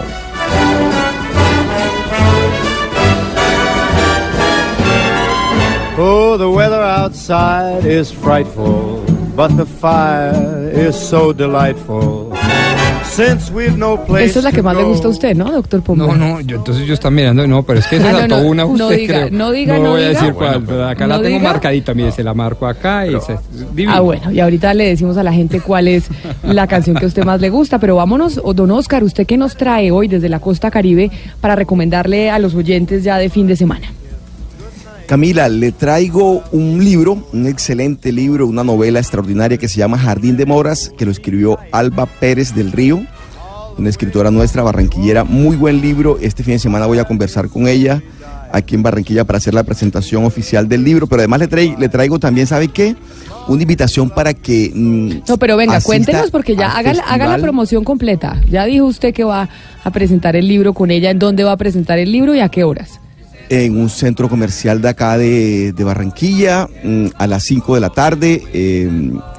[6.02, 9.04] Oh, the weather outside is frightful,
[9.40, 12.30] but the fire is so delightful.
[13.06, 15.82] Since we've no place Esta es la que más le gusta a usted, ¿no, doctor
[15.82, 16.08] Pombo?
[16.08, 18.42] No, no, yo, entonces yo estaba mirando, no, pero es que se Ah, no, saltó
[18.42, 19.38] no, una no usted, diga, creo.
[19.38, 20.20] no diga, no voy a diga.
[20.20, 21.50] decir cuál, bueno, pero acá no la tengo diga.
[21.54, 23.38] marcadita, mire, se la marco acá y se,
[23.74, 23.94] divino.
[23.96, 26.10] Ah, bueno, y ahorita le decimos a la gente cuál es
[26.44, 29.38] la canción que a usted más le gusta, pero vámonos, o don Oscar, ¿usted qué
[29.38, 31.10] nos trae hoy desde la costa caribe
[31.40, 33.88] para recomendarle a los oyentes ya de fin de semana?
[35.10, 40.38] Camila, le traigo un libro, un excelente libro, una novela extraordinaria que se llama Jardín
[40.38, 43.02] de Moras, que lo escribió Alba Pérez del Río,
[43.80, 46.20] una escritora nuestra, barranquillera, muy buen libro.
[46.22, 48.04] Este fin de semana voy a conversar con ella
[48.52, 52.20] aquí en Barranquilla para hacer la presentación oficial del libro, pero además le, le traigo
[52.20, 52.96] también, ¿sabe qué?
[53.48, 54.72] Una invitación para que...
[54.76, 58.40] mm, No, pero venga, cuéntenos porque ya haga, la- haga la promoción completa.
[58.48, 59.50] Ya dijo usted que va
[59.84, 62.50] a presentar el libro con ella, en dónde va a presentar el libro y a
[62.50, 63.00] qué horas.
[63.50, 67.90] En un centro comercial de acá de, de Barranquilla mm, a las 5 de la
[67.90, 68.90] tarde eh,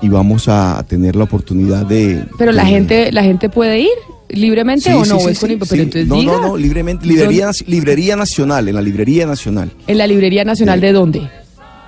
[0.03, 2.25] y vamos a tener la oportunidad de...
[2.37, 3.89] Pero la gente, la gente puede ir
[4.29, 5.19] libremente Sí, o no?
[5.21, 5.49] sí, ¿Es con.
[5.69, 6.33] Pero entonces no, diga.
[6.33, 7.07] no, no, libremente.
[7.07, 11.29] Librería, librería Nacional, en la Librería Nacional ¿En la Librería Nacional de dónde?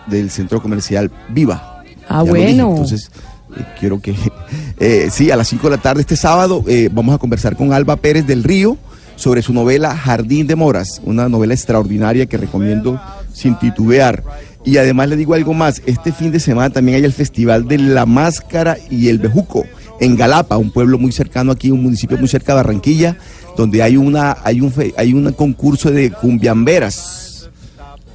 [0.07, 1.83] del Centro Comercial Viva.
[2.09, 2.70] Ah, Ya bueno.
[2.70, 3.11] entonces,
[3.57, 4.14] eh, quiero que.
[4.81, 7.73] eh, sí, a las 5 de la tarde este sábado eh, vamos a conversar con
[7.73, 8.77] Alba Pérez del Río
[9.23, 13.01] sobre su novela Jardín de Moras, una novela extraordinaria que recomiendo
[13.33, 14.25] sin titubear.
[14.64, 17.79] Y además le digo algo más, este fin de semana también hay el Festival de
[17.79, 19.64] la Máscara y el Bejuco
[20.01, 23.16] en Galapa, un pueblo muy cercano aquí, un municipio muy cerca de Barranquilla,
[23.57, 27.49] donde hay una hay un hay un concurso de cumbiamberas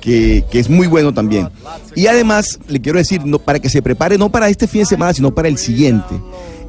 [0.01, 1.47] que, que es muy bueno también.
[1.95, 4.87] Y además, le quiero decir, no, para que se prepare, no para este fin de
[4.87, 6.21] semana, sino para el siguiente.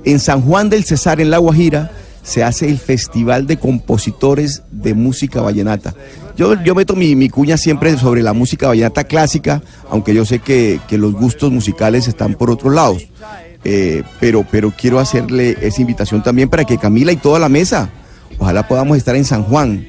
[0.04, 1.90] En San Juan del Cesar, en La Guajira,
[2.28, 5.94] se hace el Festival de Compositores de Música Vallenata.
[6.36, 10.38] Yo, yo meto mi, mi cuña siempre sobre la música vallenata clásica, aunque yo sé
[10.38, 13.08] que, que los gustos musicales están por otros lados.
[13.64, 17.88] Eh, pero, pero quiero hacerle esa invitación también para que Camila y toda la mesa,
[18.38, 19.86] ojalá podamos estar en San Juan,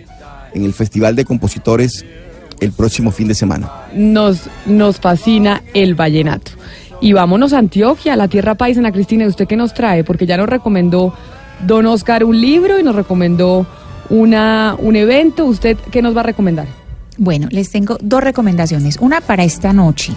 [0.54, 2.06] en el Festival de Compositores
[2.62, 3.70] el próximo fin de semana.
[3.94, 6.54] Nos, nos fascina el vallenato.
[7.02, 9.26] Y vámonos a Antioquia, a la tierra paisana, Cristina.
[9.26, 10.06] ¿y ¿Usted qué nos trae?
[10.06, 11.14] Porque ya nos recomendó
[11.66, 13.66] don Oscar un libro y nos recomendó
[14.10, 15.46] una, un evento.
[15.46, 16.68] ¿Usted qué nos va a recomendar?
[17.18, 18.98] Bueno, les tengo dos recomendaciones.
[19.02, 20.14] Una para esta noche.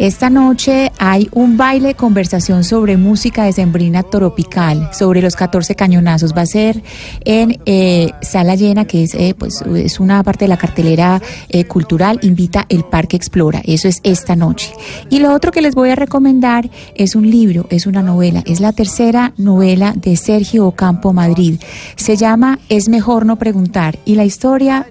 [0.00, 6.34] Esta noche hay un baile conversación sobre música decembrina tropical, sobre los 14 cañonazos.
[6.34, 6.82] Va a ser
[7.26, 11.20] en eh, Sala Llena, que es, eh, pues, es una parte de la cartelera
[11.50, 12.18] eh, cultural.
[12.22, 13.60] Invita el Parque Explora.
[13.66, 14.72] Eso es esta noche.
[15.10, 18.42] Y lo otro que les voy a recomendar es un libro, es una novela.
[18.46, 21.60] Es la tercera novela de Sergio Ocampo Madrid.
[21.96, 23.98] Se llama Es mejor no preguntar.
[24.06, 24.86] Y la historia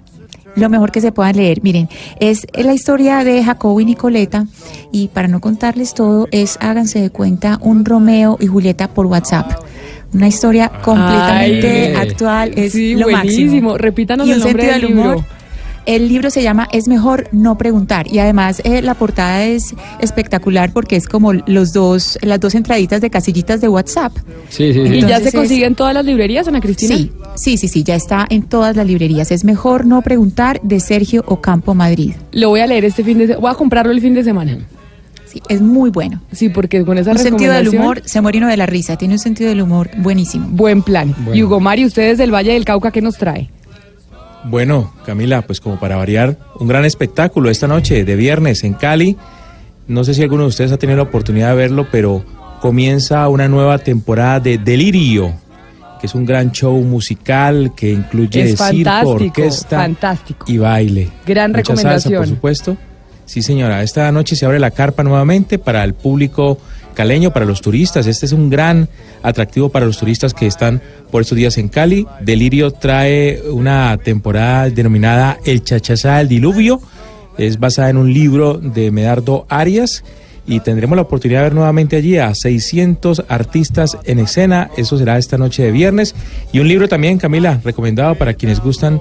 [0.56, 1.62] lo mejor que se puedan leer.
[1.62, 1.88] Miren,
[2.18, 4.46] es la historia de Jacobo y Nicoleta
[4.92, 9.50] y para no contarles todo es, háganse de cuenta, un Romeo y Julieta por WhatsApp.
[10.12, 13.46] Una historia completamente Ay, actual, es sí, lo buenísimo.
[13.50, 13.78] máximo.
[13.78, 15.24] Repítanos y el nombre sentido del humor.
[15.86, 20.72] El libro se llama Es mejor no preguntar y además eh, la portada es espectacular
[20.72, 24.12] porque es como los dos, las dos entraditas de casillitas de WhatsApp.
[24.48, 26.96] Sí, sí, ¿Y ya se consigue en todas las librerías, Ana Cristina?
[26.96, 29.30] Sí, sí, sí, sí, ya está en todas las librerías.
[29.30, 32.14] Es mejor no preguntar de Sergio Ocampo Madrid.
[32.32, 33.40] Lo voy a leer este fin de semana.
[33.40, 34.58] Voy a comprarlo el fin de semana.
[35.26, 36.20] Sí, es muy bueno.
[36.32, 38.96] Sí, porque con esa Un sentido del humor, se muere uno de la risa.
[38.96, 40.48] Tiene un sentido del humor buenísimo.
[40.50, 41.14] Buen plan.
[41.18, 41.34] Bueno.
[41.34, 43.48] Y Hugo Mari, ustedes del Valle del Cauca, ¿qué nos trae?
[44.44, 49.16] Bueno, Camila, pues como para variar, un gran espectáculo esta noche de viernes en Cali.
[49.86, 52.24] No sé si alguno de ustedes ha tenido la oportunidad de verlo, pero
[52.60, 55.32] comienza una nueva temporada de Delirio,
[56.00, 60.46] que es un gran show musical que incluye Es circo, orquesta fantástico.
[60.48, 61.10] y baile.
[61.26, 62.14] Gran Mucha salsa, recomendación.
[62.20, 62.76] por supuesto.
[63.26, 63.82] Sí, señora.
[63.82, 66.58] Esta noche se abre la carpa nuevamente para el público
[66.94, 68.06] caleño, para los turistas.
[68.06, 68.88] Este es un gran
[69.22, 70.80] atractivo para los turistas que están
[71.10, 72.06] por estos días en Cali.
[72.20, 76.80] Delirio trae una temporada denominada El Chachazá del Diluvio.
[77.38, 80.04] Es basada en un libro de Medardo Arias.
[80.46, 84.70] Y tendremos la oportunidad de ver nuevamente allí a 600 artistas en escena.
[84.76, 86.14] Eso será esta noche de viernes.
[86.52, 89.00] Y un libro también, Camila, recomendado para quienes gustan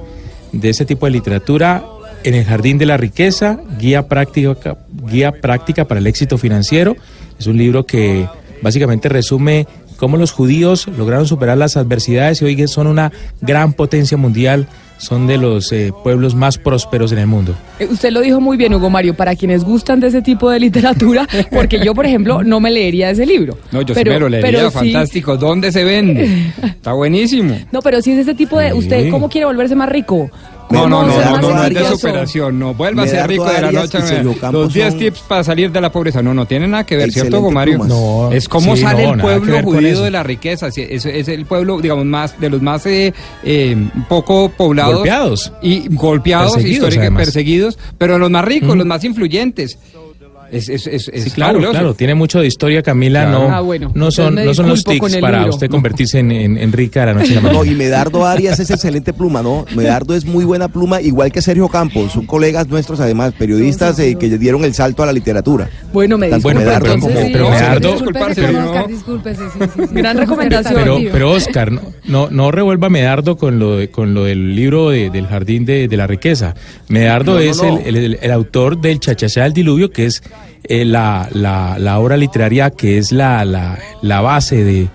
[0.52, 1.84] de ese tipo de literatura.
[2.24, 4.78] En el Jardín de la Riqueza, guía práctica,
[5.10, 6.98] guía práctica para el éxito financiero.
[7.40, 8.28] Es un libro que
[8.62, 9.66] básicamente resume
[9.98, 13.12] cómo los judíos lograron superar las adversidades y hoy son una
[13.42, 14.68] gran potencia mundial,
[14.98, 17.56] son de los eh, pueblos más prósperos en el mundo.
[17.80, 20.60] Eh, Usted lo dijo muy bien, Hugo Mario, para quienes gustan de ese tipo de
[20.60, 23.58] literatura, porque yo, por ejemplo, no me leería ese libro.
[23.72, 25.38] No, yo Pero- sí me lo leería, pero sí- fantástico.
[25.38, 26.52] ¿Dónde se vende?
[26.64, 27.58] Está buenísimo.
[27.72, 28.74] No, pero si es ese tipo de...
[28.74, 30.30] ¿Usted cómo quiere volverse más rico?
[30.72, 32.74] No, no, no, no, no, no es de superación, no.
[32.74, 34.00] Vuelva a ser rico de la noche
[34.52, 36.22] Los 10 son- tips para salir de la pobreza.
[36.22, 37.80] No, no tienen nada que ver, ¿cierto, Gomario?
[37.80, 40.68] No, Es cómo sí, sale no, el pueblo judío de la riqueza.
[40.68, 43.14] Es, es el pueblo, digamos, más de los más eh,
[43.44, 43.76] eh,
[44.08, 44.96] poco poblados.
[44.96, 45.54] Golpeados.
[45.62, 48.78] Y golpeados, históricamente perseguidos, pero los más ricos, Mm.
[48.78, 49.78] los más influyentes.
[50.52, 51.72] Es, es, es, es Sí, claro, fabuloso.
[51.72, 53.24] claro, tiene mucho de historia, Camila.
[53.26, 53.48] Claro.
[53.50, 55.54] No, Ah, bueno, no son, no son los tics para libro.
[55.54, 58.60] usted convertirse en, en- en rica de la noche a la No, y Medardo Arias
[58.60, 59.66] es excelente pluma, ¿no?
[59.76, 64.16] Medardo es muy buena pluma, igual que Sergio Campos, son colegas nuestros además, periodistas eh,
[64.20, 65.70] que dieron el salto a la literatura.
[65.94, 68.70] Bueno, me Tanto Bueno, pero, Medardo pero, pero No, Medardo, disculparse, Discúlpese, no.
[68.72, 69.94] Oscar, discúlpese, sí, sí, sí.
[69.96, 70.76] Gran recomendación.
[70.76, 74.90] pero, pero Oscar, no, no, no revuelva Medardo con lo, de- con lo del libro
[74.90, 76.56] de- del Jardín de, de la Riqueza.
[76.88, 77.80] Medardo No, no, es no.
[77.86, 80.22] El, el- el autor del Chachachá del Diluvio, que es
[80.64, 84.90] eh, la, la, la obra literaria que es la, la, la base de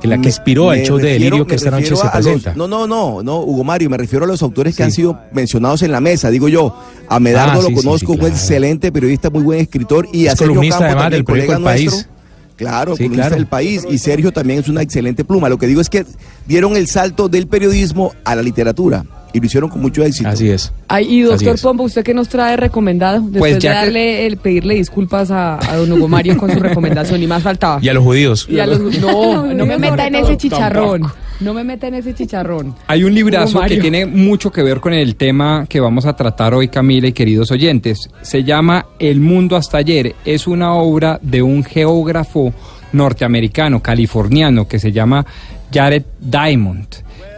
[0.00, 2.54] que la que inspiró me show de Delirio que esta noche se los- presenta.
[2.56, 5.82] no, no, no, no, Hugo Mario, me refiero a los autores que han sido mencionados
[5.82, 6.76] en la mesa, digo yo.
[7.08, 10.32] A Medardo Ah, lo sí, conozco, sí, un excelente periodista, muy buen escritor y Es
[10.32, 11.90] a Sergio columnista, Campo además, también, del El País.
[11.92, 12.12] nuestro,
[12.56, 13.36] Claro, columnista claro.
[13.36, 13.86] del país.
[13.88, 15.48] Y Sergio también es una excelente pluma.
[15.48, 16.04] Lo que digo es que
[16.46, 19.04] dieron el salto del periodismo a la literatura.
[19.32, 20.28] Y lo hicieron con mucho éxito.
[20.28, 20.72] Así es.
[20.88, 21.58] Ay, y doctor.
[21.60, 23.20] Pombo, ¿usted qué nos trae recomendado?
[23.20, 26.58] Después Pues de que- darle el pedirle disculpas a, a don Hugo Mario con su
[26.60, 27.78] recomendación, y más faltaba.
[27.82, 28.46] Y a los judíos.
[28.48, 31.02] Y a los- no, no me meta en ese chicharrón.
[31.40, 32.74] No me meta en ese chicharrón.
[32.86, 36.54] Hay un librazo que tiene mucho que ver con el tema que vamos a tratar
[36.54, 38.08] hoy, Camila y queridos oyentes.
[38.20, 40.14] Se llama El mundo hasta ayer.
[40.24, 42.52] Es una obra de un geógrafo
[42.92, 45.26] norteamericano, californiano, que se llama
[45.72, 46.86] Jared Diamond.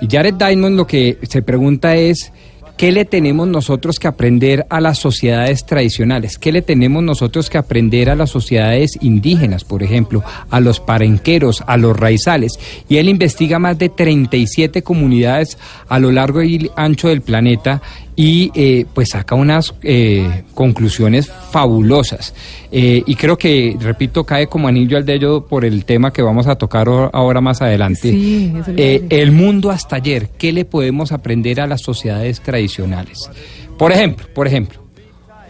[0.08, 2.32] Jared Diamond lo que se pregunta es,
[2.76, 6.38] ¿qué le tenemos nosotros que aprender a las sociedades tradicionales?
[6.38, 11.62] ¿Qué le tenemos nosotros que aprender a las sociedades indígenas, por ejemplo, a los parenqueros,
[11.66, 12.58] a los raizales?
[12.88, 17.80] Y él investiga más de 37 comunidades a lo largo y ancho del planeta
[18.16, 22.34] y eh, pues saca unas eh, conclusiones fabulosas.
[22.70, 26.46] Eh, y creo que, repito, cae como anillo al dedo por el tema que vamos
[26.46, 28.10] a tocar ahora más adelante.
[28.10, 33.30] Sí, Eh, el mundo hasta ayer, ¿qué le podemos aprender a las sociedades tradicionales?
[33.78, 34.80] Por ejemplo, por ejemplo,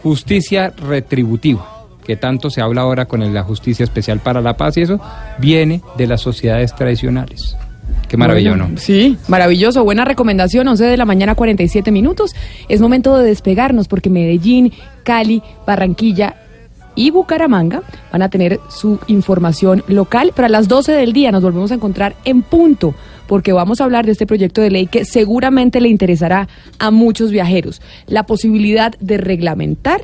[0.01, 4.81] justicia retributiva, que tanto se habla ahora con la justicia especial para la paz y
[4.81, 4.99] eso,
[5.39, 7.55] viene de las sociedades tradicionales.
[8.07, 8.77] Qué maravilla, ¿o Bueno, ¿no?
[8.77, 9.83] Sí, maravilloso.
[9.83, 12.35] Buena recomendación, 11 de la mañana, 47 minutos.
[12.69, 16.35] Es momento de despegarnos porque Medellín, Cali, Barranquilla
[16.95, 20.31] y Bucaramanga van a tener su información local.
[20.35, 22.95] Pero a las 12 del día nos volvemos a encontrar en punto
[23.27, 26.47] porque vamos a hablar de este proyecto de ley que seguramente le interesará
[26.79, 27.81] a muchos viajeros.
[28.07, 30.01] La posibilidad de reglamentar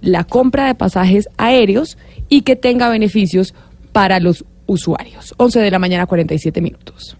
[0.00, 1.96] la compra de pasajes aéreos
[2.28, 3.54] y que tenga beneficios
[3.92, 5.34] para los usuarios.
[5.36, 7.16] 11 de la mañana, 47 minutos.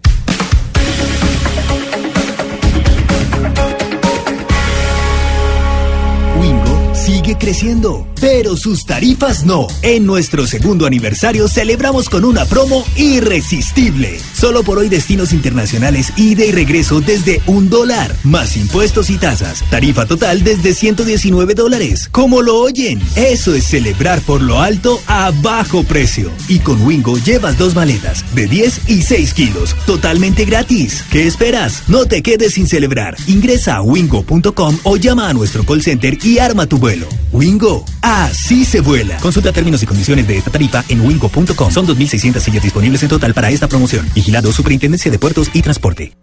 [7.03, 9.67] Sigue creciendo, pero sus tarifas no.
[9.81, 14.21] En nuestro segundo aniversario celebramos con una promo irresistible.
[14.33, 19.65] Solo por hoy destinos internacionales ida y regreso desde un dólar, más impuestos y tasas.
[19.69, 22.07] Tarifa total desde 119 dólares.
[22.09, 23.01] ¿Cómo lo oyen?
[23.17, 26.31] Eso es celebrar por lo alto a bajo precio.
[26.47, 31.03] Y con Wingo llevas dos maletas de 10 y 6 kilos, totalmente gratis.
[31.11, 31.83] ¿Qué esperas?
[31.89, 33.17] No te quedes sin celebrar.
[33.27, 36.92] Ingresa a wingo.com o llama a nuestro call center y arma tu vuelo.
[37.31, 39.17] Wingo, así se vuela.
[39.17, 41.71] Consulta términos y condiciones de esta tarifa en wingo.com.
[41.71, 44.07] Son 2.600 sillas disponibles en total para esta promoción.
[44.13, 46.13] Vigilado Superintendencia de Puertos y Transporte.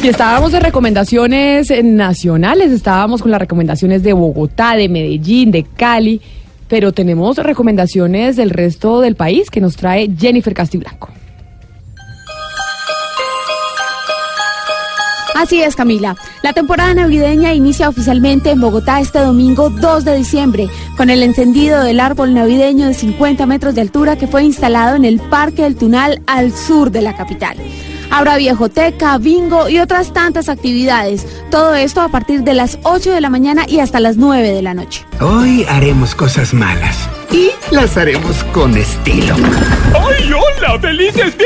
[0.00, 6.20] Y estábamos de recomendaciones nacionales, estábamos con las recomendaciones de Bogotá, de Medellín, de Cali,
[6.68, 11.10] pero tenemos recomendaciones del resto del país que nos trae Jennifer Castiblanco.
[15.38, 16.16] Así es, Camila.
[16.42, 20.66] La temporada navideña inicia oficialmente en Bogotá este domingo 2 de diciembre,
[20.96, 25.04] con el encendido del árbol navideño de 50 metros de altura que fue instalado en
[25.04, 27.56] el Parque del Tunal al sur de la capital.
[28.10, 31.24] Habrá viejoteca, bingo y otras tantas actividades.
[31.52, 34.62] Todo esto a partir de las 8 de la mañana y hasta las 9 de
[34.62, 35.04] la noche.
[35.20, 39.36] Hoy haremos cosas malas y las haremos con estilo.
[39.94, 40.80] ¡Ay, hola!
[40.80, 41.36] ¡Felices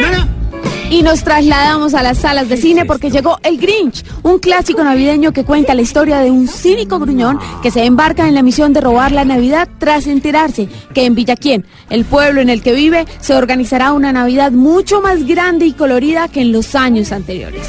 [0.93, 5.33] Y nos trasladamos a las salas de cine porque llegó El Grinch, un clásico navideño
[5.33, 8.83] que cuenta la historia de un cínico gruñón que se embarca en la misión de
[8.83, 13.35] robar la Navidad tras enterarse que en Villaquién, el pueblo en el que vive, se
[13.35, 17.67] organizará una Navidad mucho más grande y colorida que en los años anteriores.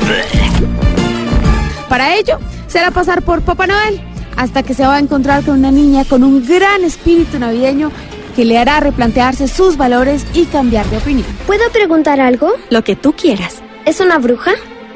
[1.88, 4.02] Para ello, será pasar por Papá Noel
[4.36, 7.90] hasta que se va a encontrar con una niña con un gran espíritu navideño
[8.36, 11.28] que le hará replantearse sus valores y cambiar de opinión.
[11.48, 12.54] ¿Puedo preguntar algo?
[12.70, 13.62] Lo que tú quieras.
[13.86, 14.52] ¿Es una bruja?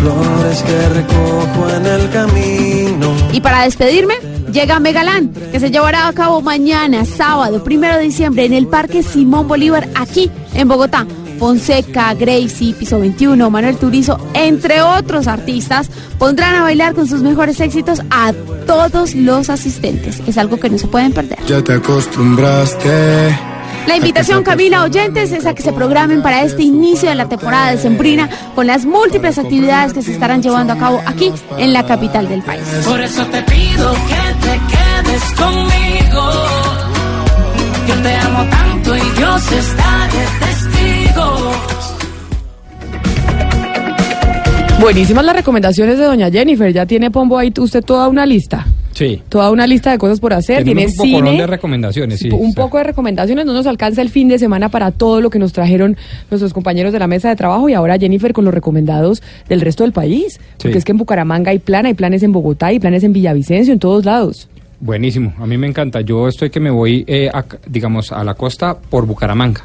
[0.00, 3.14] Flores que recojo en el camino.
[3.32, 4.14] Y para despedirme,
[4.52, 9.02] llega Megalán, que se llevará a cabo mañana, sábado, primero de diciembre, en el Parque
[9.02, 11.06] Simón Bolívar, aquí en Bogotá.
[11.38, 17.60] Fonseca, Gracie, Piso 21, Manuel Turizo, entre otros artistas, pondrán a bailar con sus mejores
[17.60, 18.32] éxitos a
[18.66, 20.20] todos los asistentes.
[20.26, 21.38] Es algo que no se pueden perder.
[21.46, 23.38] Ya te acostumbraste.
[23.86, 27.70] La invitación, Camila Oyentes, es a que se programen para este inicio de la temporada
[27.70, 31.86] de Sembrina con las múltiples actividades que se estarán llevando a cabo aquí en la
[31.86, 32.62] capital del país.
[32.86, 36.32] Por eso te pido que te quedes conmigo.
[37.88, 41.52] Yo te amo tanto y Dios está de testigo.
[44.80, 46.72] Buenísimas las recomendaciones de doña Jennifer.
[46.72, 48.66] Ya tiene Pombo ahí usted toda una lista.
[48.92, 49.20] Sí.
[49.28, 50.64] Toda una lista de cosas por hacer.
[50.64, 51.40] Tenemos Tiene un cine.
[51.40, 52.30] de recomendaciones, sí.
[52.30, 53.44] un poco de recomendaciones.
[53.46, 55.96] No nos alcanza el fin de semana para todo lo que nos trajeron
[56.30, 59.84] nuestros compañeros de la mesa de trabajo y ahora Jennifer con los recomendados del resto
[59.84, 60.40] del país.
[60.58, 60.78] Porque Sí.
[60.78, 63.78] es que en Bucaramanga hay plan, hay planes en Bogotá, hay planes en Villavicencio, en
[63.78, 64.48] todos lados.
[64.80, 66.00] Buenísimo, a mí me encanta.
[66.02, 69.62] Yo estoy que me voy, eh, a- digamos, a la costa por Bucaramanga,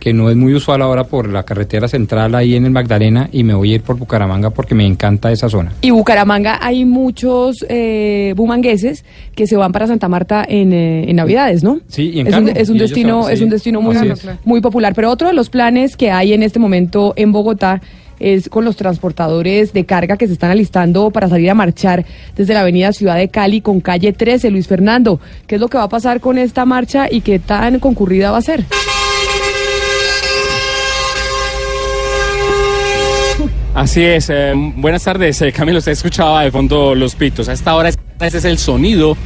[0.00, 3.44] que no es muy usual ahora por la carretera central ahí en el Magdalena, y
[3.44, 5.72] me voy a ir por Bucaramanga porque me encanta esa zona.
[5.82, 9.04] Y Bucaramanga hay muchos eh, bumangueses
[9.34, 11.80] que se van para Santa Marta en, eh, en Navidades, ¿no?
[11.88, 13.82] Sí, y en es un, es un destino, es un destino
[14.44, 14.94] muy popular.
[14.94, 17.82] Pero otro de los planes que hay en este momento en Bogotá
[18.24, 22.54] es con los transportadores de carga que se están alistando para salir a marchar desde
[22.54, 24.50] la avenida Ciudad de Cali con calle 13.
[24.50, 27.78] Luis Fernando, ¿qué es lo que va a pasar con esta marcha y qué tan
[27.80, 28.64] concurrida va a ser?
[33.74, 37.48] Así es, eh, buenas tardes, eh, Camilo, usted escuchaba de fondo los pitos.
[37.48, 39.16] A esta hora ese es el sonido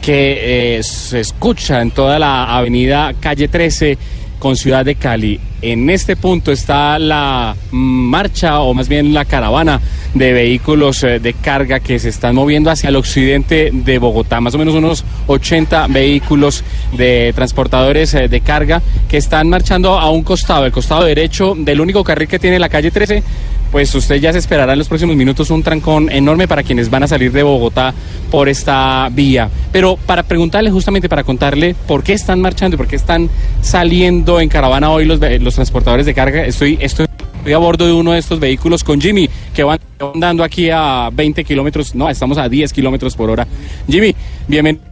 [0.00, 3.98] que eh, se escucha en toda la avenida calle 13
[4.38, 5.40] con Ciudad de Cali.
[5.60, 9.80] En este punto está la marcha o más bien la caravana
[10.14, 14.54] de vehículos eh, de carga que se están moviendo hacia el occidente de Bogotá, más
[14.54, 16.62] o menos unos 80 vehículos
[16.96, 21.80] de transportadores eh, de carga que están marchando a un costado, el costado derecho del
[21.80, 23.22] único carril que tiene la calle 13
[23.70, 27.02] pues usted ya se esperará en los próximos minutos un trancón enorme para quienes van
[27.02, 27.92] a salir de Bogotá
[28.30, 29.48] por esta vía.
[29.72, 33.28] Pero para preguntarle justamente, para contarle por qué están marchando y por qué están
[33.60, 37.06] saliendo en caravana hoy los, ve- los transportadores de carga, estoy, estoy,
[37.38, 39.78] estoy a bordo de uno de estos vehículos con Jimmy, que van
[40.14, 43.46] andando aquí a 20 kilómetros, no, estamos a 10 kilómetros por hora.
[43.88, 44.14] Jimmy,
[44.46, 44.84] bienvenido.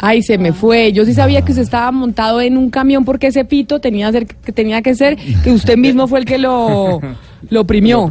[0.00, 0.92] Ay, se me fue.
[0.92, 4.26] Yo sí sabía que usted estaba montado en un camión porque ese pito tenía, ser-
[4.26, 7.00] que tenía que ser que usted mismo fue el que lo,
[7.50, 8.10] lo oprimió.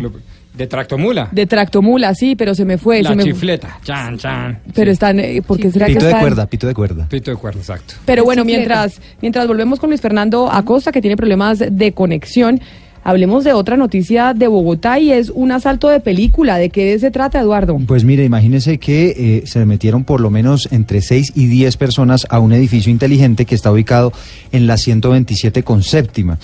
[0.56, 1.30] De tractomula.
[1.32, 3.04] De tractomula, sí, pero se me fue.
[3.04, 3.78] La se me- chifleta.
[3.84, 4.60] Chan, chan.
[4.74, 6.22] Pero están, eh, ¿por qué será que Pito de están?
[6.22, 7.08] cuerda, pito de cuerda.
[7.08, 7.94] Pito de cuerda, exacto.
[8.06, 12.60] Pero bueno, mientras, mientras volvemos con Luis Fernando Acosta, que tiene problemas de conexión,
[13.04, 16.58] hablemos de otra noticia de Bogotá y es un asalto de película.
[16.58, 17.78] ¿De qué se trata, Eduardo?
[17.86, 22.26] Pues mire, imagínese que eh, se metieron por lo menos entre 6 y 10 personas
[22.32, 24.12] a un edificio inteligente que está ubicado
[24.52, 26.40] en la 127 con séptima.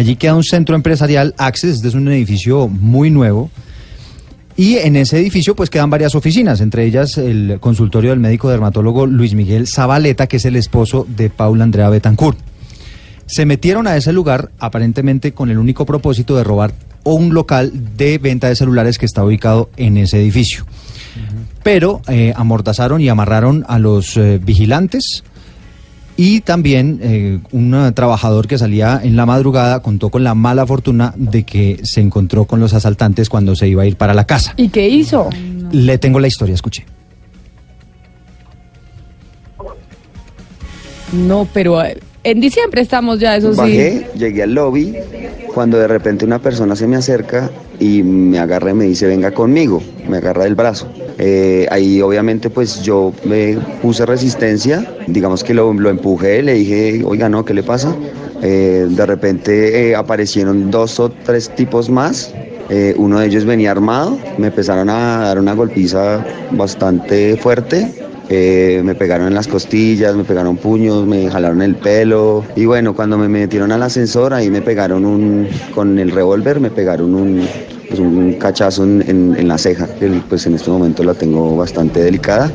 [0.00, 3.50] Allí queda un centro empresarial Access, este es un edificio muy nuevo.
[4.56, 9.04] Y en ese edificio pues quedan varias oficinas, entre ellas el consultorio del médico dermatólogo
[9.04, 12.38] Luis Miguel Zabaleta, que es el esposo de Paula Andrea Betancourt.
[13.26, 16.72] Se metieron a ese lugar aparentemente con el único propósito de robar
[17.04, 20.64] un local de venta de celulares que está ubicado en ese edificio.
[21.62, 25.24] Pero eh, amordazaron y amarraron a los eh, vigilantes
[26.22, 31.14] y también eh, un trabajador que salía en la madrugada contó con la mala fortuna
[31.16, 34.52] de que se encontró con los asaltantes cuando se iba a ir para la casa.
[34.58, 35.30] ¿Y qué hizo?
[35.72, 36.84] Le tengo la historia, escuche.
[41.14, 43.58] No, pero eh, en diciembre estamos ya, eso sí.
[43.58, 44.94] Bajé, llegué al lobby,
[45.54, 49.30] cuando de repente una persona se me acerca y me agarra y me dice, venga
[49.32, 50.88] conmigo, me agarra del brazo.
[51.18, 57.02] Eh, ahí obviamente pues yo me puse resistencia, digamos que lo, lo empujé, le dije,
[57.04, 57.94] oiga, no, ¿qué le pasa?
[58.42, 62.32] Eh, de repente eh, aparecieron dos o tres tipos más.
[62.70, 67.92] Eh, uno de ellos venía armado, me empezaron a dar una golpiza bastante fuerte.
[68.32, 72.44] Eh, me pegaron en las costillas, me pegaron puños, me jalaron el pelo.
[72.54, 76.70] Y bueno, cuando me metieron al ascensor, ahí me pegaron un, con el revólver, me
[76.70, 77.44] pegaron un,
[77.88, 79.02] pues, un cachazo en,
[79.36, 79.88] en- la ceja.
[80.28, 82.52] Pues en este momento la tengo bastante delicada.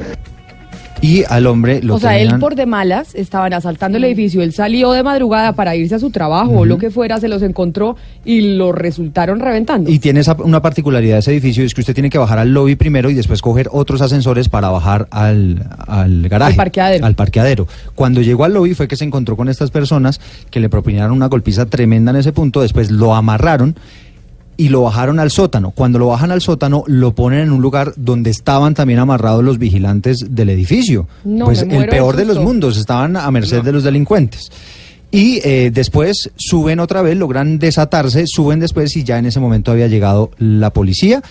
[1.06, 4.42] Y al hombre lo o sea, él tenían- por de malas estaban asaltando el edificio,
[4.42, 7.42] él salió de madrugada para irse a su trabajo o lo que fuera, se los
[7.42, 9.90] encontró y lo resultaron reventando.
[9.92, 12.76] Y tiene esa- una particularidad ese edificio, es que usted tiene que bajar al lobby
[12.76, 16.52] primero y después coger otros ascensores para bajar al, al garaje.
[16.54, 17.06] Al parqueadero.
[17.06, 17.68] Al parqueadero.
[17.94, 20.20] Cuando llegó al lobby fue que se encontró con estas personas
[20.50, 23.76] que le propinaron una golpiza tremenda en ese punto, después lo amarraron
[24.58, 25.72] y lo bajaron al sótano.
[25.72, 29.58] Cuando lo bajan al sótano, lo ponen en un lugar donde estaban también amarrados los
[29.58, 31.08] vigilantes del edificio.
[31.24, 34.52] No, pues el peor de los mundos, estaban a merced de los delincuentes.
[35.12, 39.72] Y eh, después suben otra vez, logran desatarse, suben después y ya en ese momento
[39.72, 41.22] había llegado la policía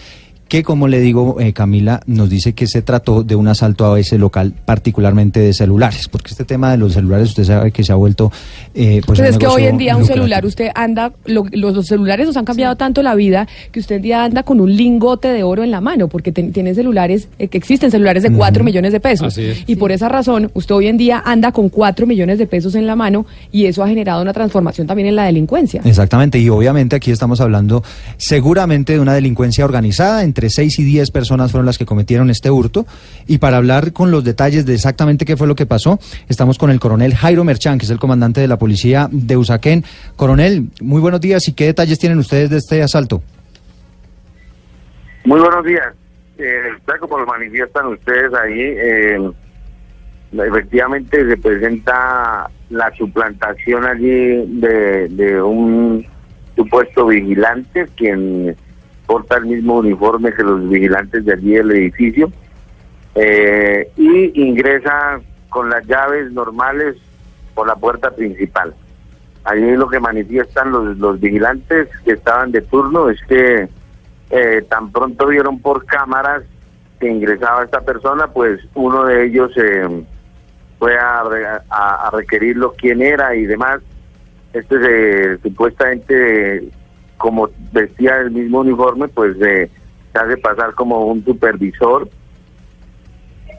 [0.59, 3.98] que como le digo, eh, Camila nos dice que se trató de un asalto a
[3.98, 7.93] ese local, particularmente de celulares, porque este tema de los celulares usted sabe que se
[7.93, 8.31] ha vuelto...
[8.74, 11.86] Eh, pues, Pues es que hoy en día un celular, usted anda, lo- los, los
[11.86, 15.28] celulares nos han cambiado tanto la vida que usted en día anda con un lingote
[15.28, 18.60] de oro en la mano, porque ten- tiene celulares, eh, que existen celulares de 4
[18.60, 18.64] Ujú.
[18.66, 19.28] millones de pesos.
[19.28, 19.64] Así es.
[19.66, 22.86] Y por esa razón, usted hoy en día anda con 4 millones de pesos en
[22.86, 25.81] la mano y eso ha generado una transformación también en la delincuencia.
[25.85, 27.82] Exactamente, y obviamente aquí estamos hablando
[28.18, 32.51] seguramente de una delincuencia organizada, entre 6 y 10 personas fueron las que cometieron este
[32.51, 32.87] hurto,
[33.27, 35.99] y para hablar con los detalles de exactamente qué fue lo que pasó,
[36.29, 39.85] estamos con el coronel Jairo Merchán, que es el comandante de la policía de Usaquén.
[40.16, 43.23] Coronel, muy buenos días, ¿y qué detalles tienen ustedes de este asalto?
[45.25, 45.95] Muy buenos días.
[46.37, 46.62] Eh,
[47.01, 49.31] como lo manifiestan ustedes ahí, eh,
[50.33, 56.05] efectivamente se presenta la suplantación allí de, de un
[56.57, 58.57] supuesto vigilante quien
[59.06, 62.31] porta el mismo uniforme que los vigilantes de allí del edificio
[63.14, 66.97] eh, y ingresa con las llaves normales
[67.55, 68.74] por la puerta principal.
[69.44, 73.68] Allí lo que manifiestan los, los vigilantes que estaban de turno es que
[74.31, 76.43] eh, tan pronto vieron por cámaras
[76.98, 79.86] que ingresaba esta persona, pues uno de ellos eh,
[80.78, 81.20] fue a,
[81.68, 83.81] a- a requerirlo quién era y demás.
[84.55, 86.64] Este se supuestamente,
[87.19, 89.70] como vestía el mismo uniforme, pues eh,
[90.12, 92.09] se hace pasar como un supervisor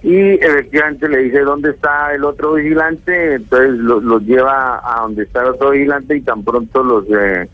[0.03, 5.23] y efectivamente le dice dónde está el otro vigilante, entonces lo- los lleva a donde
[5.23, 7.49] está el otro vigilante y tan pronto los eh,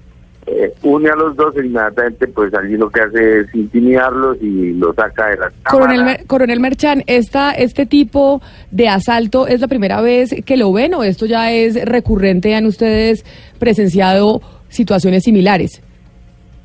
[0.48, 4.96] eh, une a los dos, inmediatamente pues allí lo que hace es intimidarlos y los
[4.96, 6.04] saca de las Coronel.
[6.04, 8.42] Mer- Coronel Merchan, esta, ¿este tipo
[8.72, 12.54] de asalto es la primera vez que lo ven o esto ya es recurrente?
[12.56, 13.24] ¿Han ustedes
[13.60, 15.82] presenciado situaciones similares?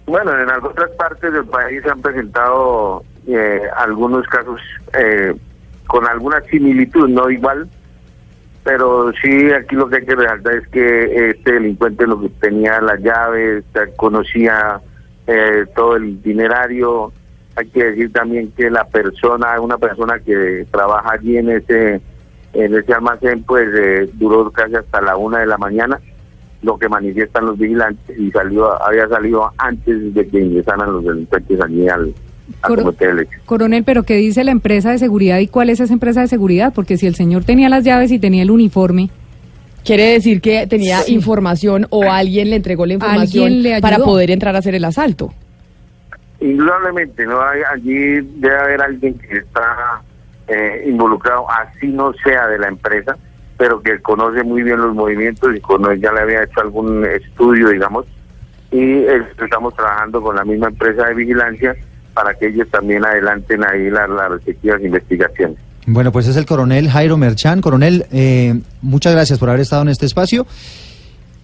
[0.07, 4.61] Bueno, en otras partes del país se han presentado eh, algunos casos
[4.97, 5.35] eh,
[5.89, 7.69] con alguna similitud, no igual,
[8.63, 12.81] pero sí aquí lo que hay que resaltar es que este delincuente lo que tenía
[12.81, 13.65] las llaves,
[13.97, 14.81] conocía
[15.27, 17.13] eh, todo el itinerario.
[17.57, 22.01] Hay que decir también que la persona, una persona que trabaja allí en ese
[22.53, 26.01] en ese almacén, pues eh, duró casi hasta la una de la mañana
[26.67, 31.61] lo que manifiestan los vigilantes y salió había salido antes de que ingresaran los delincuentes
[31.63, 32.13] allí al,
[32.61, 33.29] a Coro- cometer.
[33.47, 36.73] Coronel, pero ¿qué dice la empresa de seguridad y cuál es esa empresa de seguridad?
[36.75, 39.09] Porque si el señor tenía las llaves y tenía el uniforme.
[39.85, 44.57] Quiere decir que tenía información o alguien le entregó la información le para poder entrar
[44.57, 45.33] a hacer el asalto.
[46.41, 50.03] Indudablemente, no hay, allí debe haber alguien que está
[50.49, 53.17] eh, involucrado, así no sea de la empresa,
[53.57, 55.61] pero que conoce muy bien los movimientos y
[56.01, 58.05] ya le había hecho algún estudio, digamos,
[58.71, 61.75] y eh, estamos trabajando con la misma empresa de vigilancia
[62.15, 65.57] para que ellos también adelanten ahí la- las respectivas investigaciones.
[65.87, 67.61] Bueno, pues es el coronel Jairo Merchán.
[67.61, 70.47] Coronel, eh, muchas gracias por haber estado en este espacio.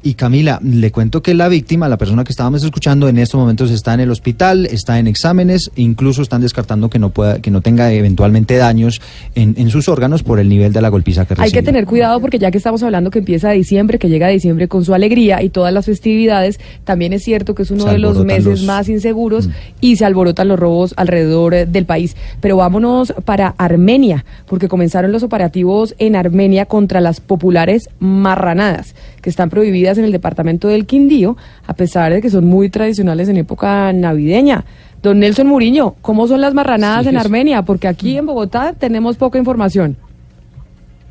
[0.04, 3.70] Y Camila, le cuento que la víctima, la persona que estábamos escuchando, en estos momentos
[3.70, 7.60] está en el hospital, está en exámenes, incluso están descartando que no pueda, que no
[7.60, 9.00] tenga eventualmente daños
[9.36, 11.60] en, en sus órganos por el nivel de la golpiza que Hay recibió.
[11.60, 14.84] que tener cuidado porque ya que estamos hablando que empieza diciembre, que llega diciembre con
[14.84, 18.44] su alegría y todas las festividades, también es cierto que es uno de los meses
[18.44, 18.66] los- Mm.
[18.66, 19.48] más inseguros
[19.80, 22.16] y se alborotan los robos alrededor eh, del país.
[22.40, 29.30] Pero vámonos para Armenia, porque comenzaron los operativos en Armenia contra las populares marranadas, que
[29.30, 31.36] están prohibidas en el departamento del Quindío,
[31.66, 34.64] a pesar de que son muy tradicionales en época navideña.
[35.02, 37.62] Don Nelson Muriño, ¿cómo son las marranadas Sí, en Armenia?
[37.62, 39.96] Porque aquí en Bogotá tenemos poca información.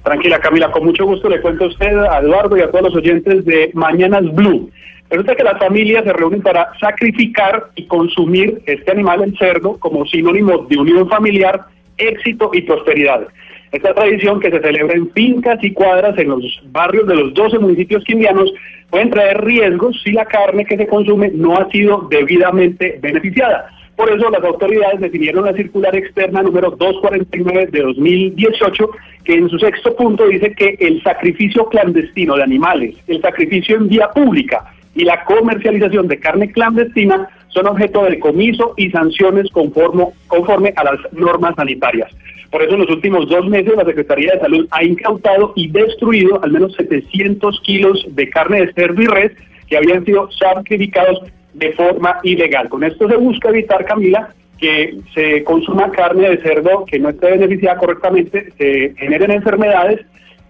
[0.03, 2.95] Tranquila, Camila, con mucho gusto le cuento a usted, a Eduardo y a todos los
[2.95, 4.69] oyentes de Mañanas Blue.
[5.09, 10.05] Resulta que las familias se reúnen para sacrificar y consumir este animal, el cerdo, como
[10.05, 11.65] sinónimo de unión familiar,
[11.97, 13.27] éxito y prosperidad.
[13.71, 17.57] Esta tradición que se celebra en fincas y cuadras en los barrios de los 12
[17.59, 18.51] municipios quindianos
[18.89, 23.69] pueden traer riesgos si la carne que se consume no ha sido debidamente beneficiada.
[23.95, 28.89] Por eso las autoridades definieron la circular externa número 249 de 2018,
[29.23, 33.87] que en su sexto punto dice que el sacrificio clandestino de animales, el sacrificio en
[33.87, 34.65] vía pública
[34.95, 40.83] y la comercialización de carne clandestina son objeto de decomiso y sanciones conforme, conforme a
[40.83, 42.11] las normas sanitarias.
[42.51, 46.43] Por eso en los últimos dos meses la Secretaría de Salud ha incautado y destruido
[46.43, 49.31] al menos 700 kilos de carne de cerdo y res
[49.67, 51.21] que habían sido sacrificados
[51.53, 52.67] de forma ilegal.
[52.67, 57.31] Con esto se busca evitar, Camila, que se consuma carne de cerdo que no esté
[57.31, 60.01] beneficiada correctamente, se generen enfermedades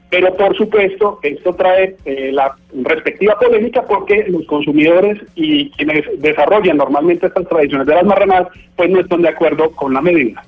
[0.09, 2.53] Pero por supuesto, esto trae eh, la
[2.83, 8.89] respectiva polémica porque los consumidores y quienes desarrollan normalmente estas tradiciones de las marranadas, pues
[8.89, 10.43] no están de acuerdo con la medida.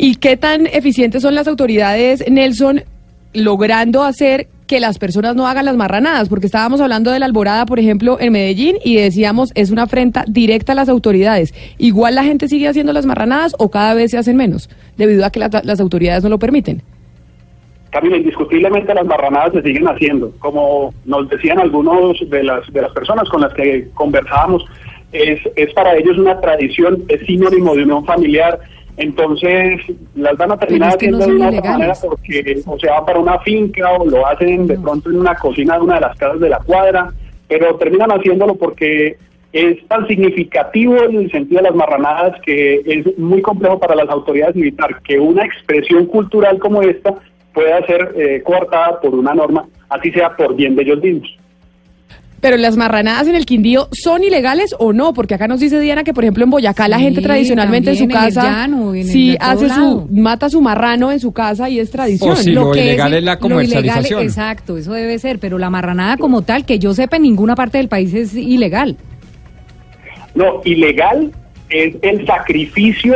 [0.00, 2.82] ¿Y qué tan eficientes son las autoridades, Nelson,
[3.34, 6.28] logrando hacer que las personas no hagan las marranadas?
[6.28, 10.24] Porque estábamos hablando de la alborada, por ejemplo, en Medellín y decíamos es una afrenta
[10.28, 11.52] directa a las autoridades.
[11.78, 15.30] ¿Igual la gente sigue haciendo las marranadas o cada vez se hacen menos debido a
[15.30, 16.80] que la- las autoridades no lo permiten?
[17.90, 20.30] Camila, indiscutiblemente las marranadas se siguen haciendo.
[20.38, 24.62] Como nos decían algunos de las, de las personas con las que conversábamos,
[25.10, 28.60] es, es para ellos una tradición, es sinónimo de unión familiar.
[28.98, 29.80] Entonces,
[30.16, 32.78] las van a terminar Pero es que no haciendo de una otra manera porque o
[32.78, 35.94] se van para una finca o lo hacen de pronto en una cocina de una
[35.94, 37.12] de las casas de la cuadra,
[37.46, 39.16] pero terminan haciéndolo porque
[39.52, 44.08] es tan significativo en el sentido de las marranadas que es muy complejo para las
[44.08, 47.14] autoridades militar que una expresión cultural como esta
[47.54, 51.37] pueda ser eh, coartada por una norma, así sea por bien de ellos mismos.
[52.40, 56.04] Pero las marranadas en el Quindío son ilegales o no, porque acá nos dice Diana
[56.04, 58.94] que por ejemplo en Boyacá la gente tradicionalmente en su también en el casa llano,
[58.94, 60.06] en el- sí hace lado.
[60.08, 62.30] su mata su marrano en su casa y es tradición.
[62.30, 64.22] O si lo ilegal es la Lo ilegal, comercialización.
[64.22, 67.78] exacto, eso debe ser, pero la marranada como tal, que yo sepa, en ninguna parte
[67.78, 68.96] del país es ilegal.
[70.34, 71.32] No, ilegal
[71.70, 73.14] es el sacrificio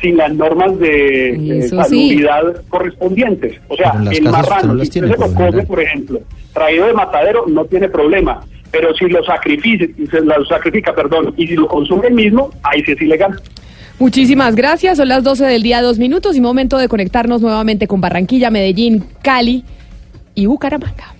[0.00, 2.10] sin las normas de, de Eso sí.
[2.10, 3.60] salubridad correspondientes.
[3.68, 6.20] O sea, el marrano, no si usted tiene, se lo lo come, por ejemplo,
[6.54, 8.40] traído de matadero, no tiene problema.
[8.70, 12.92] Pero si lo sacrifica, lo sacrifica, perdón, y si lo consume el mismo, ahí sí
[12.92, 13.40] es ilegal.
[13.98, 14.96] Muchísimas gracias.
[14.96, 19.04] Son las 12 del día, dos minutos y momento de conectarnos nuevamente con Barranquilla, Medellín,
[19.22, 19.64] Cali
[20.34, 21.14] y Bucaramanga.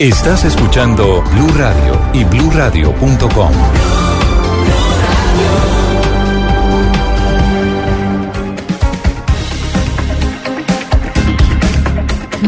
[0.00, 3.99] Estás escuchando Blue Radio y bluradio.com.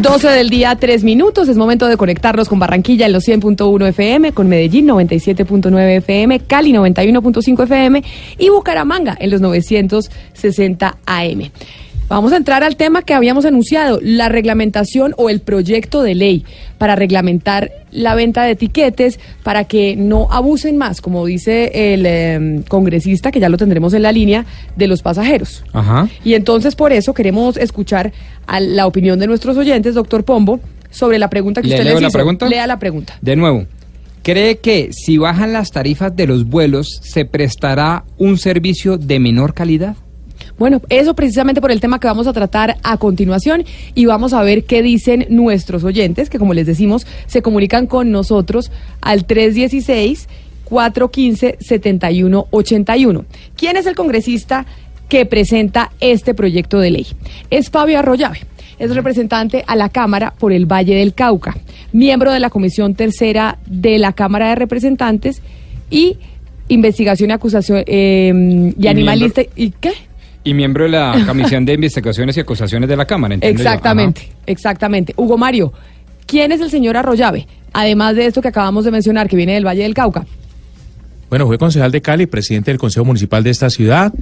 [0.01, 1.49] 12 del día, 3 minutos.
[1.49, 6.73] Es momento de conectarnos con Barranquilla en los 100.1 FM, con Medellín 97.9 FM, Cali
[6.73, 8.03] 91.5 FM
[8.39, 11.51] y Bucaramanga en los 960 AM.
[12.13, 16.45] Vamos a entrar al tema que habíamos anunciado, la reglamentación o el proyecto de ley
[16.77, 22.61] para reglamentar la venta de etiquetes para que no abusen más, como dice el eh,
[22.69, 24.45] congresista, que ya lo tendremos en la línea,
[24.77, 25.65] de los pasajeros.
[25.73, 26.07] Ajá.
[26.23, 28.13] Y entonces por eso queremos escuchar
[28.47, 30.61] a la opinión de nuestros oyentes, doctor Pombo,
[30.91, 32.19] sobre la pregunta que ¿Le usted leo les la hizo.
[32.19, 32.47] pregunta?
[32.47, 33.17] Lea la pregunta.
[33.23, 33.65] De nuevo,
[34.23, 39.55] ¿cree que si bajan las tarifas de los vuelos se prestará un servicio de menor
[39.55, 39.97] calidad?
[40.59, 43.65] Bueno, eso precisamente por el tema que vamos a tratar a continuación
[43.95, 48.11] y vamos a ver qué dicen nuestros oyentes, que como les decimos, se comunican con
[48.11, 48.71] nosotros
[49.01, 50.29] al 316
[50.65, 53.25] 415 7181.
[53.57, 54.67] ¿Quién es el congresista
[55.09, 57.07] que presenta este proyecto de ley?
[57.51, 58.41] Es Fabio Arroyave.
[58.79, 61.57] Es representante a la Cámara por el Valle del Cauca,
[61.93, 65.43] miembro de la Comisión Tercera de la Cámara de Representantes
[65.91, 66.17] y
[66.69, 69.43] investigación y acusación eh, y, animalista.
[69.55, 69.93] ¿Y qué?
[70.45, 73.37] Y miembro de la Comisión de Investigaciones y Acusaciones de la Cámara.
[73.41, 75.15] Exactamente, exactamente.
[75.17, 75.73] Hugo Mario,
[76.27, 77.47] ¿quién es el señor Arroyave?
[77.73, 80.27] Además de esto que acabamos de mencionar, que viene del Valle del Cauca.
[81.31, 84.13] Bueno, fue concejal de Cali, presidente del Consejo Municipal de esta ciudad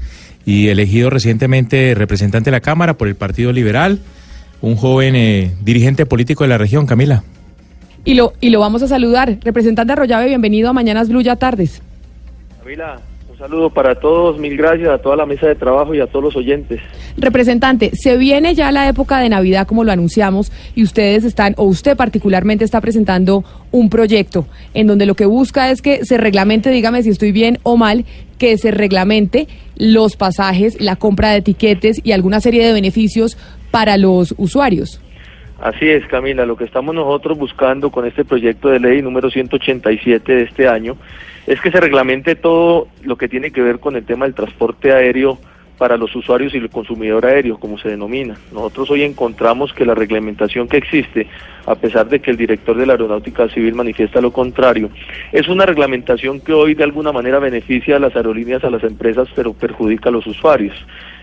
[0.47, 3.99] y elegido recientemente representante de la Cámara por el Partido Liberal,
[4.61, 7.25] un joven eh, dirigente político de la región, Camila.
[8.05, 9.39] Y lo, y lo vamos a saludar.
[9.43, 11.83] Representante Arroyave, bienvenido a Mañanas Blue ya tardes.
[12.61, 13.01] Camila,
[13.41, 16.37] saludo para todos, mil gracias a toda la mesa de trabajo y a todos los
[16.37, 16.79] oyentes.
[17.17, 21.65] Representante, se viene ya la época de Navidad, como lo anunciamos, y ustedes están, o
[21.65, 26.69] usted particularmente está presentando un proyecto en donde lo que busca es que se reglamente,
[26.71, 28.05] dígame si estoy bien o mal,
[28.37, 33.39] que se reglamente los pasajes, la compra de etiquetes y alguna serie de beneficios
[33.71, 35.01] para los usuarios.
[35.63, 40.31] Así es, Camila, lo que estamos nosotros buscando con este proyecto de ley número 187
[40.31, 40.99] de este año
[41.51, 44.93] es que se reglamente todo lo que tiene que ver con el tema del transporte
[44.93, 45.37] aéreo
[45.79, 48.37] para los usuarios y el consumidor aéreo, como se denomina.
[48.53, 51.27] Nosotros hoy encontramos que la reglamentación que existe,
[51.67, 54.91] a pesar de que el director de la Aeronáutica Civil manifiesta lo contrario,
[55.33, 59.29] es una reglamentación que hoy de alguna manera beneficia a las aerolíneas, a las empresas,
[59.35, 60.77] pero perjudica a los usuarios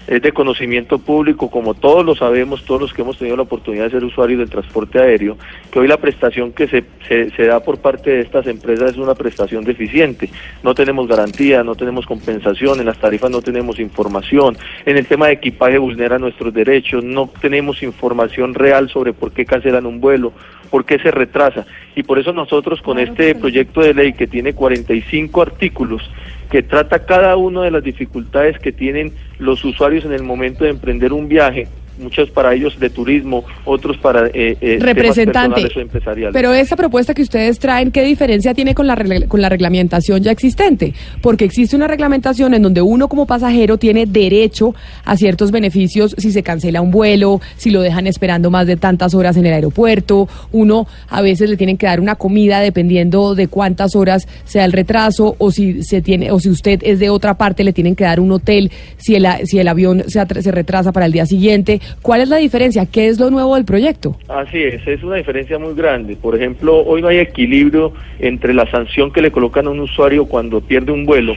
[0.07, 3.85] es de conocimiento público, como todos lo sabemos, todos los que hemos tenido la oportunidad
[3.85, 5.37] de ser usuarios del transporte aéreo,
[5.69, 8.97] que hoy la prestación que se, se, se, da por parte de estas empresas es
[8.97, 10.29] una prestación deficiente.
[10.63, 15.27] No tenemos garantía, no tenemos compensación, en las tarifas no tenemos información, en el tema
[15.27, 20.31] de equipaje vulnera nuestros derechos, no tenemos información real sobre por qué cancelan un vuelo
[20.67, 21.65] por qué se retrasa.
[21.95, 26.01] Y por eso nosotros con este proyecto de ley que tiene 45 artículos,
[26.49, 30.71] que trata cada una de las dificultades que tienen los usuarios en el momento de
[30.71, 31.67] emprender un viaje,
[31.97, 36.33] muchos para ellos de turismo, otros para eh, eh, Representante, o empresariales.
[36.33, 40.21] Pero esta propuesta que ustedes traen, ¿qué diferencia tiene con la, regla- con la reglamentación
[40.23, 40.93] ya existente?
[41.21, 44.75] Porque existe una reglamentación en donde uno como pasajero tiene derecho
[45.05, 49.13] a ciertos beneficios si se cancela un vuelo, si lo dejan esperando más de tantas
[49.13, 53.47] horas en el aeropuerto, uno a veces le tienen que dar una comida dependiendo de
[53.47, 57.35] cuántas horas sea el retraso o si se tiene o si usted es de otra
[57.35, 61.05] parte le tienen que dar un hotel si el, si el avión se retrasa para
[61.05, 61.79] el día siguiente.
[62.01, 62.85] ¿Cuál es la diferencia?
[62.85, 64.15] ¿Qué es lo nuevo del proyecto?
[64.27, 66.15] Así es, es una diferencia muy grande.
[66.15, 70.25] Por ejemplo, hoy no hay equilibrio entre la sanción que le colocan a un usuario
[70.25, 71.35] cuando pierde un vuelo,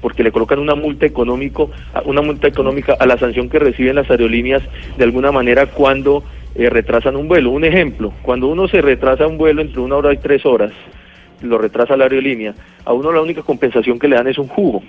[0.00, 1.70] porque le colocan una multa económico,
[2.04, 4.62] una multa económica a la sanción que reciben las aerolíneas
[4.96, 6.24] de alguna manera cuando
[6.54, 7.50] eh, retrasan un vuelo.
[7.50, 10.72] Un ejemplo, cuando uno se retrasa un vuelo entre una hora y tres horas,
[11.42, 12.54] lo retrasa la aerolínea,
[12.84, 14.82] a uno la única compensación que le dan es un jugo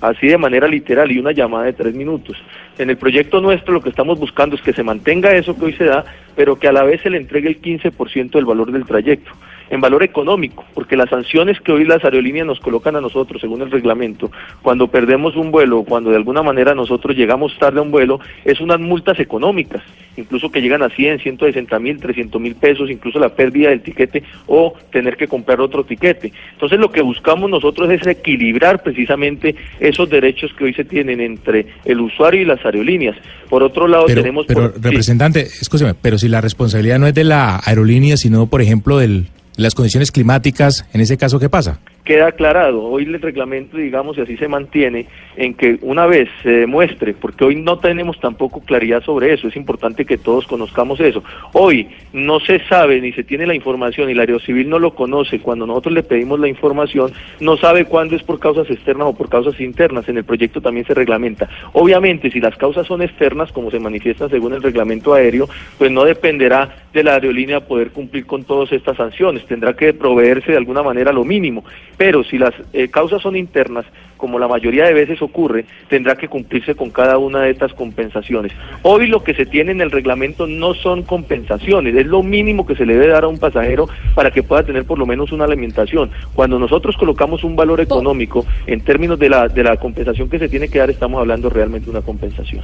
[0.00, 2.36] así de manera literal y una llamada de tres minutos.
[2.78, 5.72] En el proyecto nuestro lo que estamos buscando es que se mantenga eso que hoy
[5.74, 6.04] se da,
[6.36, 9.32] pero que a la vez se le entregue el 15% del valor del trayecto,
[9.70, 13.62] en valor económico, porque las sanciones que hoy las aerolíneas nos colocan a nosotros según
[13.62, 14.30] el reglamento,
[14.62, 18.60] cuando perdemos un vuelo, cuando de alguna manera nosotros llegamos tarde a un vuelo, es
[18.60, 19.82] unas multas económicas,
[20.16, 24.22] incluso que llegan a 100, 160 mil, 300 mil pesos, incluso la pérdida del tiquete
[24.46, 26.32] o tener que comprar otro tiquete.
[26.52, 31.66] Entonces lo que buscamos nosotros es equilibrar precisamente esos derechos que hoy se tienen entre
[31.84, 33.16] el usuario y las aerolíneas.
[33.48, 34.46] Por otro lado Pero, tenemos...
[34.46, 34.80] pero por- sí.
[34.82, 39.22] representante, escúcheme, pero si la responsabilidad no es de la aerolínea, sino, por ejemplo, de
[39.60, 41.78] las condiciones climáticas, en ese caso, ¿qué pasa?
[42.10, 42.82] Queda aclarado.
[42.82, 45.06] Hoy el reglamento, digamos, y así se mantiene,
[45.36, 49.54] en que una vez se demuestre, porque hoy no tenemos tampoco claridad sobre eso, es
[49.54, 51.22] importante que todos conozcamos eso.
[51.52, 55.38] Hoy no se sabe ni se tiene la información y la Aerocivil no lo conoce
[55.38, 59.28] cuando nosotros le pedimos la información, no sabe cuándo es por causas externas o por
[59.28, 60.08] causas internas.
[60.08, 61.48] En el proyecto también se reglamenta.
[61.74, 66.02] Obviamente, si las causas son externas, como se manifiestan según el reglamento aéreo, pues no
[66.02, 69.46] dependerá de la aerolínea poder cumplir con todas estas sanciones.
[69.46, 71.64] Tendrá que proveerse de alguna manera lo mínimo.
[72.00, 73.84] Pero si las eh, causas son internas,
[74.16, 78.52] como la mayoría de veces ocurre, tendrá que cumplirse con cada una de estas compensaciones.
[78.80, 82.74] Hoy lo que se tiene en el reglamento no son compensaciones, es lo mínimo que
[82.74, 85.44] se le debe dar a un pasajero para que pueda tener por lo menos una
[85.44, 86.10] alimentación.
[86.32, 90.48] Cuando nosotros colocamos un valor económico en términos de la, de la compensación que se
[90.48, 92.62] tiene que dar, estamos hablando realmente de una compensación.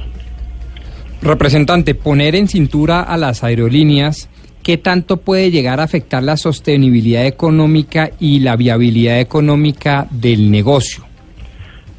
[1.21, 4.29] Representante, poner en cintura a las aerolíneas,
[4.63, 11.07] ¿qué tanto puede llegar a afectar la sostenibilidad económica y la viabilidad económica del negocio?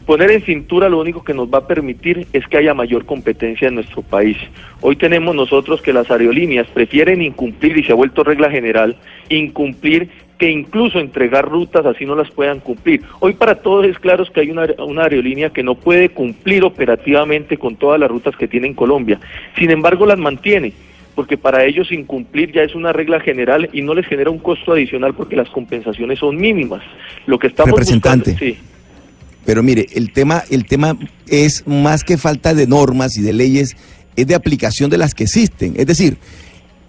[0.09, 3.69] Poner en cintura lo único que nos va a permitir es que haya mayor competencia
[3.69, 4.39] en nuestro país.
[4.81, 8.97] Hoy tenemos nosotros que las aerolíneas prefieren incumplir, y se ha vuelto regla general,
[9.29, 10.09] incumplir
[10.39, 13.03] que incluso entregar rutas así no las puedan cumplir.
[13.21, 17.59] Hoy para todos es claro que hay una, una aerolínea que no puede cumplir operativamente
[17.59, 19.21] con todas las rutas que tiene en Colombia.
[19.59, 20.73] Sin embargo, las mantiene
[21.19, 24.71] porque para ellos incumplir ya es una regla general y no les genera un costo
[24.71, 26.81] adicional porque las compensaciones son mínimas.
[27.27, 28.31] Lo que estamos Representante.
[28.31, 28.61] buscando, sí.
[29.45, 30.97] Pero mire, el tema, el tema
[31.27, 33.77] es más que falta de normas y de leyes,
[34.15, 35.75] es de aplicación de las que existen.
[35.77, 36.19] Es decir,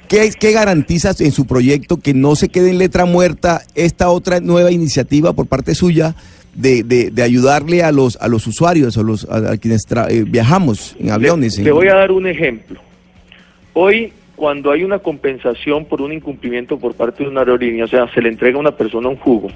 [0.08, 4.42] ¿qué, qué garantizas en su proyecto que no se quede en letra muerta esta otra
[4.42, 6.14] nueva iniciativa por parte suya
[6.54, 10.06] de, de- de ayudarle a los, a los usuarios, a, los, a, a quienes tra-
[10.12, 11.54] eh, viajamos en aviones?
[11.56, 12.80] Le, en- le voy a dar un ejemplo.
[13.74, 18.08] Hoy, cuando hay una compensación por un incumplimiento por parte de una aerolínea, o sea,
[18.14, 19.50] se le entrega a una persona un jugo,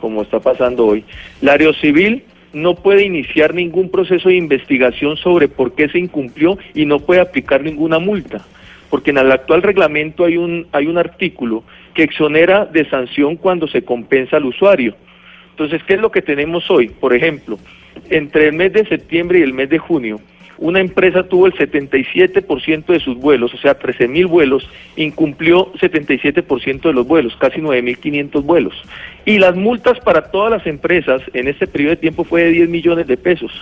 [0.00, 1.02] como está pasando hoy,
[1.40, 6.86] la Aerocivil no puede iniciar ningún proceso de investigación sobre por qué se incumplió y
[6.86, 8.46] no puede aplicar ninguna multa,
[8.90, 13.66] porque en el actual reglamento hay un, hay un artículo que exonera de sanción cuando
[13.66, 14.94] se compensa al usuario.
[15.50, 16.90] Entonces, ¿qué es lo que tenemos hoy?
[16.90, 17.58] Por ejemplo,
[18.08, 20.20] entre el mes de septiembre y el mes de junio,
[20.58, 26.82] una empresa tuvo el 77% de sus vuelos, o sea, 13 mil vuelos, incumplió 77%
[26.82, 28.74] de los vuelos, casi 9.500 vuelos.
[29.24, 32.68] Y las multas para todas las empresas en este periodo de tiempo fue de 10
[32.68, 33.52] millones de pesos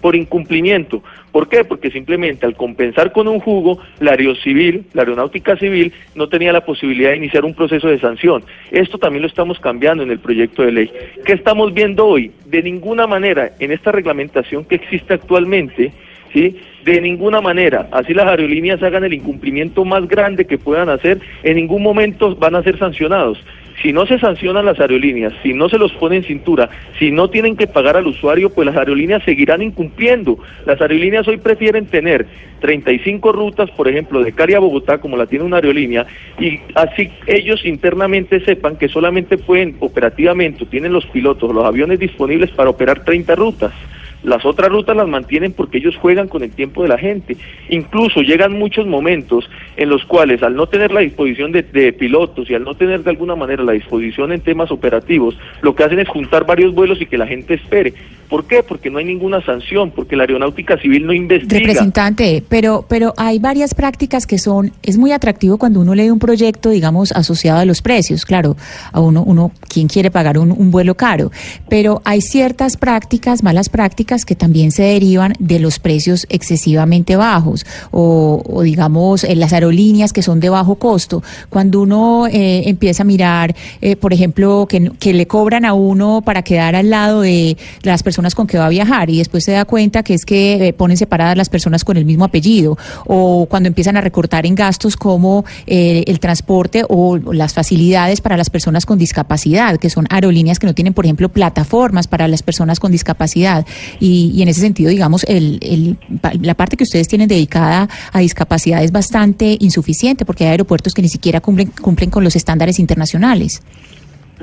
[0.00, 1.02] por incumplimiento.
[1.32, 1.64] ¿Por qué?
[1.64, 6.64] Porque simplemente al compensar con un jugo, la aerocivil, la aeronáutica civil, no tenía la
[6.64, 8.44] posibilidad de iniciar un proceso de sanción.
[8.70, 10.92] Esto también lo estamos cambiando en el proyecto de ley.
[11.24, 12.30] ¿Qué estamos viendo hoy?
[12.44, 15.92] De ninguna manera, en esta reglamentación que existe actualmente,
[16.32, 16.56] ¿sí?
[16.84, 21.56] De ninguna manera, así las aerolíneas hagan el incumplimiento más grande que puedan hacer, en
[21.56, 23.38] ningún momento van a ser sancionados.
[23.82, 27.28] Si no se sancionan las aerolíneas, si no se los pone en cintura, si no
[27.28, 30.38] tienen que pagar al usuario, pues las aerolíneas seguirán incumpliendo.
[30.64, 32.26] Las aerolíneas hoy prefieren tener
[32.60, 36.06] 35 rutas, por ejemplo, de Cali a Bogotá, como la tiene una aerolínea,
[36.40, 42.50] y así ellos internamente sepan que solamente pueden operativamente, tienen los pilotos, los aviones disponibles
[42.52, 43.72] para operar 30 rutas.
[44.22, 47.36] Las otras rutas las mantienen porque ellos juegan con el tiempo de la gente.
[47.68, 52.50] Incluso llegan muchos momentos en los cuales al no tener la disposición de, de pilotos
[52.50, 55.98] y al no tener de alguna manera la disposición en temas operativos, lo que hacen
[55.98, 57.94] es juntar varios vuelos y que la gente espere.
[58.28, 58.62] ¿Por qué?
[58.62, 61.60] Porque no hay ninguna sanción, porque la aeronáutica civil no investiga.
[61.60, 66.18] Representante, pero, pero hay varias prácticas que son, es muy atractivo cuando uno lee un
[66.18, 68.24] proyecto, digamos, asociado a los precios.
[68.24, 68.56] Claro,
[68.92, 71.30] a uno, uno, ¿quién quiere pagar un, un vuelo caro?
[71.68, 77.66] Pero hay ciertas prácticas, malas prácticas, que también se derivan de los precios excesivamente bajos
[77.90, 81.22] o, digamos, en las aerolíneas que son de bajo costo.
[81.50, 86.42] Cuando uno eh, empieza a mirar, eh, por ejemplo, que, le cobran a uno para
[86.42, 89.64] quedar al lado de las personas con que va a viajar y después se da
[89.64, 92.76] cuenta que es que eh, ponen separadas las personas con el mismo apellido
[93.06, 98.36] o cuando empiezan a recortar en gastos como eh, el transporte o las facilidades para
[98.36, 102.42] las personas con discapacidad, que son aerolíneas que no tienen, por ejemplo, plataformas para las
[102.42, 103.66] personas con discapacidad
[104.00, 105.98] y, y en ese sentido, digamos, el, el,
[106.40, 111.02] la parte que ustedes tienen dedicada a discapacidad es bastante insuficiente porque hay aeropuertos que
[111.02, 113.62] ni siquiera cumplen, cumplen con los estándares internacionales.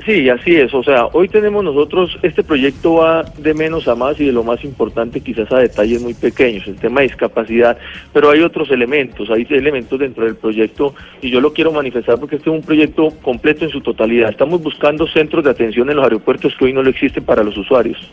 [0.02, 0.74] Sí, así es.
[0.74, 4.42] O sea, hoy tenemos nosotros, este proyecto va de menos a más y de lo
[4.42, 7.78] más importante quizás a detalles muy pequeños, el tema de discapacidad,
[8.12, 12.36] pero hay otros elementos, hay elementos dentro del proyecto y yo lo quiero manifestar porque
[12.36, 14.30] este es un proyecto completo en su totalidad.
[14.30, 17.56] Estamos buscando centros de atención en los aeropuertos que hoy no lo existen para los
[17.56, 18.10] usuarios.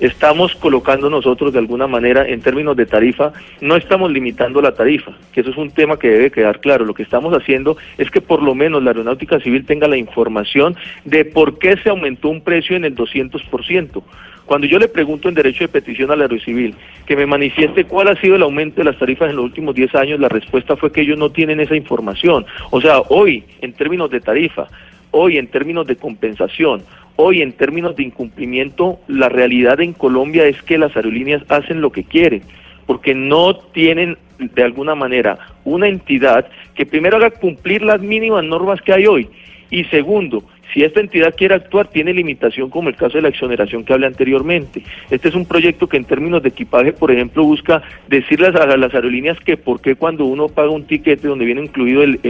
[0.00, 5.12] Estamos colocando nosotros de alguna manera en términos de tarifa, no estamos limitando la tarifa,
[5.32, 6.84] que eso es un tema que debe quedar claro.
[6.84, 10.74] Lo que estamos haciendo es que por lo menos la aeronáutica civil tenga la información
[11.04, 14.02] de por qué se aumentó un precio en el 200%.
[14.50, 16.74] Cuando yo le pregunto en derecho de petición al aerocivil
[17.06, 19.94] que me manifieste cuál ha sido el aumento de las tarifas en los últimos 10
[19.94, 22.44] años, la respuesta fue que ellos no tienen esa información.
[22.70, 24.66] O sea, hoy, en términos de tarifa,
[25.12, 26.82] hoy en términos de compensación,
[27.14, 31.92] hoy en términos de incumplimiento, la realidad en Colombia es que las aerolíneas hacen lo
[31.92, 32.42] que quieren,
[32.86, 38.80] porque no tienen de alguna manera una entidad que primero haga cumplir las mínimas normas
[38.80, 39.28] que hay hoy
[39.70, 40.42] y segundo,
[40.72, 44.06] si esta entidad quiere actuar, tiene limitación como el caso de la exoneración que hablé
[44.06, 44.82] anteriormente.
[45.10, 48.94] Este es un proyecto que en términos de equipaje, por ejemplo, busca decirles a las
[48.94, 52.20] aerolíneas que por qué cuando uno paga un tiquete donde viene incluido el,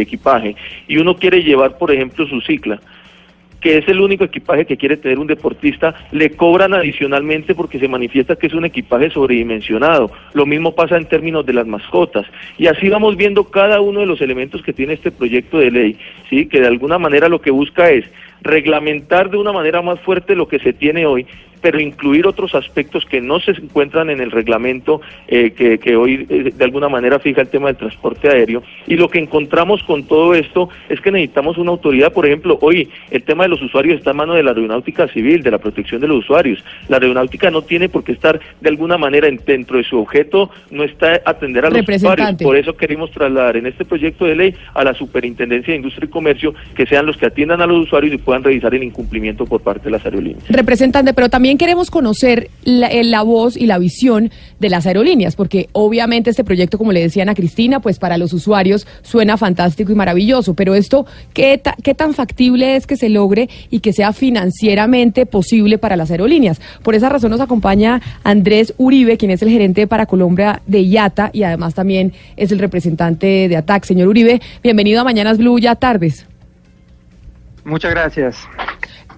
[0.00, 0.54] equipaje
[0.86, 2.80] y uno quiere llevar, por ejemplo, su cicla,
[3.60, 7.88] que es el único equipaje que quiere tener un deportista, le cobran adicionalmente porque se
[7.88, 10.10] manifiesta que es un equipaje sobredimensionado.
[10.34, 12.26] Lo mismo pasa en términos de las mascotas.
[12.56, 15.96] Y así vamos viendo cada uno de los elementos que tiene este proyecto de ley,
[16.30, 16.46] ¿sí?
[16.46, 18.04] que de alguna manera lo que busca es
[18.42, 21.26] reglamentar de una manera más fuerte lo que se tiene hoy,
[21.60, 26.26] pero incluir otros aspectos que no se encuentran en el reglamento eh, que, que, hoy
[26.28, 28.62] eh, de alguna manera fija el tema del transporte aéreo.
[28.86, 32.88] Y lo que encontramos con todo esto es que necesitamos una autoridad, por ejemplo, hoy
[33.10, 36.00] el tema de los usuarios está en mano de la aeronáutica civil, de la protección
[36.00, 36.64] de los usuarios.
[36.88, 40.50] La aeronáutica no tiene por qué estar de alguna manera en, dentro de su objeto,
[40.70, 42.34] no está atender a los usuarios.
[42.42, 46.10] Por eso queremos trasladar en este proyecto de ley a la Superintendencia de Industria y
[46.10, 49.62] Comercio que sean los que atiendan a los usuarios y puedan revisar el incumplimiento por
[49.62, 50.46] parte de las aerolíneas.
[50.50, 54.30] Representante, pero también queremos conocer la, la, voz y la visión
[54.60, 58.34] de las aerolíneas, porque obviamente este proyecto, como le decían a Cristina, pues para los
[58.34, 63.08] usuarios suena fantástico y maravilloso, pero esto, ¿qué, ta, qué tan factible es que se
[63.08, 66.60] logre y que sea financieramente posible para las aerolíneas?
[66.82, 71.30] Por esa razón nos acompaña Andrés Uribe, quien es el gerente para Colombia de IATA
[71.32, 73.86] y además también es el representante de ATAC.
[73.86, 76.26] Señor Uribe, bienvenido a Mañanas Blue, ya tardes.
[77.68, 78.48] Muchas gracias.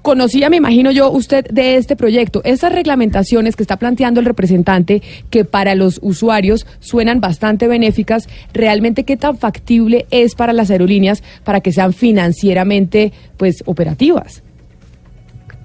[0.03, 2.41] Conocía, me imagino yo, usted de este proyecto.
[2.45, 9.05] Esas reglamentaciones que está planteando el representante, que para los usuarios suenan bastante benéficas, ¿realmente
[9.05, 14.43] qué tan factible es para las aerolíneas para que sean financieramente pues operativas?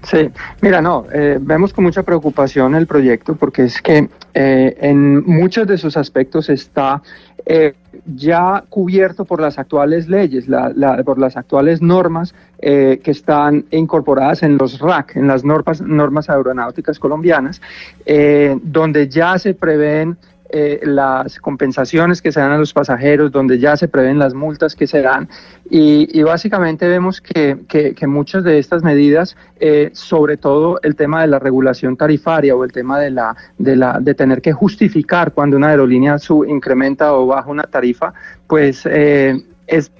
[0.02, 0.30] Sí,
[0.60, 5.66] mira, no, eh, vemos con mucha preocupación el proyecto porque es que eh, en muchos
[5.66, 7.02] de sus aspectos está
[7.46, 7.74] eh,
[8.04, 13.64] ya cubierto por las actuales leyes, la, la, por las actuales normas eh, que están
[13.70, 17.62] incorporadas en los RAC, en las normas, normas aeronáuticas colombianas,
[18.04, 20.16] eh, donde ya se prevén
[20.50, 24.74] eh, las compensaciones que se dan a los pasajeros, donde ya se prevén las multas
[24.74, 25.28] que se dan.
[25.68, 31.22] Y, básicamente vemos que, que, que, muchas de estas medidas, eh, sobre todo el tema
[31.22, 35.32] de la regulación tarifaria o el tema de, la, de, la, de tener que justificar
[35.32, 38.12] cuando una aerolínea su, incrementa o baja una tarifa,
[38.46, 39.90] pues eh, es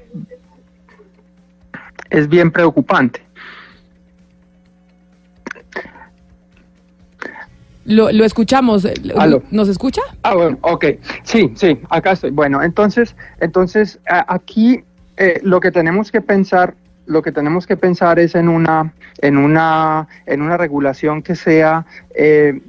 [2.10, 3.25] es bien preocupante.
[7.86, 8.86] Lo, lo escuchamos.
[9.16, 9.42] Aló.
[9.50, 10.02] ¿Nos escucha?
[10.22, 10.84] Ah, bueno, ok.
[11.22, 12.30] Sí, sí, acá estoy.
[12.30, 14.82] Bueno, entonces, entonces aquí
[15.16, 16.74] eh, lo que tenemos que pensar,
[17.06, 21.86] lo que tenemos que pensar es en una, en una, en una regulación que sea,
[22.14, 22.60] eh,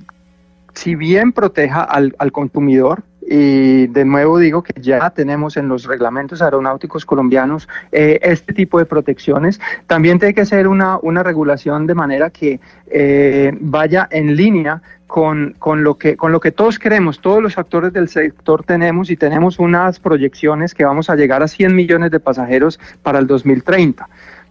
[0.73, 3.03] si bien proteja al, al consumidor.
[3.29, 8.79] Y de nuevo digo que ya tenemos en los reglamentos aeronáuticos colombianos eh, este tipo
[8.79, 9.59] de protecciones.
[9.85, 15.55] También tiene que ser una, una regulación de manera que eh, vaya en línea con,
[15.59, 19.17] con, lo que, con lo que todos queremos, todos los actores del sector tenemos y
[19.17, 24.07] tenemos unas proyecciones que vamos a llegar a 100 millones de pasajeros para el 2030.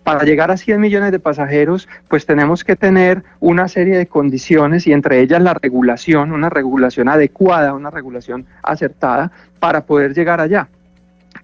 [0.07, 4.87] Para llegar a 100 millones de pasajeros, pues tenemos que tener una serie de condiciones
[4.87, 10.69] y entre ellas la regulación, una regulación adecuada, una regulación acertada para poder llegar allá.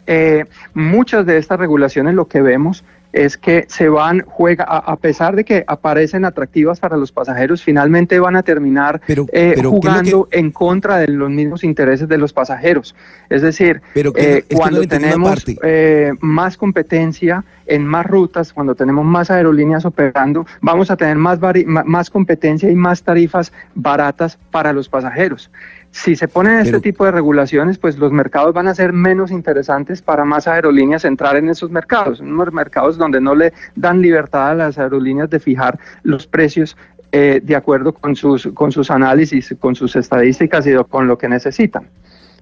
[0.07, 0.45] Eh,
[0.75, 5.37] muchas de estas regulaciones lo que vemos es que se van, juega, a, a pesar
[5.37, 9.63] de que aparecen atractivas para los pasajeros, finalmente van a terminar eh, pero ¿qué es
[9.63, 12.95] lo jugando en contra de los mismos intereses de los pasajeros.
[13.29, 18.53] Es decir, Pero que eh, es no cuando tenemos eh, más competencia en más rutas,
[18.53, 24.39] cuando tenemos más aerolíneas operando, vamos a tener más, más competencia y más tarifas baratas
[24.51, 25.51] para los pasajeros.
[25.95, 30.01] Si se ponen este tipo de regulaciones, pues los mercados van a ser menos interesantes
[30.01, 34.55] para más aerolíneas entrar en esos mercados, unos mercados donde no le dan libertad a
[34.55, 36.79] las aerolíneas de fijar los precios
[37.13, 41.29] eh, de acuerdo con sus, con sus análisis, con sus estadísticas y con lo que
[41.29, 41.87] necesitan.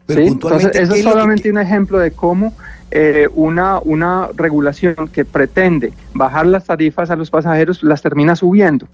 [0.06, 2.54] Entonces, eso ¿qué es que- solamente un ejemplo de cómo
[2.92, 8.86] eh, una, una regulación que pretende bajar las tarifas a los pasajeros las termina subiendo.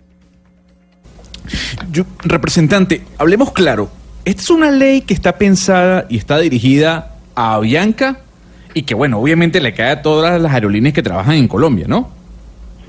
[1.91, 3.89] Yo- representante, hablemos claro.
[4.27, 8.19] Esta es una ley que está pensada y está dirigida a Avianca
[8.75, 12.11] y que, bueno, obviamente le cae a todas las aerolíneas que trabajan en Colombia, ¿no?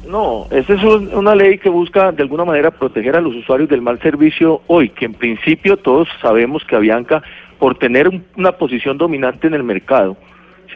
[0.09, 3.69] No, esta es un- una ley que busca de alguna manera proteger a los usuarios
[3.69, 7.21] del mal servicio hoy, que en principio todos sabemos que Avianca,
[7.59, 10.17] por tener un- una posición dominante en el mercado,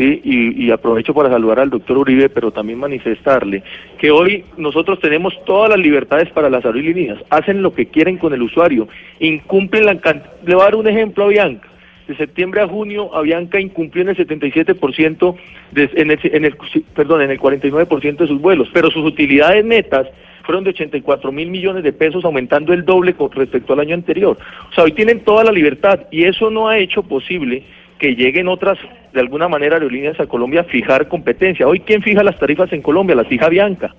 [0.02, 0.22] ¿sí?
[0.24, 3.62] Y, y aprovecho para saludar al doctor Uribe, pero también manifestarle
[4.00, 8.34] que hoy nosotros tenemos todas las libertades para las aerolíneas, hacen lo que quieren con
[8.34, 8.88] el usuario,
[9.20, 11.68] incumplen la can- Le voy a dar un ejemplo a Avianca.
[12.08, 15.36] De septiembre a junio, Avianca incumplió en el 77%,
[15.72, 16.56] de, en, el, en el-
[16.96, 20.08] perdón, en el 49% de sus vuelos, pero sus utilidades netas
[20.44, 24.38] fueron de 84 mil millones de pesos, aumentando el doble con respecto al año anterior.
[24.72, 27.64] O sea, hoy tienen toda la libertad y eso no ha hecho posible
[28.02, 28.80] que lleguen otras,
[29.14, 31.68] de alguna manera, aerolíneas a Colombia a fijar competencia.
[31.68, 33.16] Hoy, ¿quién fija las tarifas en Colombia?
[33.16, 33.94] Las fija Avianca.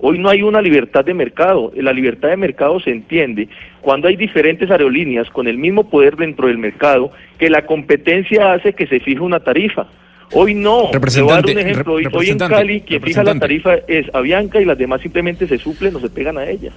[0.00, 1.70] Hoy no hay una libertad de mercado.
[1.76, 3.48] La libertad de mercado se entiende
[3.80, 8.72] cuando hay diferentes aerolíneas con el mismo poder dentro del mercado que la competencia hace
[8.72, 9.86] que se fije una tarifa.
[10.32, 10.90] Hoy no.
[10.92, 11.92] Le voy a dar Representante, un ejemplo.
[11.94, 15.58] Hoy, hoy en Cali quien fija la tarifa es Avianca y las demás simplemente se
[15.58, 16.72] suplen o se pegan a ella.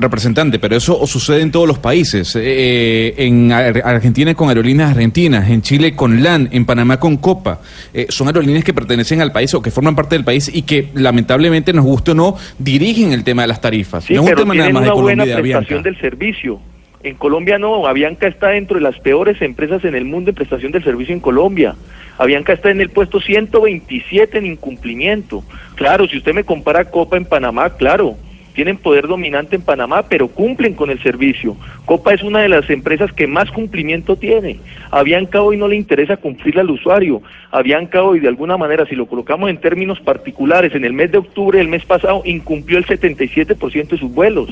[0.00, 2.36] Representante, pero eso sucede en todos los países.
[2.40, 7.60] Eh, en Ar- Argentina con aerolíneas argentinas, en Chile con LAN, en Panamá con Copa.
[7.92, 10.90] Eh, son aerolíneas que pertenecen al país o que forman parte del país y que
[10.94, 14.04] lamentablemente, nos guste o no, dirigen el tema de las tarifas.
[14.04, 16.60] Sí, no es un pero tema nada más de una buena Colombia prestación del servicio.
[17.02, 20.70] En Colombia no, Avianca está dentro de las peores empresas en el mundo en prestación
[20.72, 21.74] del servicio en Colombia.
[22.18, 25.42] Avianca está en el puesto 127 en incumplimiento.
[25.74, 28.16] Claro, si usted me compara Copa en Panamá, claro,
[28.58, 31.56] tienen poder dominante en Panamá, pero cumplen con el servicio.
[31.84, 34.58] Copa es una de las empresas que más cumplimiento tiene.
[34.90, 37.22] Avianca hoy no le interesa cumplirle al usuario.
[37.52, 41.18] Avianca hoy, de alguna manera, si lo colocamos en términos particulares, en el mes de
[41.18, 44.50] octubre del mes pasado, incumplió el 77% de sus vuelos.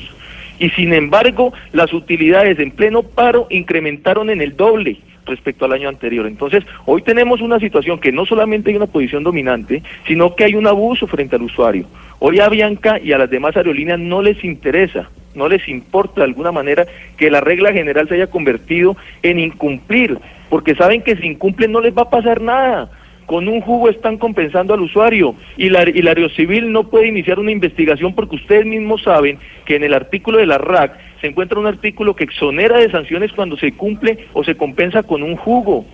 [0.60, 5.88] Y sin embargo, las utilidades en pleno paro incrementaron en el doble respecto al año
[5.88, 6.26] anterior.
[6.26, 10.54] Entonces, hoy tenemos una situación que no solamente hay una posición dominante, sino que hay
[10.54, 11.86] un abuso frente al usuario.
[12.18, 16.24] Hoy a Bianca y a las demás aerolíneas no les interesa, no les importa de
[16.24, 16.86] alguna manera
[17.18, 21.80] que la regla general se haya convertido en incumplir, porque saben que si incumplen no
[21.80, 22.90] les va a pasar nada.
[23.26, 27.40] Con un jugo están compensando al usuario y la, y la Aerocivil no puede iniciar
[27.40, 30.96] una investigación porque ustedes mismos saben que en el artículo de la RAC
[31.26, 35.24] se encuentra un artículo que exonera de sanciones cuando se cumple o se compensa con
[35.24, 35.84] un jugo.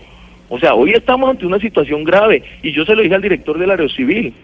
[0.50, 3.59] O sea, hoy estamos ante una situación grave y yo se lo dije al director
[3.59, 4.34] de la Aerocivil.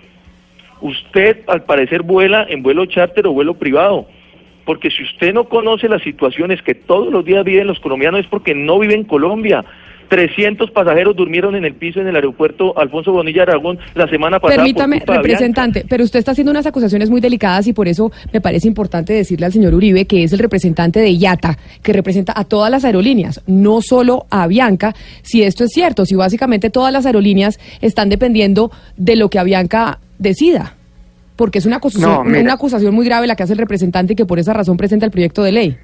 [0.81, 4.07] Usted al parecer vuela en vuelo charter o vuelo privado.
[4.65, 8.27] Porque si usted no conoce las situaciones que todos los días viven los colombianos es
[8.27, 9.67] porque no vive en Colombia.
[10.09, 14.63] 300 pasajeros durmieron en el piso en el aeropuerto Alfonso Bonilla Aragón la semana pasada.
[14.63, 18.41] por Permítame, representante, pero usted está haciendo unas acusaciones muy delicadas y por eso me
[18.41, 22.45] parece importante decirle al señor Uribe que es el representante de IATA, que representa a
[22.45, 27.07] todas las aerolíneas, no solo a Avianca, si esto es cierto, si básicamente todas las
[27.07, 30.75] aerolíneas están dependiendo de lo que Avianca decida.
[31.37, 34.17] Porque es una acusación, No, una acusación muy grave la que hace el representante y
[34.17, 35.77] que por esa razón presenta el proyecto de ley.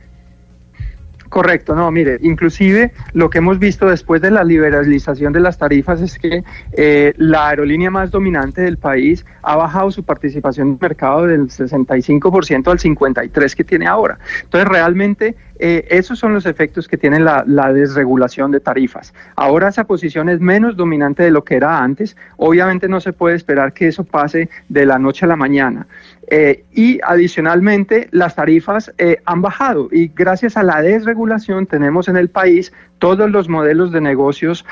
[1.35, 6.01] Correcto, no, mire, inclusive lo que hemos visto después de la liberalización de las tarifas
[6.01, 10.79] es que eh, la aerolínea más dominante del país ha bajado su participación en el
[10.81, 14.21] mercado del 65% al 53% que tiene ahora.
[14.45, 19.15] Entonces, realmente eh, esos son los efectos que tiene la, la desregulación de tarifas.
[19.37, 22.17] Ahora esa posición es menos dominante de lo que era antes.
[22.37, 25.87] Obviamente no se puede esperar que eso pase de la noche a la mañana.
[26.27, 32.17] Eh, y adicionalmente las tarifas eh, han bajado y gracias a la desregulación tenemos en
[32.17, 34.65] el país todos los modelos de negocios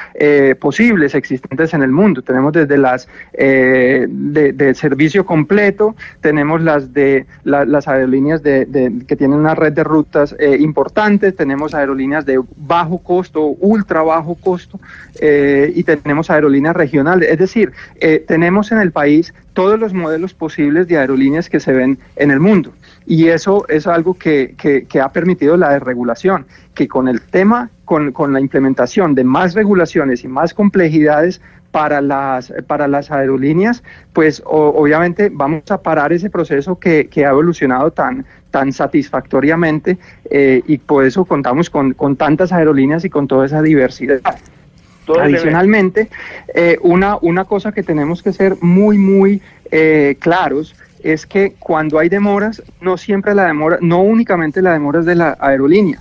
[0.58, 2.22] posibles existentes en el mundo.
[2.22, 9.38] Tenemos desde las de, servicio completo, tenemos las de la- las aerolíneas de- que tienen
[9.38, 10.34] una red de rutas
[10.72, 14.80] eh, importante, tenemos aerolíneas de bajo costo, ultra bajo costo
[15.20, 17.28] eh, y tenemos aerolíneas regionales.
[17.30, 21.72] Es decir, eh, tenemos en el país todos los modelos posibles de aerolíneas que se
[21.72, 22.72] ven en el mundo.
[23.06, 27.68] Y eso es algo que, que- que ha permitido la desregulación, que con el tema,
[27.84, 31.40] con, con la implementación de más regulaciones y más complejidades
[31.72, 33.82] para las, para las aerolíneas,
[34.12, 39.98] pues obviamente vamos a parar ese proceso que, que ha evolucionado tan, tan satisfactoriamente
[40.30, 44.20] eh, y por eso contamos con, con tantas aerolíneas y con toda esa diversidad.
[45.20, 46.08] Adicionalmente,
[46.54, 49.42] eh, una, una cosa que tenemos que ser muy, muy
[49.72, 55.00] eh, claros es que cuando hay demoras, no siempre la demora, no únicamente la demora
[55.00, 55.98] es de la aerolínea.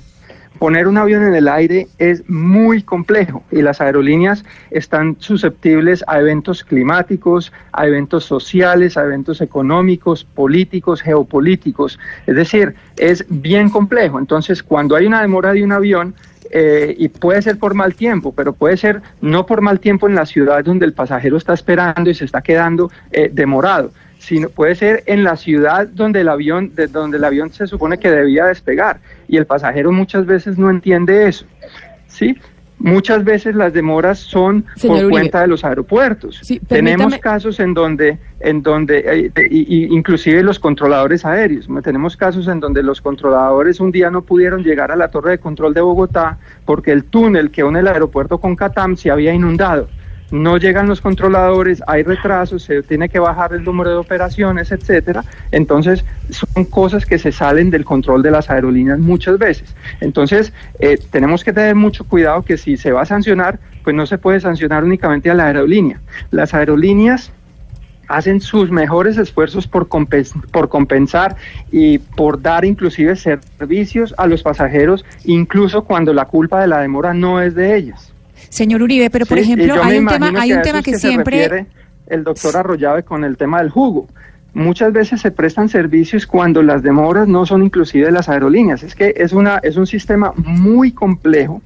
[0.62, 6.20] Poner un avión en el aire es muy complejo y las aerolíneas están susceptibles a
[6.20, 11.98] eventos climáticos, a eventos sociales, a eventos económicos, políticos, geopolíticos.
[12.28, 14.20] Es decir, es bien complejo.
[14.20, 16.14] Entonces, cuando hay una demora de un avión,
[16.52, 20.16] eh, y puede ser por mal tiempo, pero puede ser no por mal tiempo en
[20.16, 24.76] la ciudad donde el pasajero está esperando y se está quedando eh, demorado, sino puede
[24.76, 28.46] ser en la ciudad donde el avión, de donde el avión se supone que debía
[28.46, 31.46] despegar y el pasajero muchas veces no entiende eso,
[32.08, 32.38] sí.
[32.84, 35.12] Muchas veces las demoras son Señor por Uribe.
[35.12, 36.42] cuenta de los aeropuertos.
[36.68, 41.68] Tenemos permítame- casos en donde, en donde, eh, y inclusive los controladores aéreos.
[41.84, 45.38] Tenemos casos en donde los controladores un día no pudieron llegar a la torre de
[45.38, 49.88] control de Bogotá porque el túnel que une el aeropuerto con Catam se había inundado.
[50.32, 55.26] No llegan los controladores, hay retrasos, se tiene que bajar el número de operaciones, etcétera.
[55.52, 59.76] Entonces, son cosas que se salen del control de las aerolíneas muchas veces.
[60.00, 64.06] Entonces, eh, tenemos que tener mucho cuidado que si se va a sancionar, pues no
[64.06, 66.00] se puede sancionar únicamente a la aerolínea.
[66.32, 67.32] Las aerolíneas
[68.12, 71.36] hacen sus mejores esfuerzos por, por compensar
[71.72, 77.14] y por dar inclusive servicios a los pasajeros, incluso cuando la culpa de la demora
[77.14, 78.11] no es de ellas.
[78.52, 81.48] Señor Uribe, pero por Sí, ejemplo, hay un tema, hay un tema que se siempre
[81.48, 81.66] refiere
[82.08, 84.08] el doctor Arroyave con el tema del jugo.
[84.54, 88.84] Muchas veces se prestan servicios cuando las demoras no son inclusive de las aerolíneas.
[88.84, 91.62] Es que es una es un sistema muy complejo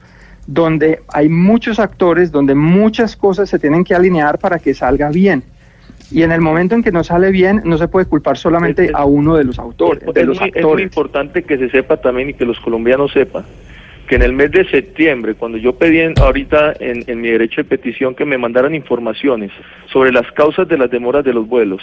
[0.46, 5.44] donde hay muchos actores, donde muchas cosas se tienen que alinear para que salga bien.
[6.12, 9.06] Y en el momento en que no sale bien, no se puede culpar solamente a
[9.06, 10.84] uno de los autores, de es los muy, es muy actores.
[10.84, 13.44] importante que se sepa también y que los colombianos sepan
[14.08, 17.62] que en el mes de septiembre, cuando yo pedí en- ahorita en, en mi derecho
[17.62, 19.52] de petición que me mandaran informaciones
[19.92, 21.82] sobre las causas de las demoras de los vuelos,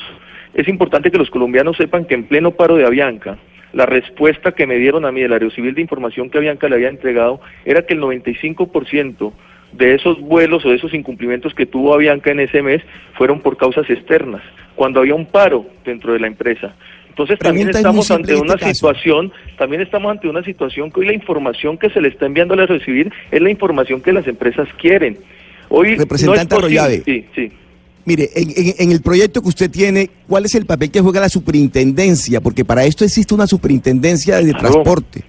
[0.55, 3.39] es importante que los colombianos sepan que en pleno paro de Avianca,
[3.73, 6.91] la respuesta que me dieron a mí del Aerocivil de información que Avianca le había
[6.91, 9.33] entregado era que el 95%
[9.73, 12.83] de esos vuelos o de esos incumplimientos que tuvo Avianca en ese mes
[13.15, 14.43] fueron por causas externas,
[14.75, 16.75] cuando había un paro dentro de la empresa.
[17.13, 18.75] Entonces también estamos ante una este caso.
[18.75, 22.55] situación, también estamos ante una situación que hoy la información que se le está enviando
[22.55, 25.19] a recibir es la información que las empresas quieren.
[25.69, 27.03] Hoy Representante no es posible- Arroyave.
[27.05, 27.53] Sí, sí.
[28.07, 31.21] Mire, en, en- en el proyecto que usted tiene, ¿cuál es el papel que juega
[31.21, 32.41] la superintendencia?
[32.41, 34.59] Porque para esto existe una superintendencia de Claro.
[34.71, 35.23] transporte.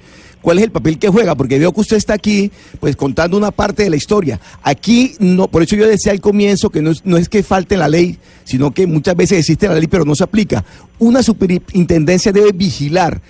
[0.43, 1.35] ¿Cuál es el papel que juega?
[1.35, 2.51] Porque veo que usted está aquí,
[2.81, 4.41] pues contando una parte de la historia.
[4.61, 7.77] Aquí, no, por eso yo decía al comienzo que no es, no es que falte
[7.77, 10.65] la ley, sino que muchas veces existe la ley pero no se aplica.
[10.99, 13.21] Una superintendencia debe vigilar.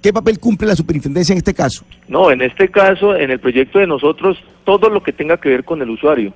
[0.00, 1.84] ¿Qué papel cumple la superintendencia en este caso?
[2.08, 5.64] No, en este caso, en el proyecto de nosotros, todo lo que tenga que ver
[5.64, 6.32] con el usuario.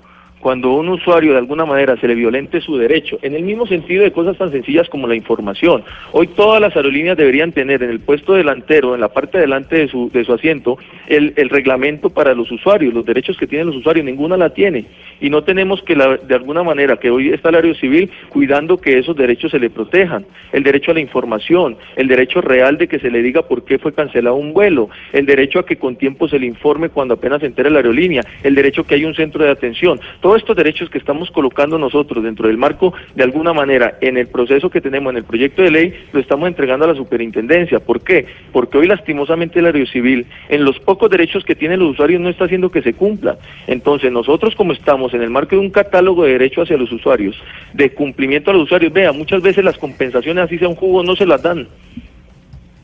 [0.47, 4.05] Cuando un usuario de alguna manera se le violente su derecho, en el mismo sentido
[4.05, 5.82] de cosas tan sencillas como la información.
[6.12, 9.89] Hoy todas las aerolíneas deberían tener en el puesto delantero, en la parte delante de
[9.89, 10.78] su, de su asiento,
[11.09, 14.85] el, el reglamento para los usuarios, los derechos que tienen los usuarios, ninguna la tiene.
[15.20, 18.78] Y no tenemos que, la- de alguna manera, que hoy está el área civil cuidando
[18.81, 20.27] que esos derechos se le protejan.
[20.52, 23.81] El derecho a la información, el derecho real de que se le diga por qué
[23.81, 27.40] fue cancelado un vuelo, el derecho a que con tiempo se le informe cuando apenas
[27.40, 29.98] se entera la aerolínea, el derecho a que haya un centro de atención.
[30.20, 34.29] Todo estos derechos que estamos colocando nosotros dentro del marco, de alguna manera, en el
[34.29, 37.81] proceso que tenemos en el proyecto de ley, lo estamos entregando a la superintendencia.
[37.81, 38.27] ¿Por qué?
[38.53, 42.29] Porque hoy lastimosamente el área civil, en los pocos derechos que tienen los usuarios, no
[42.29, 43.39] está haciendo que se cumpla.
[43.67, 47.37] Entonces, nosotros como estamos en el marco de un catálogo de derechos hacia los usuarios,
[47.73, 51.17] de cumplimiento a los usuarios, vea, muchas veces las compensaciones así sea un jugo no
[51.17, 51.69] se las dan.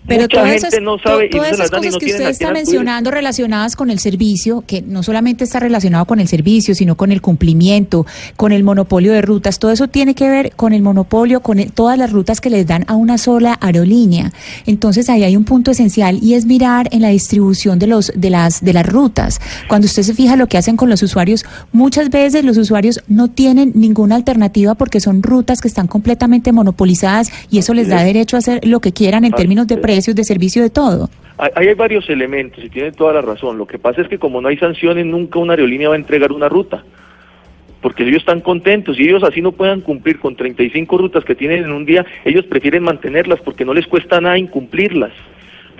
[0.05, 3.77] Pero Mucha todas gente esas, no sabe todas cosas no que usted está mencionando relacionadas
[3.77, 8.05] con el servicio, que no solamente está relacionado con el servicio, sino con el cumplimiento,
[8.37, 11.71] con el monopolio de rutas, todo eso tiene que ver con el monopolio, con el-
[11.71, 14.33] todas las rutas que les dan a una sola aerolínea.
[14.67, 18.31] Entonces ahí hay un punto esencial y es mirar en la distribución de los de
[18.31, 19.41] las de las rutas.
[19.69, 23.29] Cuando usted se fija lo que hacen con los usuarios, muchas veces los usuarios no
[23.29, 28.35] tienen ninguna alternativa porque son rutas que están completamente monopolizadas y eso les da derecho
[28.37, 29.83] a hacer lo que quieran en términos de es.
[29.93, 31.09] Precios, de servicio, de todo.
[31.55, 33.59] Hay varios elementos y tiene toda la razón.
[33.59, 36.33] Lo que pasa es que como no hay sanciones, nunca una aerolínea va a entregar
[36.33, 36.85] una ruta.
[37.81, 41.65] Porque ellos están contentos y ellos así no puedan cumplir con 35 rutas que tienen
[41.65, 45.13] en un día, ellos prefieren mantenerlas porque no les cuesta nada incumplirlas.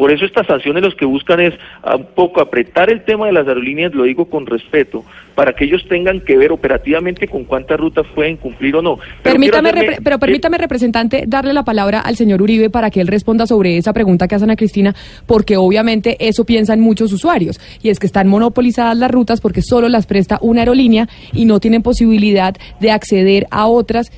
[0.03, 3.33] Por eso estas sanciones los que buscan es a un poco apretar el tema de
[3.35, 5.05] las aerolíneas, lo digo con respeto,
[5.37, 8.97] para que ellos tengan que ver operativamente con cuántas rutas pueden cumplir o no.
[9.23, 13.07] Pero Permítame, hacerme- pero permítame, representante, darle la palabra al señor Uribe para que él
[13.07, 14.93] responda sobre esa pregunta que hacen a Cristina,
[15.25, 19.89] porque obviamente eso piensan muchos usuarios, y es que están monopolizadas las rutas porque solo
[19.89, 24.11] las presta una aerolínea y no tienen posibilidad de acceder a otras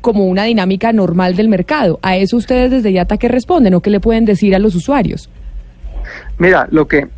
[0.00, 1.98] como una dinámica normal del mercado.
[2.02, 5.30] ¿A eso ustedes desde IATA qué responden o qué le pueden decir a los usuarios?
[6.38, 7.08] Mira, lo que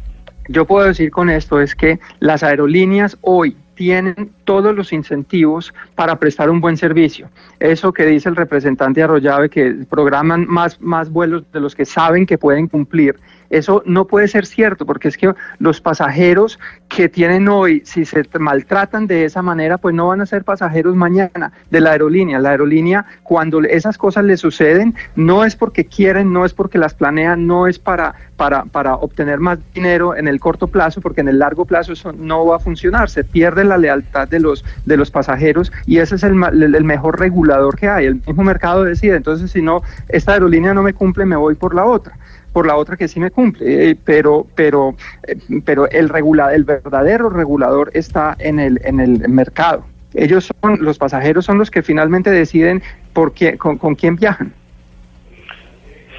[0.48, 6.18] yo puedo decir con esto es que las aerolíneas hoy tienen todos los incentivos para
[6.18, 7.28] prestar un buen servicio.
[7.58, 12.26] Eso que dice el representante Arroyave, que programan más, más vuelos de los que saben
[12.26, 13.16] que pueden cumplir,
[13.52, 16.58] eso no puede ser cierto, porque es que los pasajeros
[16.88, 20.96] que tienen hoy, si se maltratan de esa manera, pues no van a ser pasajeros
[20.96, 22.38] mañana de la aerolínea.
[22.40, 26.94] La aerolínea, cuando esas cosas le suceden, no es porque quieren, no es porque las
[26.94, 31.28] planean, no es para, para, para obtener más dinero en el corto plazo, porque en
[31.28, 33.08] el largo plazo eso no va a funcionar.
[33.10, 36.84] Se pierde la lealtad de los, de los pasajeros y ese es el, el- el
[36.84, 38.06] mejor regulador que hay.
[38.06, 39.16] El mismo mercado decide.
[39.16, 42.16] Entonces, si no, esta aerolínea no me cumple, me voy por la otra
[42.52, 44.94] por la otra que sí me cumple, eh, pero pero
[45.26, 49.84] eh, pero el regula, el verdadero regulador está en el en el mercado.
[50.14, 54.52] Ellos son los pasajeros son los que finalmente deciden por qué, con, con quién viajan.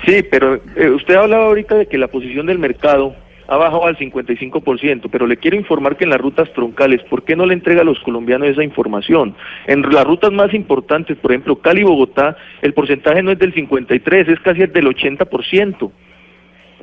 [0.06, 3.16] Sí, pero eh, usted hablaba ahorita de que la posición del mercado
[3.48, 7.36] ha bajado al 55%, pero le quiero informar que en las rutas troncales, ¿por qué
[7.36, 9.36] no le entrega a los colombianos esa información?
[9.68, 14.40] En las rutas más importantes, por ejemplo, Cali-Bogotá, el porcentaje no es del 53, es
[14.40, 15.92] casi el del 80%.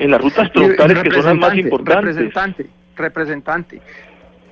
[0.01, 2.17] En las rutas troncales, que son las más importantes.
[2.17, 2.67] Representante,
[2.97, 3.81] representante.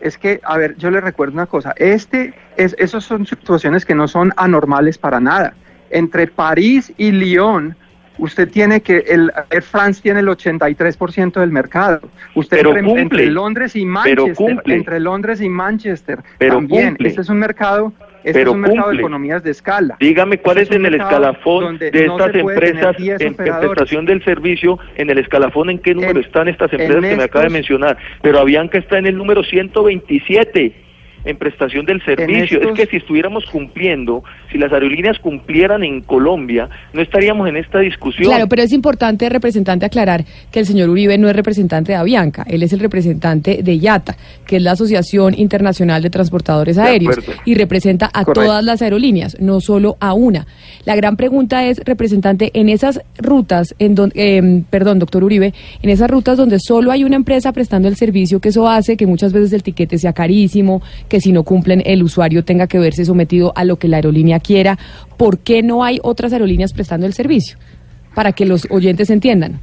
[0.00, 1.74] Es que, a ver, yo le recuerdo una cosa.
[1.76, 5.54] Este, es, esas son situaciones que no son anormales para nada.
[5.90, 7.74] Entre París y Lyon,
[8.18, 12.00] usted tiene que, el Air France tiene el 83% del mercado.
[12.34, 13.02] Usted Pero entre, cumple.
[13.02, 14.74] entre Londres y Pero Manchester, cumple.
[14.76, 16.88] entre Londres y Manchester, Pero también.
[16.90, 17.08] cumple.
[17.08, 17.92] Este es un mercado,
[18.24, 19.00] este Pero es un mercado de cumple.
[19.02, 19.96] economías de escala.
[20.00, 24.24] Dígame cuál Este es en el escalafón de no estas empresas 10 en, prestación del
[24.24, 27.50] servicio, en el escalafón en qué número En- están estas empresas que me acaba de
[27.50, 27.96] mencionar.
[28.22, 30.84] Pero Avianca está en el número 127
[31.28, 32.58] en prestación del servicio.
[32.58, 37.56] estos- Es que si estuviéramos cumpliendo, si las aerolíneas cumplieran en Colombia, no estaríamos en
[37.56, 38.28] esta discusión.
[38.28, 42.44] Claro, pero es importante, representante, aclarar que el señor Uribe no es representante de Avianca,
[42.48, 47.16] él es el representante de IATA, que es la Asociación Internacional de Transportadores De Aéreos,
[47.44, 48.46] y representa a Correcto.
[48.46, 50.46] todas las aerolíneas, no solo a una.
[50.84, 55.52] La gran pregunta es, representante, en esas rutas, en don- em, perdón, doctor Uribe,
[55.82, 59.06] en esas rutas donde solo hay una empresa prestando el servicio, que eso hace que
[59.06, 63.04] muchas veces el tiquete sea carísimo, que si no cumplen el usuario tenga que verse
[63.04, 64.78] sometido a lo que la aerolínea quiera,
[65.16, 67.58] ¿por qué no hay otras aerolíneas prestando el servicio?
[68.14, 69.60] Para que los oyentes entiendan.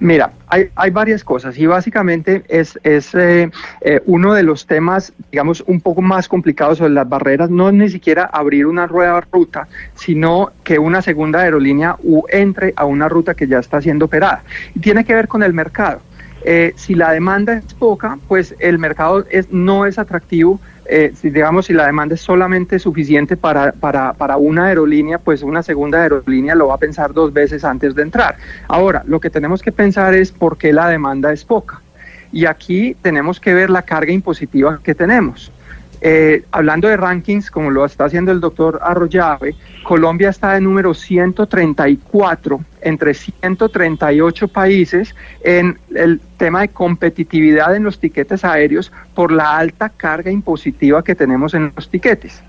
[0.00, 3.50] Mira, hay, hay varias cosas y básicamente es, es eh,
[3.80, 7.74] eh, uno de los temas, digamos, un poco más complicados sobre las barreras, no es
[7.74, 13.08] ni siquiera abrir una nueva ruta, sino que una segunda aerolínea u- entre a una
[13.08, 14.44] ruta que ya está siendo operada.
[14.72, 16.00] Y tiene que ver con el mercado.
[16.42, 20.60] Eh, si la demanda es poca, pues el mercado es, no es atractivo.
[20.86, 25.42] Eh, si digamos si la demanda es solamente suficiente para, para, para una aerolínea, pues
[25.42, 28.36] una segunda aerolínea lo va a pensar dos veces antes de entrar.
[28.68, 31.82] Ahora, lo que tenemos que pensar es por qué la demanda es poca.
[32.32, 35.50] Y aquí tenemos que ver la carga impositiva que tenemos.
[36.00, 40.94] Eh, hablando de rankings, como lo está haciendo el doctor Arroyave, Colombia está de número
[40.94, 49.56] 134 entre 138 países en el tema de competitividad en los tiquetes aéreos por la
[49.58, 52.42] alta carga impositiva que tenemos en los tiquetes.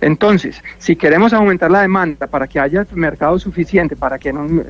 [0.00, 4.62] Entonces, si queremos aumentar la demanda para que haya mercado suficiente, para que, no-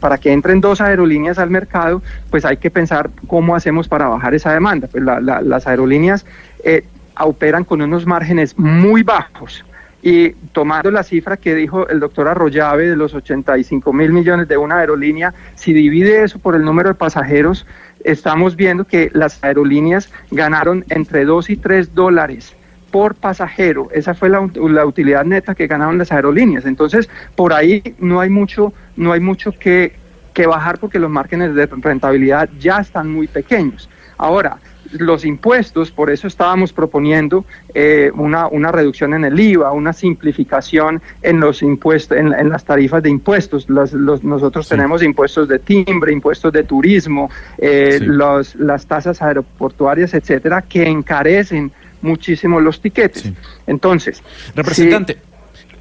[0.00, 4.34] para que entren dos aerolíneas al mercado, pues hay que pensar cómo hacemos para bajar
[4.34, 4.88] esa demanda.
[4.90, 6.26] Pues la- las aerolíneas
[6.64, 6.84] eh,
[7.18, 9.64] operan con unos márgenes muy bajos.
[10.02, 14.56] Y tomando la cifra que dijo el doctor Arroyave de los 85 mil millones de
[14.56, 17.66] una aerolínea, si divide eso por el número de pasajeros,
[18.04, 22.52] estamos viendo que las aerolíneas ganaron entre 2 y 3 dólares
[22.90, 23.88] por pasajero.
[23.92, 26.66] Esa fue la, la utilidad neta que ganaron las aerolíneas.
[26.66, 29.94] Entonces, por ahí no hay mucho, no hay mucho que,
[30.34, 33.88] que bajar porque los márgenes de rentabilidad ya están muy pequeños.
[34.18, 34.58] Ahora,
[34.92, 37.44] los impuestos, por eso estábamos proponiendo
[37.74, 42.64] eh, una, una reducción en el IVA, una simplificación en los impuestos, en, en las
[42.64, 43.68] tarifas de impuestos.
[43.68, 48.04] Los- los- nosotros tenemos impuestos de timbre, impuestos de turismo, eh, Sí.
[48.06, 53.30] los, las tasas aeroportuarias, etcétera, que encarecen muchísimo los tiquetes.
[53.66, 54.22] Entonces,
[54.54, 55.14] Representante.
[55.14, 55.22] si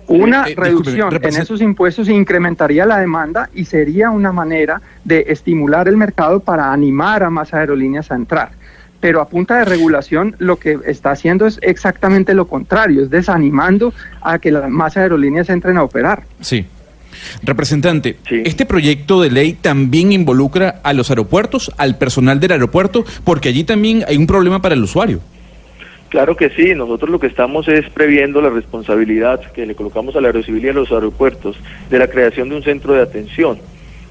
[0.07, 5.25] una Eh, eh, reducción en esos impuestos incrementaría la demanda y sería una manera de
[5.29, 8.51] estimular el mercado para animar a más aerolíneas a entrar.
[9.01, 13.93] Pero a punta de regulación lo que está haciendo es exactamente lo contrario, es desanimando
[14.21, 16.23] a que las más aerolíneas entren a operar.
[16.39, 16.65] Sí.
[17.43, 23.03] Representante, ¿este proyecto de ley también involucra a los aeropuertos, al personal del aeropuerto?
[23.23, 25.19] Porque allí también hay un problema para el usuario.
[26.09, 30.25] Claro que sí, nosotros lo que estamos es previendo la responsabilidad que le colocamos al
[30.25, 31.55] aerocivil y a los aeropuertos
[31.89, 33.59] de la creación de un centro de atención.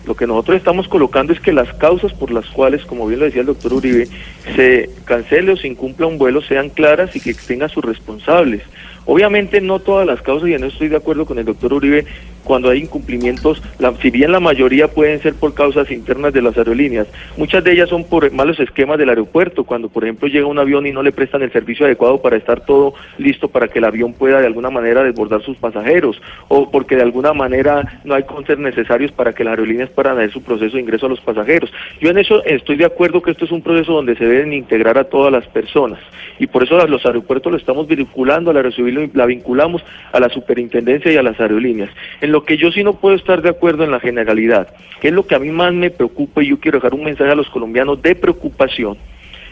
[0.06, 3.26] Lo que nosotros estamos colocando es que las causas por las cuales, como bien lo
[3.26, 4.08] decía el doctor Uribe,
[4.56, 8.62] se cancele o se incumpla un vuelo sean claras y que tengan sus responsables.
[9.04, 12.06] Obviamente no todas las causas, y en eso estoy de acuerdo con el doctor Uribe,
[12.44, 16.56] cuando hay incumplimientos, la- si bien la mayoría pueden ser por causas internas de las
[16.56, 17.06] aerolíneas,
[17.36, 20.86] muchas de ellas son por malos esquemas del aeropuerto, cuando por ejemplo llega un avión
[20.86, 24.12] y no le prestan el servicio adecuado para estar todo listo para que el avión
[24.14, 28.58] pueda de alguna manera desbordar sus pasajeros, o porque de alguna manera no hay conces
[28.58, 31.70] necesarios para que las aerolíneas puedan hacer su proceso de ingreso a los pasajeros.
[32.00, 34.98] Yo en eso estoy de acuerdo que esto es un proceso donde se deben integrar
[34.98, 35.98] a todas las personas
[36.38, 40.28] y por eso los aeropuertos lo estamos vinculando, a la aerocivil la vinculamos a la
[40.30, 41.90] superintendencia y a las aerolíneas.
[42.30, 44.68] Lo que yo sí no puedo estar de acuerdo en la generalidad,
[45.00, 47.30] que es lo que a mí más me preocupa y yo quiero dejar un mensaje
[47.30, 48.96] a los colombianos de preocupación,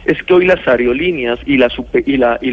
[0.04, 2.04] es que hoy las aerolíneas y la, super-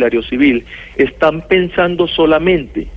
[0.03, 0.65] aerocivil
[0.97, 2.87] están pensando solamente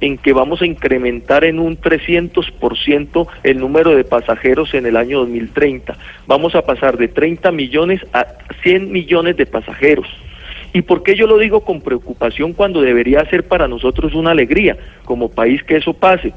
[0.00, 5.20] en que vamos a incrementar en un 300% el número de pasajeros en el año
[5.20, 5.96] 2030.
[6.26, 8.26] Vamos a pasar de 30 millones a
[8.62, 10.08] 100 millones de pasajeros.
[10.74, 14.76] ¿Y por qué yo lo digo con preocupación cuando debería ser para nosotros una alegría
[15.04, 16.32] como país que eso pase?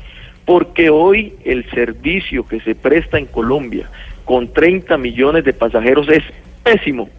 [0.46, 3.90] Porque hoy el servicio que se presta en Colombia
[4.26, 6.24] con 30 millones de pasajeros es
[6.64, 7.10] pésimo,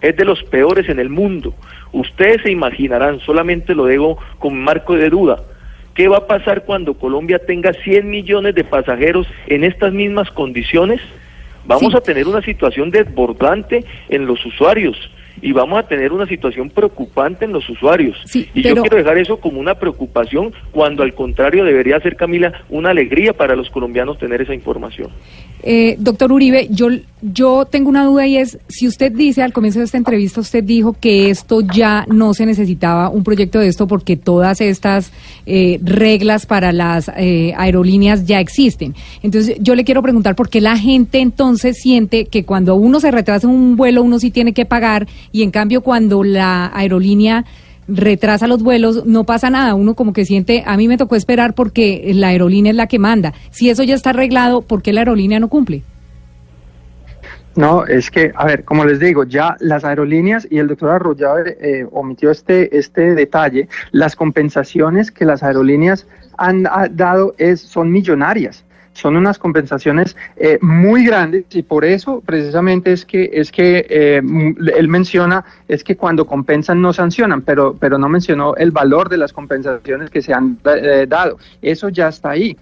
[0.00, 1.54] es de los peores en el mundo.
[1.92, 5.42] Ustedes se imaginarán, solamente lo digo con marco de duda,
[5.94, 11.00] ¿qué va a pasar cuando Colombia tenga 100 millones de pasajeros en estas mismas condiciones?
[11.64, 14.96] Vamos a tener una situación desbordante en los usuarios
[15.42, 18.16] y vamos a tener una situación preocupante en los usuarios.
[18.32, 22.90] y yo quiero dejar eso como una preocupación cuando al contrario debería ser, Camila, una
[22.90, 25.10] alegría para los colombianos tener esa información.
[25.64, 26.88] Eh, doctor Uribe, yo,
[27.20, 30.64] yo tengo una duda y es, si usted dice al comienzo de esta entrevista, usted
[30.64, 35.12] dijo que esto ya no se necesitaba un proyecto de esto porque todas estas
[35.46, 38.94] eh, reglas para las eh, aerolíneas ya existen.
[39.22, 43.12] Entonces, yo le quiero preguntar por qué la gente entonces siente que cuando uno se
[43.12, 47.44] retrasa en un vuelo, uno sí tiene que pagar y en cambio cuando la aerolínea
[47.88, 49.74] retrasa los vuelos, no pasa nada.
[49.74, 52.98] Uno como que siente, a mí me tocó esperar porque la aerolínea es la que
[52.98, 53.32] manda.
[53.50, 55.82] Si eso ya está arreglado, ¿por qué la aerolínea no cumple?
[57.54, 61.58] No, es que, a ver, como les digo, ya las aerolíneas y el doctor Arroyave
[61.60, 66.06] eh, omitió este, este detalle, las compensaciones que las aerolíneas
[66.38, 68.64] han dado es, son millonarias.
[68.94, 74.22] Son unas compensaciones eh, muy grandes y por eso precisamente es que es que eh,
[74.76, 79.16] él menciona es que cuando compensan no sancionan, pero pero no mencionó el valor de
[79.16, 81.38] las compensaciones que se han eh, dado.
[81.62, 82.56] Eso ya está ahí.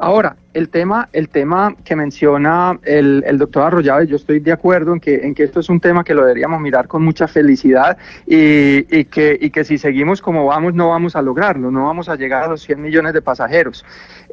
[0.00, 4.92] Ahora, el tema, el tema que menciona el, el doctor Arroyave, yo estoy de acuerdo
[4.92, 9.04] en que, esto es un tema que lo deberíamos mirar con mucha felicidad y, y
[9.06, 12.44] que, y que si seguimos como vamos no vamos a lograrlo, no vamos a llegar
[12.44, 13.84] a los 100 millones de pasajeros.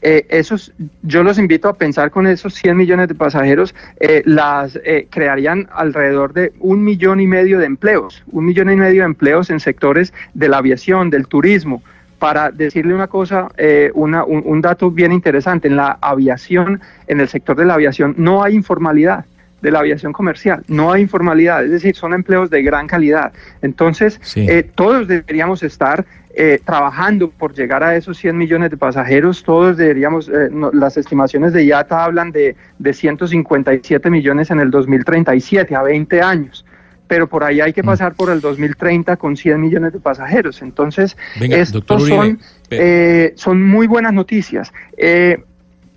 [0.04, 0.72] Eh, esos,
[1.02, 5.68] yo los invito a pensar con esos 100 millones de pasajeros, eh, las eh, crearían
[5.72, 9.60] alrededor de un millón y medio de empleos, un millón y medio de empleos en
[9.60, 11.82] sectores de la aviación, del turismo,
[12.26, 17.20] para decirle una cosa, eh, una, un, un dato bien interesante, en la aviación, en
[17.20, 19.26] el sector de la aviación, no hay informalidad
[19.62, 23.32] de la aviación comercial, no hay informalidad, es decir, son empleos de gran calidad.
[23.62, 24.48] Entonces, Sí.
[24.50, 26.04] eh, todos deberíamos estar
[26.38, 30.98] eh, trabajando por llegar a esos 100 millones de pasajeros, todos deberíamos, eh, no- las
[30.98, 36.66] estimaciones de IATA hablan de, de 157 millones en el 2037, a 20 años.
[37.08, 37.74] Pero por ahí hay Mm.
[37.74, 40.62] que pasar por el 2030 con 100 millones de pasajeros.
[40.62, 42.40] Entonces, Venga, estos Uribe, son,
[42.72, 44.72] eh, son muy buenas noticias.
[44.98, 45.38] Eh,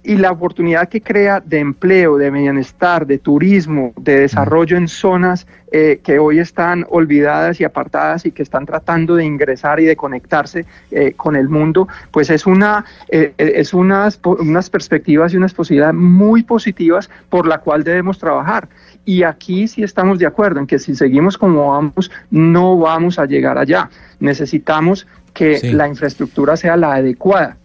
[0.05, 5.47] y la oportunidad que crea de empleo, de bienestar, de turismo, de desarrollo en zonas
[5.71, 9.97] eh, que hoy están olvidadas y apartadas y que están tratando de ingresar y de
[9.97, 15.37] conectarse eh, con el mundo, pues es una eh, eh, es unas unas perspectivas y
[15.37, 18.67] unas posibilidades muy positivas por la cual debemos trabajar.
[19.09, 23.25] Y aquí sí estamos de acuerdo en que si seguimos como vamos, no vamos a
[23.25, 23.89] llegar allá.
[24.21, 25.73] Necesitamos que Sí.
[25.73, 27.57] la infraestructura sea la adecuada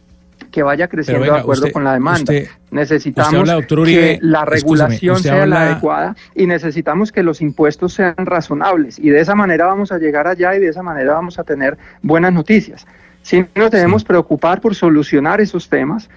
[0.52, 2.20] que vaya creciendo venga, de acuerdo usted- con la demanda.
[2.22, 7.24] usted- necesitamos usted habla, doctor Uribe, que la regulación sea la adecuada y necesitamos que
[7.24, 10.82] los impuestos sean razonables y de esa manera vamos a llegar allá y de esa
[10.82, 12.88] manera vamos a tener buenas noticias.
[13.22, 16.10] Sí nos debemos preocupar por solucionar esos temas,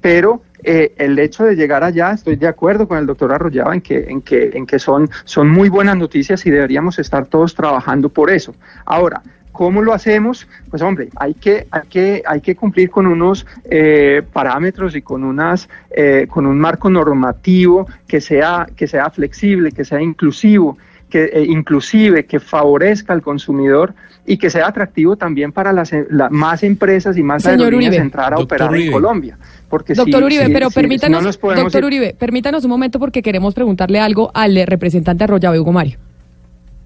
[0.00, 3.80] pero eh, el hecho de llegar allá, estoy de acuerdo con el doctor Arroyaba en
[3.80, 8.08] que, en que, en que son, son muy buenas noticias y deberíamos estar todos trabajando
[8.08, 8.54] por eso.
[8.84, 9.22] Ahora,
[9.52, 10.46] ¿Cómo lo hacemos?
[10.70, 15.24] Pues hombre, hay que, hay que, hay que cumplir con unos eh, parámetros y con
[15.24, 20.78] unas, eh, con un marco normativo que sea, que sea flexible, que sea inclusivo,
[21.10, 23.92] que eh, inclusive que favorezca al consumidor
[24.26, 27.90] y que sea atractivo también para las eh, la- más empresas y más Señor aerolíneas
[27.90, 28.02] Uribe.
[28.04, 28.86] entrar a Doctor operar Uribe.
[28.86, 29.38] en Colombia.
[29.68, 32.14] Porque Doctor si- Uribe, si- pero si- si permítanos, no nos podemos doctor ir- Uribe,
[32.18, 35.98] permítanos un momento porque queremos preguntarle algo al representante Arroyave, Hugo Mario.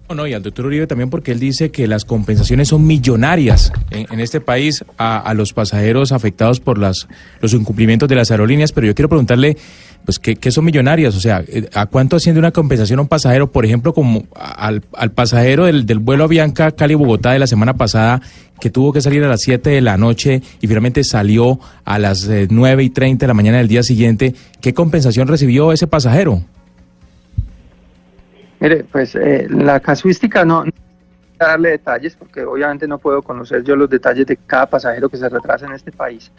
[0.09, 3.73] No, no, y al doctor Uribe también porque él dice que las compensaciones son millonarias
[3.91, 7.09] en, este país a, los pasajeros afectados por las,
[7.41, 9.57] los incumplimientos de las aerolíneas, pero yo quiero preguntarle,
[10.05, 11.17] pues, ¿qué, qué son millonarias?
[11.17, 13.51] O sea, eh, ¿a cuánto asciende una compensación a un pasajero?
[13.51, 18.21] Por ejemplo, como al, al pasajero del, del vuelo Avianca Cali-Bogotá de la semana pasada,
[18.61, 22.29] que tuvo que salir a las 7 de la noche y finalmente salió a las
[22.29, 26.43] eh, 9 y 30 de la mañana del día siguiente, ¿qué compensación recibió ese pasajero?
[28.65, 30.73] Mire, pues eh, la casuística no, voy
[31.39, 35.19] a darle detalles porque obviamente no puedo conocer yo los detalles de cada pasajero que
[35.19, 36.33] se retrasa en este país.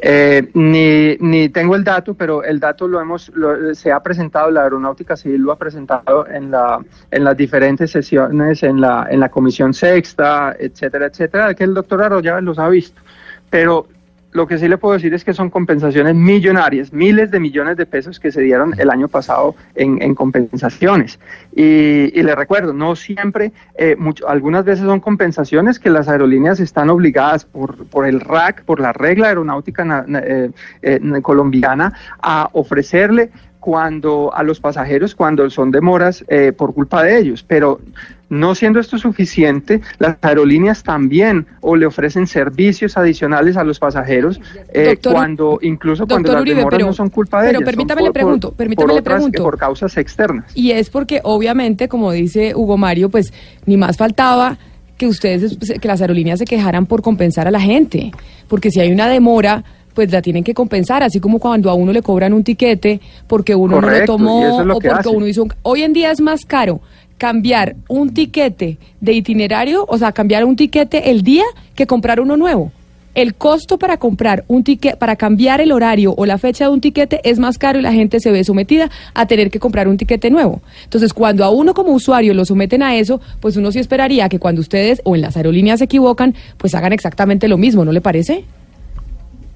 [0.00, 4.48] Eh, ni, ni tengo el dato, pero el dato lo hemos lo- se ha presentado,
[4.52, 6.78] la aeronáutica civil lo ha presentado en la
[7.10, 12.00] en las diferentes sesiones, en la en la comisión sexta, etcétera, etcétera, que el doctor
[12.00, 13.00] Arroyave los ha visto.
[13.50, 13.88] Pero
[14.36, 17.86] lo que sí le puedo decir es que son compensaciones millonarias, miles de millones de
[17.86, 21.18] pesos que se dieron el año pasado en, en compensaciones.
[21.54, 26.60] Y, y le recuerdo, no siempre, eh, mucho- algunas veces son compensaciones que las aerolíneas
[26.60, 30.50] están obligadas por, por el RAC, por la regla aeronáutica eh,
[30.82, 37.18] eh, colombiana, a ofrecerle cuando a los pasajeros cuando son demoras eh, por culpa de
[37.18, 37.80] ellos, pero
[38.28, 44.40] no siendo esto suficiente, las aerolíneas también o le ofrecen servicios adicionales a los pasajeros
[44.72, 47.58] eh, Doctor- cuando incluso cuando Doctor las Uribe, demoras pero- no son culpa de pero
[47.60, 49.42] ellos, son permítame le por- pregunto, permítame por le otras, pregunto.
[49.42, 50.44] por causas externas.
[50.54, 53.32] Y es porque obviamente, como dice Hugo Mario, pues
[53.64, 54.58] ni más faltaba
[54.98, 58.10] que ustedes, pues, que las aerolíneas se quejaran por compensar a la gente,
[58.48, 59.62] porque si hay una demora,
[59.94, 63.54] pues la tienen que compensar, así como cuando a uno le cobran un tiquete porque
[63.54, 65.52] uno no lo tomó es lo o que porque uno hizo un...
[65.62, 66.80] Hoy en día es más caro
[67.18, 71.44] cambiar un tiquete de itinerario, o sea, cambiar un tiquete el día
[71.74, 72.72] que comprar uno nuevo.
[73.14, 76.82] El costo para comprar un tiquete, para cambiar el horario o la fecha de un
[76.82, 79.96] tiquete es más caro y la gente se ve sometida a tener que comprar un
[79.96, 80.60] tiquete nuevo.
[80.84, 84.38] Entonces, cuando a uno como usuario lo someten a eso, pues uno sí esperaría que
[84.38, 88.02] cuando ustedes o en las aerolíneas se equivocan, pues hagan exactamente lo mismo, ¿no le
[88.02, 88.44] parece?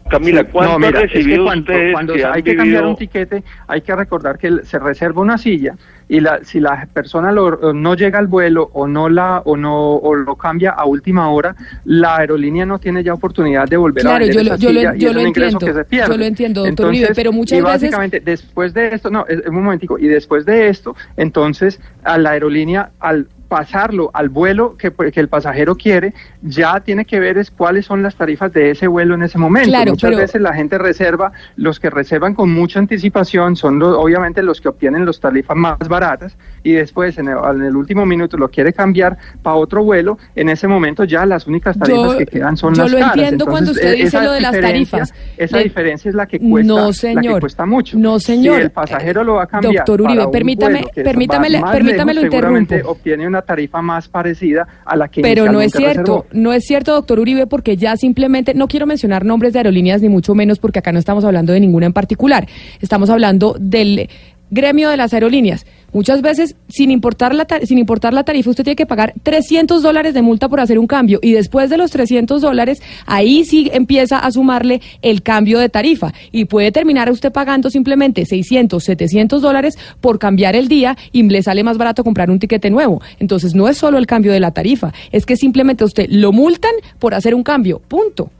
[0.09, 2.57] Camila, ¿cuánto no, mira, han es que recibido cuando, ustedes cuando que han hay que
[2.57, 5.77] cambiar un tiquete, hay que recordar que se reserva una silla
[6.11, 9.95] y la, si la persona lo- no llega al vuelo o no la o no
[9.95, 11.55] o lo cambia a última hora,
[11.85, 14.95] la aerolínea no tiene ya oportunidad de volver a vender yo esa yo lo- silla
[14.97, 16.11] y es un entiendo, que se pierde.
[16.13, 19.25] yo lo entiendo, doctor Uribe, Entonces, pero muchas y veces- básicamente después de esto, no,
[19.29, 24.77] es, un momentico, y después de esto, entonces a la aerolínea al pasarlo al vuelo
[24.77, 28.53] que, pues, que el pasajero quiere, ya tiene que ver es cuáles son las tarifas
[28.53, 29.69] de ese vuelo en ese momento.
[29.69, 33.97] Claro, Muchas pero- veces la gente reserva, los que reservan con mucha anticipación son los-
[33.97, 38.07] obviamente los que obtienen las tarifas más baratas y después en el, en el último
[38.07, 42.19] minuto lo quiere cambiar para otro vuelo, en ese momento ya las únicas tarifas Yo-
[42.19, 43.17] que quedan son yo las lo caras.
[43.17, 45.15] entiendo cuando Entonces, usted eh, dice esa lo de las diferencia- tarifas.
[45.37, 47.41] Esa Le- diferencia es la que cuesta, No, la que señor.
[47.41, 47.99] cuesta mucho.
[47.99, 48.57] No, señor.
[48.59, 49.75] Si el pasajero lo va a cambiar.
[49.87, 52.91] Doctor Uribe, permítame- permítame permítame lo lejos, interrumpo.
[52.91, 56.27] obtiene una tarifa más parecida a la que Pero no es cierto, reservó.
[56.33, 60.09] no es cierto, doctor Uribe, porque ya simplemente, no quiero mencionar nombres de aerolíneas ni
[60.09, 62.47] mucho menos, porque acá no estamos hablando de ninguna en particular.
[62.81, 64.09] Estamos hablando del
[64.51, 65.67] gremio de las aerolíneas.
[65.93, 70.15] Muchas veces, sin importar la, sin importar la tarifa, usted tiene que pagar 300 dólares
[70.15, 71.19] de multa por hacer un cambio.
[71.23, 76.13] Y después de los 300 dólares, ahí sí empieza a sumarle el cambio de tarifa.
[76.33, 81.43] Y puede terminar usted pagando simplemente 600, 700 dólares por cambiar el día y le
[81.43, 83.03] sale más barato comprar un tiquete nuevo.
[83.19, 86.73] Entonces, no es solo el cambio de la tarifa, es que simplemente usted lo multan
[86.99, 87.81] por hacer un cambio.
[87.89, 88.31] Punto.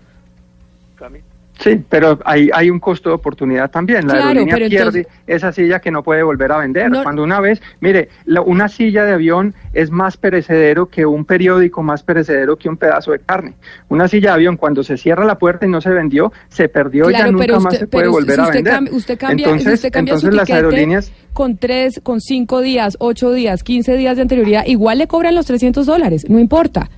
[1.63, 4.07] Sí, pero hay, hay un costo de oportunidad también.
[4.07, 6.91] La Claro, aerolínea pierde entonces- esa silla que no puede volver a vender.
[6.91, 11.27] No- Cuando una vez, mire, la- una silla de avión es más perecedero que un
[11.27, 13.55] periódico, más perecedero que un pedazo de carne.
[13.91, 17.11] Una silla de avión, cuando se cierra la puerta y no se vendió, se perdió
[17.11, 18.73] y ya Claro, nunca pero más usted, se puede pero volver a usted vender.
[18.73, 22.63] cambia, usted cambia, entonces, usted cambia su entonces las tiquete aerolíneas con tres, con cinco
[22.63, 26.89] días, ocho días, quince días de anterioridad, igual le cobran los 300 dólares, no importa.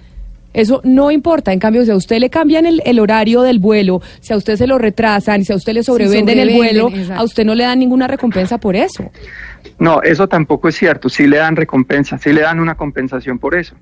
[0.53, 1.53] Eso no importa.
[1.53, 4.57] En cambio, si a usted le cambian el, el horario del vuelo, si a usted
[4.57, 7.21] se lo retrasan, si a usted le sobrevenden el sobrevenden, vuelo, exacto.
[7.21, 9.11] a usted no le dan ninguna recompensa por eso.
[9.79, 11.09] No, eso tampoco es cierto.
[11.09, 13.75] Sí le dan recompensa, sí le dan una compensación por eso.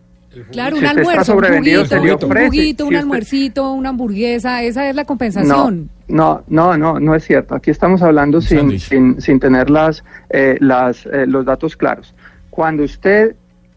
[0.52, 4.62] Claro, Si un almuerzo, un juguito, se le un Si un usted- almuercito, una hamburguesa,
[4.62, 5.90] esa es la No, compensación.
[6.06, 7.56] no, no, no, no es cierto.
[7.56, 12.14] Aquí estamos hablando sin, sin, sin tener las, eh, las, eh, los datos claros.
[12.48, 13.34] Cuando usted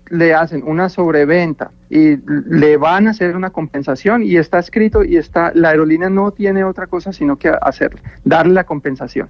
[0.09, 5.17] le hacen una sobreventa y le van a hacer una compensación y está escrito y
[5.17, 9.30] está, la aerolínea no tiene otra cosa sino que hacer, darle la compensación.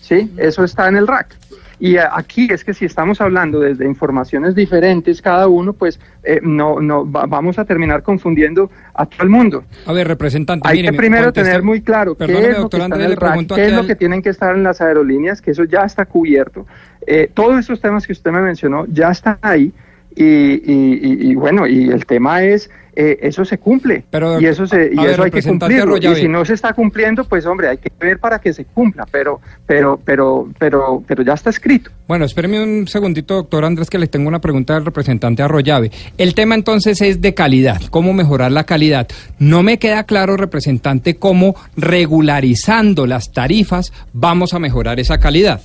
[0.00, 0.30] ¿Sí?
[0.36, 1.34] Eso está en el RAC.
[1.80, 6.78] Y aquí es que si estamos hablando desde informaciones diferentes cada uno, pues eh, no,
[6.80, 9.64] no va- vamos a terminar confundiendo a todo el mundo.
[9.86, 12.76] A ver, representante, Hay mire, que me primero tener muy claro qué es lo que
[12.76, 13.18] en el
[13.48, 16.64] qué es lo que tienen que estar en las aerolíneas, que eso ya está cubierto.
[17.06, 19.72] Eh, todos estos temas que usted me mencionó ya están ahí
[20.16, 24.46] y, y- y- y bueno, y el tema es, eh, eso se cumple Pero, y
[24.46, 25.96] eso, se, y ver, eso hay que cumplirlo.
[25.96, 29.04] Y si no se está cumpliendo, pues hombre, hay que ver para que se cumpla,
[29.10, 31.90] pero, pero, pero, pero, pero ya está escrito.
[32.06, 35.90] Bueno, espéreme un segundito, doctor Andrés, que le tengo una pregunta al representante Arroyave.
[36.18, 39.08] El tema entonces es de calidad, cómo mejorar la calidad.
[39.40, 45.60] No me queda claro, representante, cómo regularizando las tarifas vamos a mejorar esa calidad.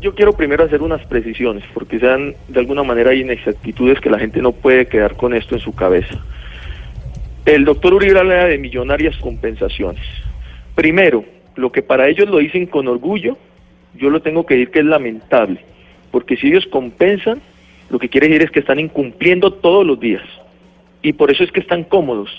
[0.00, 4.18] Yo quiero primero hacer unas precisiones, porque sean de alguna manera hay inexactitudes que la
[4.18, 6.18] gente no puede quedar con esto en su cabeza.
[7.44, 10.02] El doctor Uribe habla de millonarias compensaciones.
[10.74, 13.36] Primero, lo que para ellos lo dicen con orgullo,
[13.94, 15.60] yo lo tengo que decir que es lamentable,
[16.10, 17.42] porque si ellos compensan,
[17.90, 20.24] lo que quiere decir es que están incumpliendo todos los días.
[21.02, 22.30] Y por eso es que están cómodos,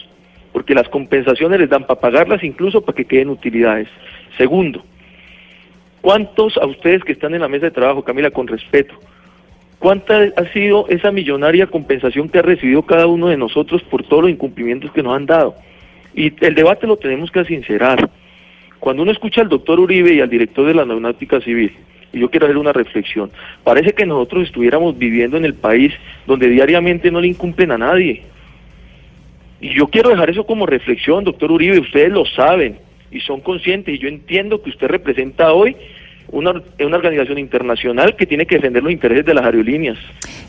[0.52, 3.88] porque las compensaciones les dan para pagarlas incluso para que queden utilidades.
[4.36, 4.84] Segundo,
[6.02, 8.96] ¿Cuántos a ustedes que están en la mesa de trabajo, Camila, con respeto,
[9.78, 14.24] cuánta ha sido esa millonaria compensación que ha recibido cada uno de nosotros por todos
[14.24, 15.56] los incumplimientos que nos han dado?
[16.16, 18.10] Y el debate lo tenemos que sincerar.
[18.80, 21.72] Cuando uno escucha al doctor Uribe y al director de la Aeronáutica Civil,
[22.12, 23.30] y yo quiero hacer una reflexión,
[23.64, 25.94] parece que nosotros estuviéramos viviendo en el país
[26.26, 28.24] donde diariamente no le incumplen a nadie.
[29.62, 32.80] Y yo quiero dejar eso como reflexión, doctor Uribe, ustedes lo saben
[33.12, 35.76] y son conscientes y yo entiendo que usted representa hoy
[36.30, 39.98] una, una organización internacional que tiene que defender los intereses de las aerolíneas.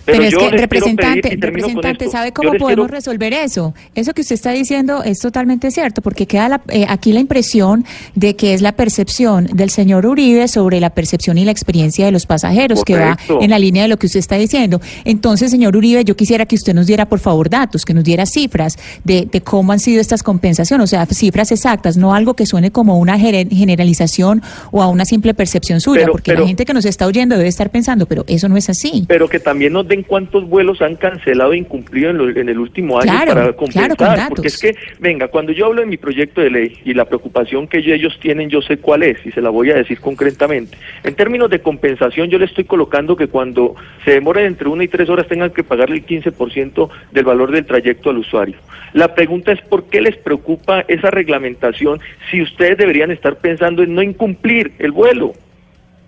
[0.04, 3.74] Pero, es que, representante, pedir, representante, ¿sabe cómo podemos quiero- resolver eso?
[3.94, 7.84] Eso que usted está diciendo es totalmente cierto, porque queda la- eh, aquí la impresión
[8.14, 12.12] de que es la percepción del señor Uribe sobre la percepción y la experiencia de
[12.12, 14.80] los pasajeros, que va en la línea de lo que usted está diciendo.
[15.04, 18.26] Entonces, señor Uribe, yo quisiera que usted nos diera, por favor, datos, que nos diera
[18.26, 22.46] cifras de, de cómo han sido estas compensaciones, o sea, cifras exactas, no algo que
[22.46, 26.64] suene como una generalización o a una simple percepción suya, Pero- porque pero- la gente
[26.64, 29.04] que nos está oyendo debe estar pensando, pero eso no es así.
[29.08, 32.58] pero que también nos den cuántos vuelos han cancelado e incumplido en, lo- en el
[32.58, 34.28] último año Claro, para compensar.
[34.28, 37.68] porque es que, venga, cuando yo hablo de mi proyecto de ley y la preocupación
[37.68, 40.76] que ellos tienen, yo sé cuál es y se la voy a decir concretamente.
[41.04, 43.74] En términos de compensación, yo le estoy colocando que cuando
[44.04, 47.66] se demoren entre una y tres horas tengan que pagarle el 15% del valor del
[47.66, 48.56] trayecto al usuario.
[48.94, 52.00] La pregunta es por qué les preocupa esa reglamentación
[52.30, 55.32] si ustedes deberían estar pensando en no incumplir el vuelo.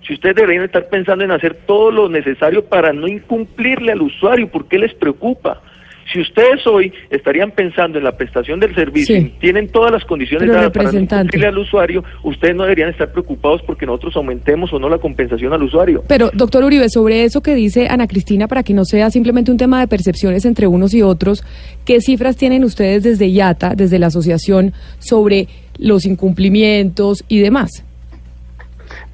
[0.06, 4.48] Si ustedes deberían estar pensando en hacer todo lo necesario para no incumplirle al usuario,
[4.48, 5.62] ¿por qué les preocupa?
[6.12, 9.32] Si ustedes hoy estarían pensando en la prestación del servicio, Sí.
[9.40, 13.86] tienen todas las condiciones dadas para incumplirle al usuario, ustedes no deberían estar preocupados porque
[13.86, 16.04] nosotros aumentemos o no la compensación al usuario.
[16.06, 19.56] Pero, doctor Uribe, sobre eso que dice Ana Cristina, para que no sea simplemente un
[19.56, 21.42] tema de percepciones entre unos y otros,
[21.86, 25.48] ¿qué cifras tienen ustedes desde IATA, desde la asociación, sobre
[25.78, 27.83] los incumplimientos y demás?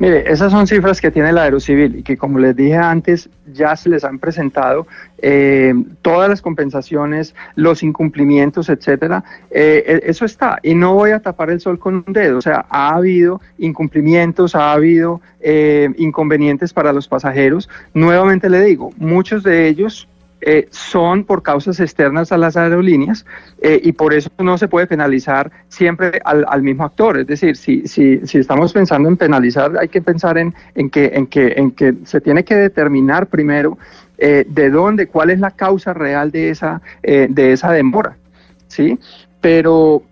[0.01, 3.77] Mire, esas son cifras que tiene la Aerocivil y que, como les dije antes, ya
[3.77, 4.86] se les han presentado
[5.18, 9.22] eh, todas las compensaciones, los incumplimientos, etcétera.
[9.51, 10.59] Eh, eh, eso está.
[10.62, 12.39] Y no voy a tapar el sol con un dedo.
[12.39, 17.68] O sea, ha habido incumplimientos, ha habido eh, inconvenientes para los pasajeros.
[17.93, 20.09] Nuevamente le digo, muchos de ellos
[20.42, 23.26] eh, son por causas externas a las aerolíneas
[23.60, 27.18] eh, y por eso no se puede penalizar siempre al, al mismo actor.
[27.18, 27.82] Es decir, si,
[28.32, 32.20] estamos pensando en penalizar, hay que pensar en, en, que, en, que, en que se
[32.20, 33.78] tiene que determinar primero
[34.22, 38.16] eh, de dónde, cuál es la causa real de esa, eh, de esa demora.
[38.68, 38.98] ¿sí?
[39.40, 40.02] Pero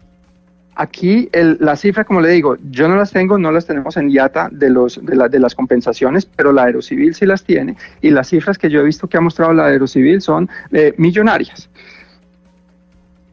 [0.78, 4.10] aquí el, la cifra, como le digo, yo no las tengo, no las tenemos en
[4.10, 8.10] IATA de, los, de, la- de las compensaciones, pero la Aerocivil sí las tiene y
[8.10, 11.68] las cifras que yo he visto que ha mostrado la Aerocivil son eh, millonarias.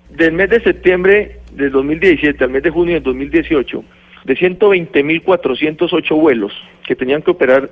[0.10, 3.84] Del mes de septiembre del 2017 al mes de junio del 2018,
[4.26, 6.52] de 120.408 vuelos
[6.88, 7.70] que tenían que operar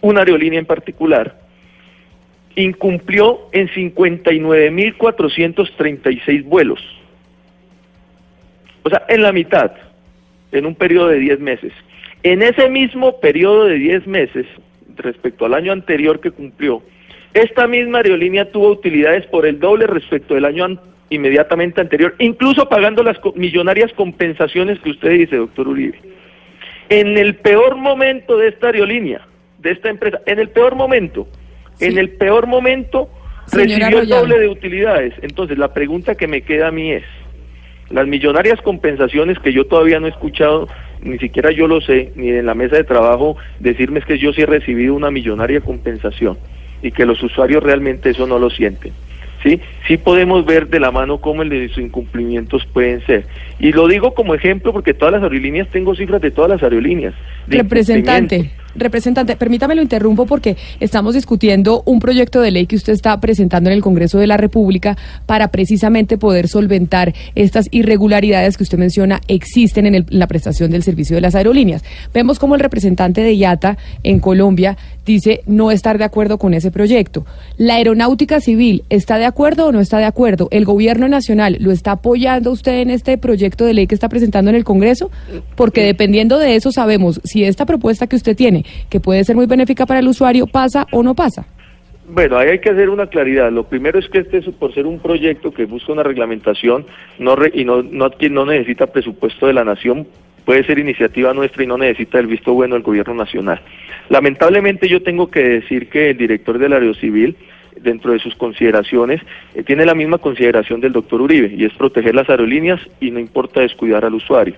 [0.00, 1.40] una aerolínea en particular,
[2.54, 6.78] incumplió en 59.436 vuelos.
[8.88, 9.70] O sea, en la mitad,
[10.52, 11.72] en un periodo de 10 meses.
[12.22, 14.46] En ese mismo periodo de 10 meses,
[14.96, 16.82] respecto al año anterior que cumplió,
[17.34, 22.66] esta misma aerolínea tuvo utilidades por el doble respecto del año an- inmediatamente anterior, incluso
[22.68, 25.98] pagando las co- millonarias compensaciones que usted dice, doctor Uribe.
[26.88, 29.20] En el peor momento de esta aerolínea,
[29.58, 31.28] de esta empresa, en el peor momento,
[31.80, 33.10] en el peor momento
[33.46, 35.14] Señora recibió el doble de utilidades.
[35.22, 37.04] Entonces, la pregunta que me queda a mí es,
[37.90, 40.68] las millonarias compensaciones que yo todavía no he escuchado,
[41.02, 44.32] ni siquiera yo lo sé, ni en la mesa de trabajo, decirme es que yo
[44.32, 46.36] sí he recibido una millonaria compensación
[46.82, 48.92] y que los usuarios realmente eso no lo sienten.
[49.42, 49.60] ¿Sí?
[49.86, 53.24] sí podemos ver de la mano cómo el de sus incumplimientos pueden ser.
[53.60, 57.14] Y lo digo como ejemplo porque todas las aerolíneas, tengo cifras de todas las aerolíneas.
[57.46, 58.50] de Representante.
[58.74, 63.70] Representante, permítame lo interrumpo porque estamos discutiendo un proyecto de ley que usted está presentando
[63.70, 64.96] en el Congreso de la República
[65.26, 70.70] para precisamente poder solventar estas irregularidades que usted menciona existen en, el- en la prestación
[70.70, 71.82] del servicio de las aerolíneas.
[72.14, 76.70] Vemos como el representante de IATA en Colombia dice no estar de acuerdo con ese
[76.70, 77.24] proyecto.
[77.56, 80.48] ¿La aeronáutica civil está de acuerdo o no está de acuerdo?
[80.50, 84.50] ¿El gobierno nacional lo está apoyando usted en este proyecto de ley que está presentando
[84.50, 85.10] en el Congreso?
[85.56, 88.57] Porque dependiendo de eso sabemos si esta propuesta que usted tiene,
[88.88, 91.46] que puede ser muy benéfica para el usuario, pasa o no pasa.
[92.10, 93.52] Bueno, ahí hay que hacer una claridad.
[93.52, 96.86] Lo primero es que este, es por ser un proyecto que busca una reglamentación
[97.18, 100.06] no y no, no, no necesita presupuesto de la nación,
[100.46, 103.60] puede ser iniciativa nuestra y no necesita el visto bueno del gobierno nacional.
[104.08, 107.36] Lamentablemente yo tengo que decir que el director del Aerocivil,
[107.78, 109.20] dentro de sus consideraciones,
[109.54, 113.20] eh, tiene la misma consideración del doctor Uribe, y es proteger las aerolíneas y no
[113.20, 114.54] importa descuidar al usuario.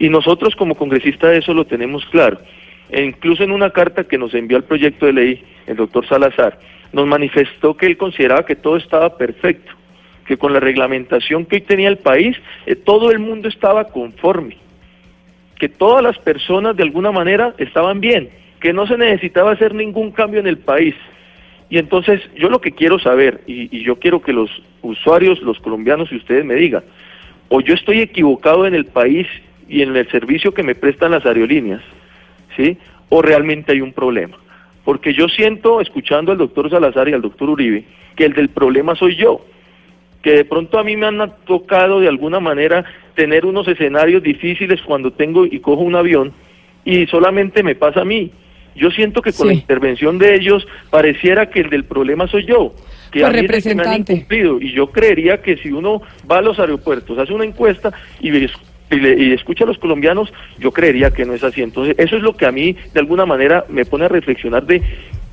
[0.00, 2.40] Y nosotros como congresistas eso lo tenemos claro.
[2.90, 6.58] E incluso en una carta que nos envió al proyecto de ley el doctor Salazar,
[6.92, 9.72] nos manifestó que él consideraba que todo estaba perfecto,
[10.26, 12.36] que con la reglamentación que hoy tenía el país,
[12.66, 14.56] eh, todo el mundo estaba conforme,
[15.58, 20.10] que todas las personas de alguna manera estaban bien, que no se necesitaba hacer ningún
[20.10, 20.94] cambio en el país.
[21.70, 24.50] Y entonces yo lo que quiero saber, y, y yo quiero que los
[24.80, 26.82] usuarios, los colombianos y ustedes me digan,
[27.48, 29.26] o yo estoy equivocado en el país
[29.68, 31.82] y en el servicio que me prestan las aerolíneas,
[32.58, 32.76] ¿sí?
[33.08, 34.36] O realmente hay un problema.
[34.84, 37.84] Porque yo siento, escuchando al doctor Salazar y al doctor Uribe,
[38.16, 39.40] que el del problema soy yo.
[40.22, 44.82] Que de pronto a mí me han tocado de alguna manera tener unos escenarios difíciles
[44.82, 46.32] cuando tengo y cojo un avión
[46.84, 48.32] y solamente me pasa a mí.
[48.74, 52.74] Yo siento que con la intervención de ellos pareciera que el del problema soy yo.
[53.10, 54.12] Que Pues, a mí es que me han representante.
[54.12, 54.60] incumplido.
[54.60, 58.30] Y yo creería que si uno va a los aeropuertos, hace una encuesta y,
[58.90, 61.62] y escucha a los colombianos, yo creería que no es así.
[61.62, 64.82] Entonces, eso es lo que a mí, de alguna manera, me pone a reflexionar de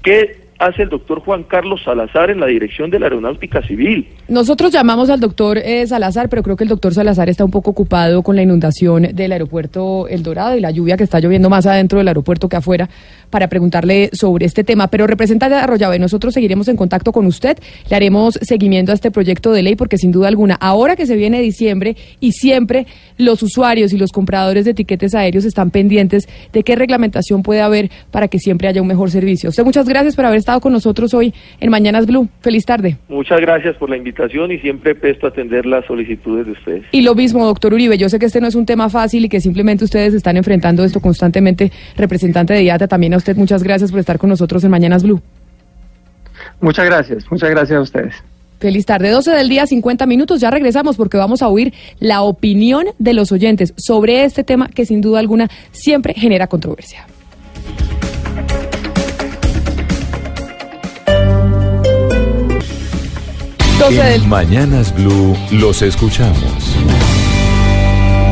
[0.03, 4.07] qué hace el doctor Juan Carlos Salazar en la dirección de la Aeronáutica Civil?
[4.27, 7.71] Nosotros llamamos al doctor eh, Salazar, pero creo que el doctor Salazar está un poco
[7.71, 11.65] ocupado con la inundación del aeropuerto El Dorado y la lluvia que está lloviendo más
[11.65, 12.89] adentro del aeropuerto que afuera
[13.35, 14.87] para preguntarle sobre este tema.
[14.87, 17.57] Pero representante de Arroyave, nosotros seguiremos en contacto con usted,
[17.89, 21.17] le haremos seguimiento a este proyecto de ley porque sin duda alguna, ahora que se
[21.17, 22.87] viene diciembre y siempre
[23.17, 27.91] los usuarios y los compradores de etiquetes aéreos están pendientes de qué reglamentación puede haber
[28.09, 29.49] para que siempre haya un mejor servicio.
[29.49, 32.29] Usted muchas gracias por haber estado con nosotros hoy en Mañanas Blue.
[32.39, 32.95] Feliz tarde.
[33.09, 36.83] Muchas gracias por la invitación y siempre presto a atender las solicitudes de ustedes.
[36.93, 39.27] Y lo mismo, doctor Uribe, yo sé que este no es un tema fácil y
[39.27, 41.69] que simplemente ustedes están enfrentando esto constantemente.
[41.97, 45.21] Representante de IATA, también a usted muchas gracias por estar con nosotros en Mañanas Blue.
[46.61, 48.15] Muchas gracias, muchas gracias a ustedes.
[48.59, 50.39] Feliz tarde, 12 del día, 50 minutos.
[50.39, 54.85] Ya regresamos porque vamos a oír la opinión de los oyentes sobre este tema que
[54.85, 57.05] sin duda alguna siempre genera controversia.
[63.91, 66.75] En Mañanas Blue los escuchamos.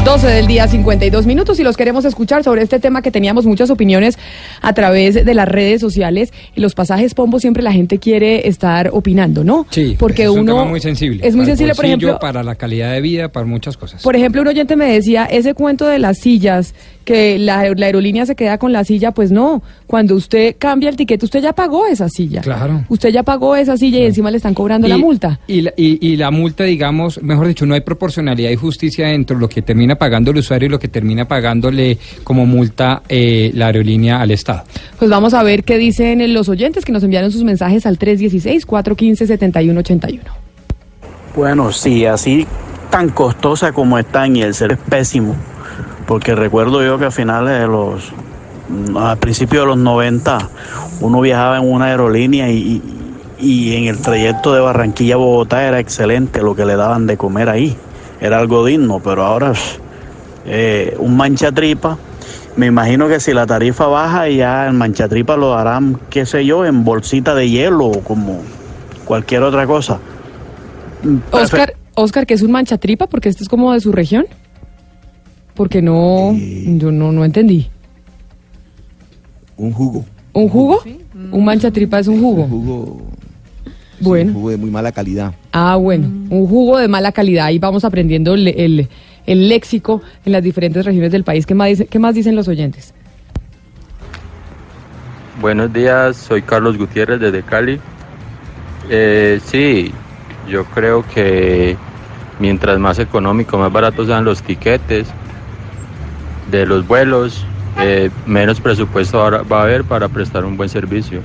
[0.04, 3.70] 12 del día, 52 minutos y los queremos escuchar sobre este tema que teníamos muchas
[3.70, 4.20] opiniones
[4.62, 8.90] a través de las redes sociales y los pasajes pombo siempre la gente quiere estar
[8.92, 9.66] opinando, ¿no?
[9.70, 11.26] Sí, porque es un uno tema muy sensible.
[11.26, 14.04] Es muy sensible, por ejemplo, para la calidad de vida, para muchas cosas.
[14.04, 18.26] por ejemplo, un oyente me decía, ese cuento de las sillas, que la, la aerolínea
[18.26, 21.86] se queda con la silla, pues no, cuando usted cambia el tiquete, usted ya pagó
[21.86, 22.42] esa silla.
[22.42, 22.84] Claro.
[22.90, 25.40] Usted ya pagó esa silla y encima le están cobrando la multa.
[25.48, 29.38] Y la, y, y la multa, digamos, mejor dicho, no hay proporcionalidad y justicia entre
[29.38, 33.68] lo que termina pagando el usuario y lo que termina pagándole como multa eh, la
[33.68, 34.64] aerolínea al Estado.
[34.98, 40.20] Pues vamos a ver qué dicen los oyentes que nos enviaron sus mensajes al 316-415-7181.
[41.36, 42.46] Bueno, sí, así
[42.94, 45.36] tan costosa como están y el ser es pésimo,
[46.06, 48.12] porque recuerdo yo que a finales de los,
[48.98, 50.50] a principios de los 90,
[51.02, 52.82] uno viajaba en una aerolínea y,
[53.40, 57.18] y en el trayecto de Barranquilla a Bogotá era excelente lo que le daban de
[57.18, 57.76] comer ahí,
[58.22, 59.54] era algo digno, pero ahora
[60.46, 61.98] eh, un manchatripa,
[62.56, 66.66] me imagino que si la tarifa baja ya el manchatripa lo darán, qué sé yo,
[66.66, 68.42] en bolsita de hielo o como
[69.06, 70.00] cualquier otra cosa.
[71.32, 74.26] Oscar, Oscar, que es un manchatripa, porque este es como de su región.
[75.54, 77.70] Porque no, yo no, no entendí.
[79.58, 80.06] Un jugo.
[80.34, 80.84] ¿Un jugo?
[81.32, 82.44] Un manchatripa es un jugo.
[82.44, 83.02] Un jugo.
[84.00, 84.30] Bueno.
[84.32, 85.34] Un jugo de muy mala calidad.
[85.52, 87.46] Ah, bueno, un jugo de mala calidad.
[87.46, 88.90] Ahí vamos aprendiendo el, el-
[89.26, 91.46] el léxico en las diferentes regiones del país.
[91.46, 92.94] ¿Qué más, dice- qué más dicen los oyentes?
[95.40, 97.80] Buenos días, soy Carlos Gutiérrez desde Cali.
[98.90, 99.92] Eh, sí,
[100.50, 101.78] yo creo que
[102.40, 105.08] mientras más económico, más baratos sean los tiquetes
[106.52, 107.46] de los vuelos,
[107.80, 111.22] eh, menos presupuesto ahora va a haber para prestar un buen servicio.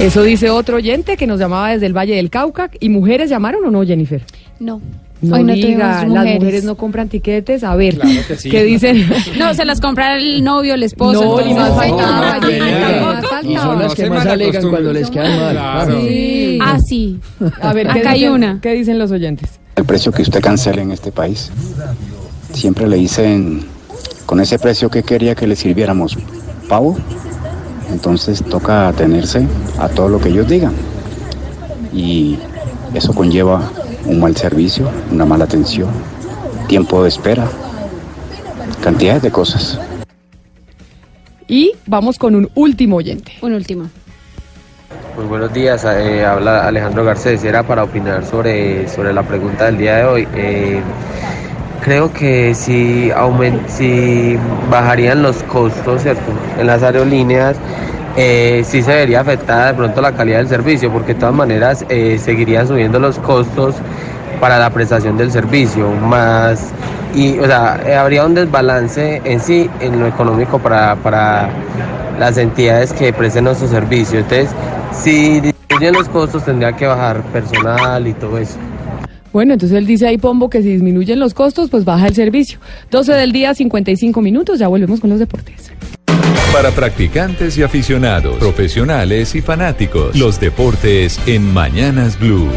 [0.00, 2.70] Eso dice otro oyente que nos llamaba desde el Valle del Cauca.
[2.80, 4.22] ¿Y mujeres llamaron o no, Jennifer?
[4.58, 4.80] No.
[5.24, 6.64] No Hoy no diga, las mujeres.
[6.64, 7.64] no compran tiquetes.
[7.64, 8.50] A ver, que sí.
[8.50, 9.08] ¿qué dicen?
[9.38, 11.22] No, se las compra el novio, el esposo.
[11.22, 13.00] No, ni entonces- más faltaba, Ay, Jennifer.
[13.00, 13.36] tampoco.
[13.50, 15.52] Y son las que más alegan cuando les quedan mal.
[15.52, 16.00] claro.
[16.00, 16.58] Sí.
[16.62, 17.18] Ah, sí.
[17.60, 18.58] A ver, ¿qué Acá hay una.
[18.60, 19.50] ¿Qué dicen los oyentes?
[19.76, 21.50] El precio que usted cancela en este país.
[22.52, 23.64] Siempre le dicen,
[24.26, 26.16] con ese precio que quería que le sirviéramos,
[26.68, 26.96] pavo.
[27.90, 29.46] Entonces toca atenerse
[29.78, 30.72] a todo lo que ellos digan.
[31.92, 32.38] Y
[32.94, 33.70] eso conlleva
[34.06, 35.88] un mal servicio, una mala atención,
[36.68, 37.48] tiempo de espera,
[38.82, 39.78] cantidades de cosas.
[41.46, 43.32] Y vamos con un último oyente.
[43.42, 43.88] Un último.
[45.16, 49.78] Muy buenos días, eh, habla Alejandro Garcés, era para opinar sobre, sobre la pregunta del
[49.78, 50.28] día de hoy.
[50.34, 50.80] Eh,
[51.82, 53.12] creo que si,
[53.68, 54.36] si
[54.70, 56.32] bajarían los costos ¿cierto?
[56.58, 57.56] en las aerolíneas,
[58.16, 61.84] eh, sí se vería afectada de pronto la calidad del servicio, porque de todas maneras
[61.88, 63.76] eh, seguirían subiendo los costos
[64.40, 66.72] para la prestación del servicio, más
[67.14, 71.48] y o sea, eh, habría un desbalance en sí en lo económico para, para
[72.18, 74.18] las entidades que presten nuestro servicio.
[74.18, 74.50] Entonces,
[74.92, 78.56] si disminuyen los costos, tendría que bajar personal y todo eso.
[79.32, 82.58] Bueno, entonces él dice ahí, Pombo, que si disminuyen los costos, pues baja el servicio.
[82.90, 85.72] 12 del día, 55 minutos, ya volvemos con los deportes.
[86.52, 92.48] Para practicantes y aficionados, profesionales y fanáticos, los deportes en Mañanas Blue.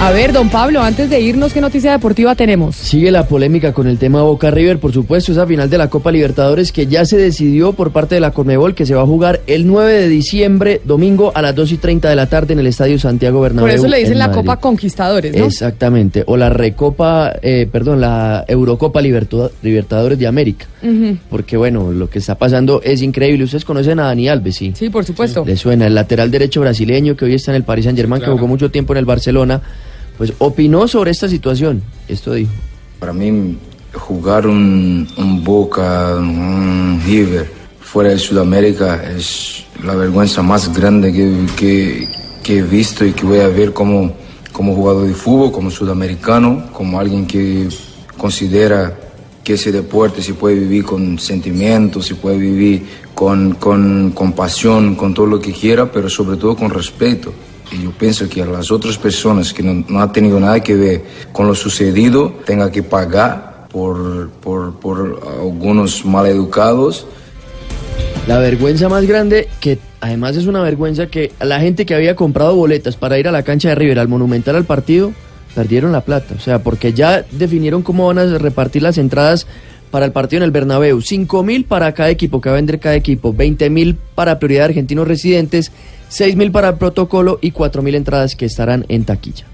[0.00, 2.76] A ver, don Pablo, antes de irnos, ¿qué noticia deportiva tenemos?
[2.76, 6.12] Sigue la polémica con el tema Boca River, por supuesto, esa final de la Copa
[6.12, 9.40] Libertadores que ya se decidió por parte de la Conmebol que se va a jugar
[9.48, 12.68] el 9 de diciembre, domingo a las 2 y 30 de la tarde en el
[12.68, 13.68] Estadio Santiago Bernabéu.
[13.68, 14.40] Por eso le dicen en la Madrid.
[14.42, 15.44] Copa Conquistadores, ¿no?
[15.44, 20.66] Exactamente, o la Recopa, eh, perdón, la Eurocopa Libertadores de América.
[21.28, 23.42] Porque bueno, lo que está pasando es increíble.
[23.44, 24.72] Ustedes conocen a Dani Alves, sí.
[24.76, 25.42] Sí, por supuesto.
[25.44, 28.34] Le suena el lateral derecho brasileño que hoy está en el Paris Saint Germain, Claro.
[28.34, 29.60] que jugó mucho tiempo en el Barcelona,
[30.18, 31.82] pues opinó sobre esta situación.
[32.08, 32.50] Esto dijo.
[32.98, 33.56] Para mí,
[33.94, 35.06] jugar un,
[35.44, 37.50] Boca, un River
[37.80, 41.12] fuera de Sudamérica es la vergüenza más grande
[41.56, 42.08] que,
[42.48, 44.12] he visto y que voy a ver como,
[44.52, 47.68] como jugador de fútbol, como sudamericano, como alguien que
[48.16, 48.98] considera
[49.44, 55.26] que ese deporte se puede vivir con sentimientos, se puede vivir con, con, con todo
[55.26, 57.32] lo que quiera, pero sobre todo con respeto.
[57.70, 61.04] Y yo pienso que las otras personas que no, no han tenido nada que ver
[61.32, 67.06] con lo sucedido tengan que pagar por, por, por algunos maleducados.
[68.26, 72.54] La vergüenza más grande, que además es una vergüenza que la gente que había comprado
[72.54, 75.12] boletas para ir a la cancha de River, al Monumental, al partido,
[75.54, 76.34] perdieron la plata.
[76.36, 79.46] O sea, porque ya definieron cómo van a repartir las entradas
[79.90, 81.00] para el partido en el Bernabéu.
[81.00, 83.32] 5 mil para cada equipo, que va a vender cada equipo.
[83.32, 85.72] 20 mil para prioridad de argentinos residentes.
[86.08, 89.46] 6 mil para el protocolo y 4 mil entradas que estarán en taquilla.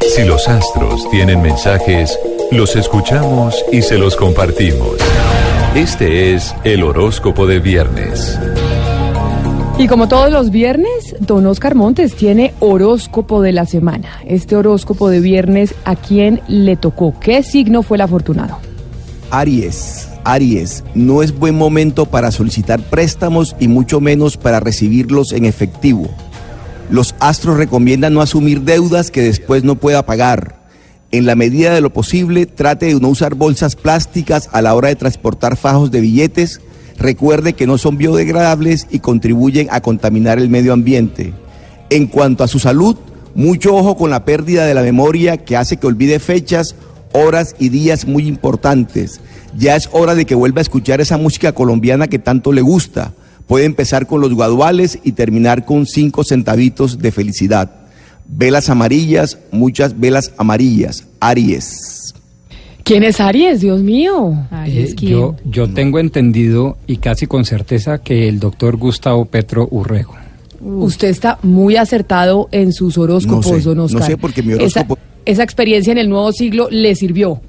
[0.00, 2.18] Si los astros tienen mensajes,
[2.50, 4.96] los escuchamos y se los compartimos.
[5.74, 8.36] Este es el horóscopo de viernes.
[9.78, 14.08] Y como todos los viernes, don Oscar Montes tiene horóscopo de la semana.
[14.26, 17.14] Este horóscopo de viernes, ¿a quién le tocó?
[17.20, 18.58] ¿Qué signo fue el afortunado?
[19.30, 25.44] Aries, Aries, no es buen momento para solicitar préstamos y mucho menos para recibirlos en
[25.44, 26.08] efectivo.
[26.90, 30.56] Los astros recomiendan no asumir deudas que después no pueda pagar.
[31.10, 34.88] En la medida de lo posible, trate de no usar bolsas plásticas a la hora
[34.88, 36.60] de transportar fajos de billetes.
[36.98, 41.32] Recuerde que no son biodegradables y contribuyen a contaminar el medio ambiente.
[41.90, 42.96] En cuanto a su salud,
[43.34, 46.74] mucho ojo con la pérdida de la memoria que hace que olvide fechas,
[47.12, 49.20] horas y días muy importantes.
[49.56, 53.12] Ya es hora de que vuelva a escuchar esa música colombiana que tanto le gusta.
[53.46, 57.70] Puede empezar con los guaduales y terminar con cinco centavitos de felicidad.
[58.26, 61.04] Velas amarillas, muchas velas amarillas.
[61.20, 62.14] Aries.
[62.84, 63.60] ¿Quién es Aries?
[63.60, 64.46] Dios mío.
[64.66, 70.14] Eh, yo, yo tengo entendido y casi con certeza que el doctor Gustavo Petro Urrego.
[70.60, 74.02] Usted está muy acertado en sus horóscopos, No sé, don no Oscar.
[74.04, 77.40] sé, porque mi horóscopo- esa experiencia en el nuevo siglo le sirvió.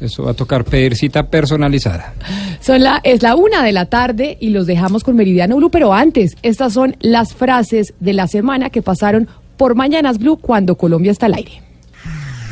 [0.00, 2.14] Eso va a tocar pedir cita personalizada.
[2.60, 5.94] Son la, es la una de la tarde y los dejamos con Meridiano Blue, pero
[5.94, 11.12] antes, estas son las frases de la semana que pasaron por Mañanas Blue cuando Colombia
[11.12, 11.62] está al aire.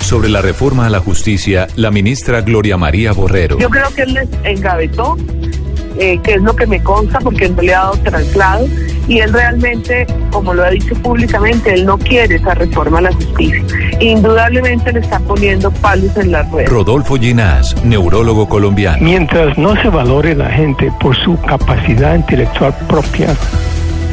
[0.01, 3.59] Sobre la reforma a la justicia, la ministra Gloria María Borrero.
[3.59, 5.17] Yo creo que él les engavetó,
[5.99, 8.67] eh, que es lo que me consta porque no le ha dado traslado
[9.09, 13.13] y él realmente, como lo ha dicho públicamente, él no quiere esa reforma a la
[13.13, 13.63] justicia.
[14.01, 16.69] Indudablemente le está poniendo palos en la rueda.
[16.69, 18.99] Rodolfo Ginás, neurólogo colombiano.
[19.03, 23.35] Mientras no se valore la gente por su capacidad intelectual propia,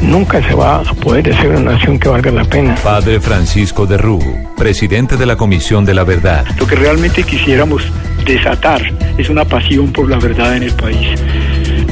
[0.02, 2.74] nunca se va a poder hacer una nación que valga la pena.
[2.82, 6.44] Padre Francisco de Rubo, presidente de la Comisión de la Verdad.
[6.58, 7.84] Lo que realmente quisiéramos
[8.24, 8.82] desatar
[9.16, 11.08] es una pasión por la verdad en el país,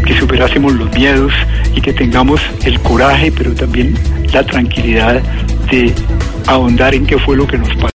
[0.05, 1.32] que superásemos los miedos
[1.74, 3.94] y que tengamos el coraje, pero también
[4.32, 5.23] la tranquilidad
[5.70, 5.93] de
[6.47, 7.90] ahondar en qué fue lo que nos pasó.